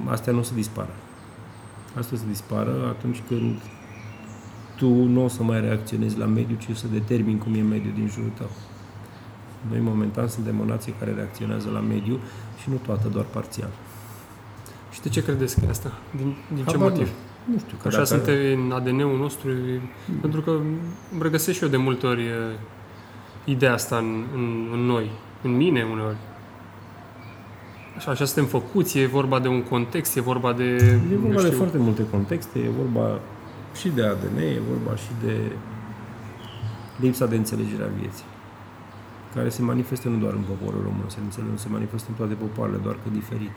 astea 0.09 0.33
nu 0.33 0.39
o 0.39 0.43
să 0.43 0.55
dispară. 0.55 0.95
Asta 1.99 2.15
o 2.15 2.19
să 2.19 2.25
dispară 2.29 2.75
atunci 2.89 3.23
când 3.29 3.57
tu 4.77 4.89
nu 4.89 5.25
o 5.25 5.29
să 5.29 5.43
mai 5.43 5.61
reacționezi 5.61 6.19
la 6.19 6.25
mediu, 6.27 6.57
ci 6.59 6.69
o 6.71 6.75
să 6.75 6.87
determini 6.93 7.39
cum 7.39 7.55
e 7.55 7.61
mediul 7.63 7.93
din 7.95 8.09
jurul 8.09 8.31
tău. 8.39 8.51
Noi, 9.71 9.81
momentan, 9.81 10.29
suntem 10.29 10.61
o 10.61 10.65
nație 10.65 10.95
care 10.99 11.13
reacționează 11.13 11.71
la 11.73 11.81
mediu 11.81 12.19
și 12.61 12.71
nu 12.71 12.77
toată, 12.87 13.09
doar 13.09 13.25
parțial. 13.25 13.69
Și 14.91 15.01
de 15.01 15.09
ce 15.09 15.23
credeți 15.23 15.61
că 15.61 15.67
e 15.67 15.69
asta? 15.69 15.93
Din, 16.17 16.35
din 16.55 16.65
ce 16.65 16.71
Habar 16.73 16.89
motiv? 16.91 17.09
Nu, 17.45 17.53
nu 17.53 17.59
știu. 17.59 17.77
Că 17.83 17.89
Așa 17.89 17.97
dacă- 17.97 18.09
suntem 18.09 18.65
în 18.65 18.73
ADN-ul 18.73 19.19
nostru, 19.19 19.51
e- 19.51 19.81
pentru 20.21 20.41
că 20.41 20.61
regăsesc 21.21 21.57
și 21.57 21.63
eu 21.65 21.71
de 21.71 21.77
multe 21.77 22.07
ori 22.07 22.23
e, 22.23 22.35
ideea 23.45 23.73
asta 23.73 23.97
în, 23.97 24.25
în, 24.35 24.69
în 24.73 24.79
noi, 24.79 25.11
în 25.43 25.57
mine 25.57 25.87
uneori. 25.93 26.17
Așa, 27.97 28.11
așa 28.11 28.25
suntem 28.25 28.45
făcuți, 28.45 28.99
e 28.99 29.07
vorba 29.07 29.39
de 29.39 29.49
un 29.49 29.63
context, 29.63 30.17
e 30.17 30.21
vorba 30.21 30.53
de... 30.53 30.65
E 31.13 31.17
vorba 31.17 31.27
eu 31.27 31.41
de 31.41 31.45
știu, 31.45 31.57
foarte 31.57 31.79
multe 31.79 32.07
contexte, 32.11 32.59
e 32.59 32.69
vorba 32.69 33.21
și 33.75 33.89
de 33.89 34.03
ADN, 34.03 34.39
e 34.39 34.61
vorba 34.69 34.97
și 34.97 35.11
de 35.25 35.37
lipsa 37.01 37.27
de 37.27 37.37
înțelegere 37.37 37.83
a 37.83 37.99
vieții, 37.99 38.25
care 39.35 39.49
se 39.49 39.63
manifestă 39.63 40.09
nu 40.09 40.19
doar 40.19 40.33
în 40.33 40.45
poporul 40.49 40.83
român, 40.83 41.05
se, 41.07 41.19
înțeleg, 41.23 41.51
se 41.55 41.69
manifestă 41.69 42.07
în 42.11 42.15
toate 42.15 42.35
popoarele, 42.35 42.79
doar 42.83 42.95
că 42.95 43.09
diferit. 43.13 43.55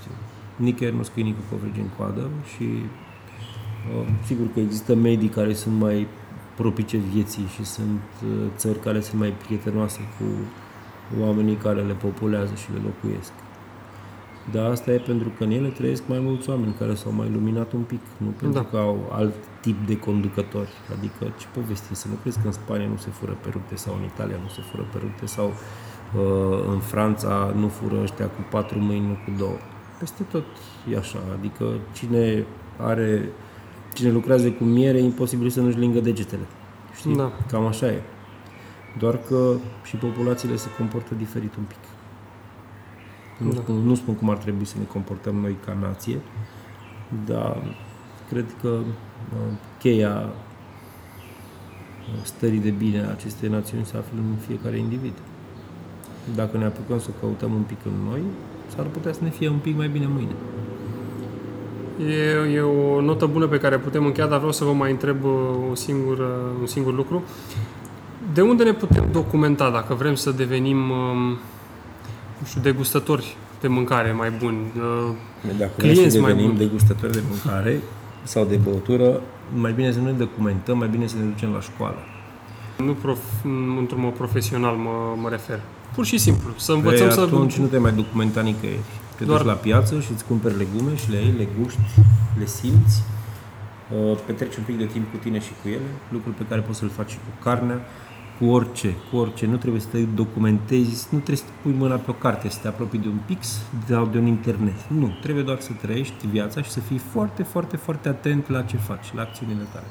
Știi? 0.00 0.16
Nicăieri 0.56 0.96
nu 0.96 1.02
scrie 1.02 1.24
nici 1.24 1.34
cu 1.34 1.54
covrigi 1.54 1.80
în 1.80 1.88
coadă 1.96 2.30
și 2.54 2.64
uh, 2.64 4.06
sigur 4.24 4.46
că 4.54 4.60
există 4.60 4.94
medii 4.94 5.28
care 5.28 5.54
sunt 5.54 5.80
mai 5.80 6.06
propice 6.54 6.96
vieții 6.96 7.46
și 7.54 7.64
sunt 7.64 8.02
uh, 8.24 8.30
țări 8.56 8.80
care 8.80 9.00
sunt 9.00 9.20
mai 9.20 9.32
prietenoase 9.44 10.00
cu 10.18 10.24
oamenii 11.20 11.54
care 11.54 11.80
le 11.82 11.92
populează 11.92 12.54
și 12.54 12.66
le 12.72 12.80
locuiesc. 12.84 13.32
Dar 14.52 14.70
asta 14.70 14.92
e 14.92 14.98
pentru 14.98 15.28
că 15.38 15.44
în 15.44 15.50
ele 15.50 15.68
trăiesc 15.68 16.02
mai 16.06 16.18
mulți 16.18 16.50
oameni 16.50 16.74
care 16.78 16.94
s-au 16.94 17.12
mai 17.12 17.30
luminat 17.32 17.72
un 17.72 17.80
pic, 17.82 18.00
nu 18.16 18.28
pentru 18.28 18.62
Da. 18.62 18.68
că 18.70 18.76
au 18.76 19.10
alt 19.12 19.34
tip 19.60 19.86
de 19.86 19.98
conducători. 19.98 20.68
Adică 20.98 21.32
ce 21.38 21.46
povestim? 21.54 21.94
Să 21.94 22.08
nu 22.08 22.14
crezi 22.20 22.40
că 22.40 22.46
în 22.46 22.52
Spania 22.52 22.86
nu 22.86 22.96
se 22.96 23.10
fură 23.10 23.36
pe 23.42 23.48
rupte 23.52 23.76
sau 23.76 23.94
în 23.98 24.04
Italia 24.04 24.36
nu 24.42 24.48
se 24.48 24.60
fură 24.70 24.86
pe 24.92 24.98
rupte 25.00 25.26
sau 25.26 25.46
uh, 25.46 26.64
în 26.72 26.78
Franța 26.78 27.52
nu 27.56 27.68
fură 27.68 28.00
ăștia 28.02 28.26
cu 28.26 28.40
patru 28.50 28.78
mâini, 28.78 29.06
nu 29.06 29.12
cu 29.24 29.38
două. 29.38 29.56
Peste 29.98 30.22
tot 30.22 30.44
e 30.92 30.96
așa. 30.96 31.18
Adică 31.38 31.64
cine 31.92 32.44
are 32.78 33.28
cine 33.94 34.10
lucrează 34.10 34.50
cu 34.50 34.64
miere, 34.64 34.98
e 34.98 35.02
imposibil 35.02 35.48
să 35.48 35.60
nu-și 35.60 35.78
lingă 35.78 36.00
degetele. 36.00 36.46
Știi? 36.96 37.16
Da. 37.16 37.32
Cam 37.50 37.66
așa 37.66 37.86
e. 37.86 38.02
Doar 38.98 39.18
că 39.28 39.54
și 39.84 39.96
populațiile 39.96 40.56
se 40.56 40.68
comportă 40.78 41.14
diferit 41.14 41.56
un 41.56 41.64
pic. 41.64 41.78
Nu, 43.38 43.52
Da. 43.52 43.60
spun, 43.60 43.74
nu 43.74 43.94
spun 43.94 44.14
cum 44.14 44.30
ar 44.30 44.36
trebui 44.36 44.64
să 44.64 44.74
ne 44.78 44.84
comportăm 44.84 45.34
noi 45.34 45.56
ca 45.64 45.76
nație, 45.80 46.18
dar 47.26 47.62
cred 48.28 48.44
că 48.60 48.68
uh, 48.68 49.54
cheia 49.78 50.30
uh, 52.00 52.22
stării 52.22 52.58
de 52.58 52.70
bine 52.70 53.00
a 53.00 53.10
acestei 53.10 53.48
națiuni 53.48 53.84
se 53.84 53.96
află 53.96 54.18
în 54.18 54.36
fiecare 54.46 54.78
individ. 54.78 55.12
Dacă 56.34 56.56
ne 56.56 56.64
apucăm 56.64 56.98
să 57.00 57.10
căutăm 57.20 57.52
un 57.52 57.62
pic 57.62 57.78
în 57.84 58.08
noi, 58.10 58.20
s-ar 58.74 58.86
putea 58.86 59.12
să 59.12 59.20
ne 59.22 59.30
fie 59.30 59.48
un 59.48 59.58
pic 59.58 59.76
mai 59.76 59.88
bine 59.88 60.06
mâine. 60.06 60.34
E, 62.08 62.54
e 62.54 62.60
o 62.60 63.00
notă 63.00 63.26
bună 63.26 63.46
pe 63.46 63.58
care 63.58 63.78
putem 63.78 64.04
încheia, 64.06 64.26
dar 64.26 64.36
vreau 64.36 64.52
să 64.52 64.64
vă 64.64 64.72
mai 64.72 64.90
întreb 64.90 65.24
uh, 65.24 65.30
o 65.70 65.74
singură, 65.74 66.28
un 66.60 66.66
singur 66.66 66.94
lucru. 66.94 67.22
De 68.34 68.40
unde 68.42 68.64
ne 68.64 68.72
putem 68.72 69.08
documenta 69.12 69.70
dacă 69.70 69.94
vrem 69.94 70.14
să 70.14 70.30
devenim, 70.30 70.90
um, 70.90 71.28
nu 72.38 72.46
știu, 72.46 72.60
degustători 72.60 73.36
de 73.60 73.68
mâncare 73.68 74.12
mai 74.12 74.30
buni? 74.30 74.56
Uh, 74.76 75.14
Dacă 75.58 75.70
Clienți 75.76 75.98
vrem 76.00 76.10
să 76.10 76.20
mai 76.20 76.28
devenim 76.30 76.46
buni. 76.56 76.64
degustători 76.64 77.12
de 77.12 77.22
mâncare 77.28 77.80
sau 78.22 78.44
de 78.44 78.56
băutură, 78.56 79.20
mai 79.54 79.72
bine 79.72 79.92
să 79.92 79.98
nu 79.98 80.04
ne 80.04 80.12
documentăm, 80.12 80.78
mai 80.78 80.88
bine 80.88 81.06
să 81.06 81.16
ne 81.16 81.24
ducem 81.24 81.50
la 81.52 81.60
școală. 81.60 81.96
Nu 82.78 82.92
prof, 82.92 83.18
într-un 83.78 84.00
mod 84.00 84.12
profesional 84.12 84.74
mă, 84.76 85.16
mă 85.22 85.28
refer. 85.28 85.60
Pur 85.94 86.04
și 86.04 86.18
simplu, 86.18 86.50
să 86.56 86.72
învățăm 86.72 87.06
Păi 87.06 87.14
să... 87.14 87.20
atunci 87.20 87.56
nu 87.56 87.66
te 87.66 87.78
mai 87.78 87.92
documenta 87.92 88.40
nicăieri. 88.40 88.78
Te 89.16 89.24
Doar- 89.24 89.36
duci 89.36 89.46
la 89.46 89.52
piață 89.52 90.00
și 90.00 90.12
îți 90.12 90.24
cumperi 90.24 90.56
legume 90.56 90.96
și 90.96 91.10
le 91.10 91.16
iei, 91.16 91.34
le 91.38 91.48
guști, 91.60 91.80
le 92.38 92.46
simți, 92.46 93.02
uh, 94.10 94.18
petreci 94.26 94.56
un 94.56 94.62
pic 94.66 94.78
de 94.78 94.84
timp 94.84 95.10
cu 95.10 95.16
tine 95.22 95.38
și 95.40 95.50
cu 95.62 95.68
ele, 95.68 95.90
lucruri 96.12 96.36
pe 96.36 96.44
care 96.48 96.60
poți 96.60 96.78
să-l 96.78 96.88
faci 96.88 97.10
și 97.10 97.16
cu 97.16 97.42
carnea, 97.44 97.80
cu 98.38 98.44
orice, 98.44 98.94
cu 99.10 99.16
orice. 99.16 99.46
Nu 99.46 99.56
trebuie 99.56 99.80
să 99.80 99.88
te 99.90 100.02
documentezi, 100.02 101.08
nu 101.10 101.18
trebuie 101.18 101.36
să 101.36 101.44
pui 101.62 101.72
mâna 101.72 101.96
pe 101.96 102.10
o 102.10 102.14
carte, 102.14 102.48
să 102.48 102.58
te 102.62 102.68
apropii 102.68 102.98
de 102.98 103.08
un 103.08 103.18
pix 103.26 103.60
sau 103.88 104.06
de 104.06 104.18
un 104.18 104.26
internet. 104.26 104.88
Nu, 104.88 105.12
trebuie 105.22 105.44
doar 105.44 105.60
să 105.60 105.72
trăiești 105.80 106.26
viața 106.26 106.62
și 106.62 106.70
să 106.70 106.80
fii 106.80 106.98
foarte, 106.98 107.42
foarte, 107.42 107.76
foarte 107.76 108.08
atent 108.08 108.48
la 108.48 108.62
ce 108.62 108.76
faci, 108.76 109.12
la 109.14 109.22
acțiunile 109.22 109.66
tale. 109.72 109.86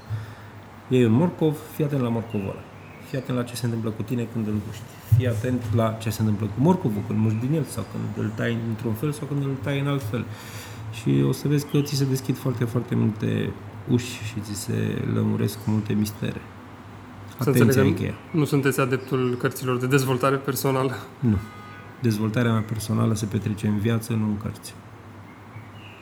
Iei 0.88 1.06
un 1.06 1.12
morcov, 1.12 1.58
fii 1.76 1.84
atent 1.84 2.02
la 2.02 2.10
morcovul 2.10 2.50
ăla. 2.50 2.64
Fii 3.10 3.18
atent 3.18 3.38
la 3.38 3.44
ce 3.44 3.56
se 3.56 3.66
întâmplă 3.66 3.90
cu 3.90 4.02
tine 4.02 4.28
când 4.34 4.48
îl 4.48 4.56
guști. 4.66 4.84
Fii 5.18 5.28
atent 5.28 5.62
la 5.76 5.92
ce 5.92 6.10
se 6.10 6.22
întâmplă 6.22 6.46
cu 6.46 6.62
morcovul, 6.62 7.02
când 7.08 7.20
muști 7.20 7.40
din 7.40 7.54
el 7.54 7.64
sau 7.64 7.86
când 7.92 8.26
îl 8.26 8.32
tai 8.36 8.58
într-un 8.70 8.94
fel 8.94 9.12
sau 9.12 9.28
când 9.28 9.44
îl 9.44 9.56
tai 9.62 9.80
în 9.80 9.88
alt 9.88 10.04
fel. 10.04 10.26
Și 10.92 11.24
o 11.28 11.32
să 11.32 11.48
vezi 11.48 11.66
că 11.66 11.82
ți 11.82 11.96
se 11.96 12.06
deschid 12.06 12.38
foarte, 12.38 12.66
foarte 12.66 12.96
multe 12.96 13.54
uși 13.90 14.24
și 14.24 14.40
ți 14.40 14.56
se 14.56 15.06
lămuresc 15.14 15.58
multe 15.66 15.94
mistere. 15.94 16.42
Să 17.40 17.50
Atenția 17.50 17.62
e 17.62 17.66
înțelegem, 17.66 17.94
cheia. 17.96 18.14
nu 18.32 18.46
sunteți 18.46 18.80
adeptul 18.80 19.36
cărților 19.40 19.78
de 19.78 19.88
dezvoltare 19.88 20.36
personală. 20.36 20.96
Nu. 21.20 21.38
Dezvoltarea 22.02 22.52
mea 22.52 22.62
personală 22.68 23.14
se 23.14 23.26
petrece 23.26 23.68
în 23.68 23.80
viață, 23.80 24.14
nu 24.14 24.26
în 24.26 24.38
cărți. 24.38 24.74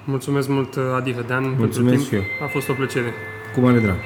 Mulțumesc 0.05 0.47
mult, 0.47 0.77
Adi 0.95 1.11
Vedean, 1.11 1.41
pentru 1.43 1.59
Mulțumesc 1.59 1.95
timp. 1.97 2.07
și 2.07 2.15
eu. 2.15 2.21
A 2.43 2.47
fost 2.51 2.69
o 2.69 2.73
plăcere. 2.73 3.13
Cu 3.53 3.59
mare 3.59 3.79
drag. 3.79 3.97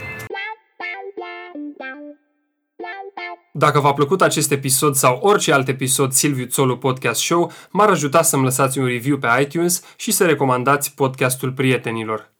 Dacă 3.53 3.79
v-a 3.79 3.93
plăcut 3.93 4.21
acest 4.21 4.51
episod 4.51 4.95
sau 4.95 5.19
orice 5.21 5.53
alt 5.53 5.67
episod 5.67 6.11
Silviu 6.11 6.45
Țolu 6.45 6.77
Podcast 6.77 7.21
Show, 7.21 7.51
m-ar 7.71 7.89
ajuta 7.89 8.21
să-mi 8.21 8.43
lăsați 8.43 8.79
un 8.79 8.85
review 8.85 9.17
pe 9.17 9.27
iTunes 9.41 9.83
și 9.95 10.11
să 10.11 10.25
recomandați 10.25 10.93
podcastul 10.95 11.51
prietenilor. 11.51 12.33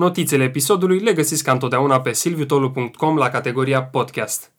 Notițele 0.00 0.44
episodului 0.44 0.98
le 0.98 1.12
găsiți 1.12 1.44
ca 1.44 1.52
întotdeauna 1.52 2.00
pe 2.00 2.12
silviutolu.com 2.12 3.16
la 3.16 3.28
categoria 3.28 3.82
podcast. 3.82 4.52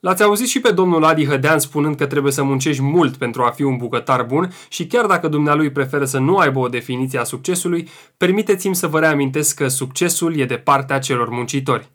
L-ați 0.00 0.22
auzit 0.22 0.46
și 0.46 0.60
pe 0.60 0.70
domnul 0.70 1.04
Adi 1.04 1.26
Hădean 1.26 1.58
spunând 1.58 1.96
că 1.96 2.06
trebuie 2.06 2.32
să 2.32 2.42
muncești 2.42 2.82
mult 2.82 3.16
pentru 3.16 3.42
a 3.42 3.50
fi 3.50 3.62
un 3.62 3.76
bucătar 3.76 4.22
bun 4.22 4.52
și 4.68 4.86
chiar 4.86 5.06
dacă 5.06 5.28
dumnealui 5.28 5.70
preferă 5.70 6.04
să 6.04 6.18
nu 6.18 6.36
aibă 6.36 6.58
o 6.58 6.68
definiție 6.68 7.18
a 7.18 7.24
succesului, 7.24 7.88
permiteți-mi 8.16 8.74
să 8.74 8.86
vă 8.86 8.98
reamintesc 8.98 9.56
că 9.56 9.68
succesul 9.68 10.36
e 10.36 10.44
de 10.44 10.56
partea 10.56 10.98
celor 10.98 11.28
muncitori. 11.28 11.88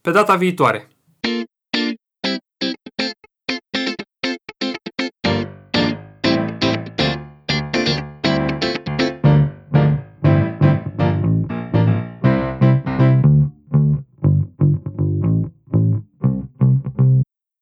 Pe 0.00 0.10
data 0.10 0.34
viitoare! 0.34 0.89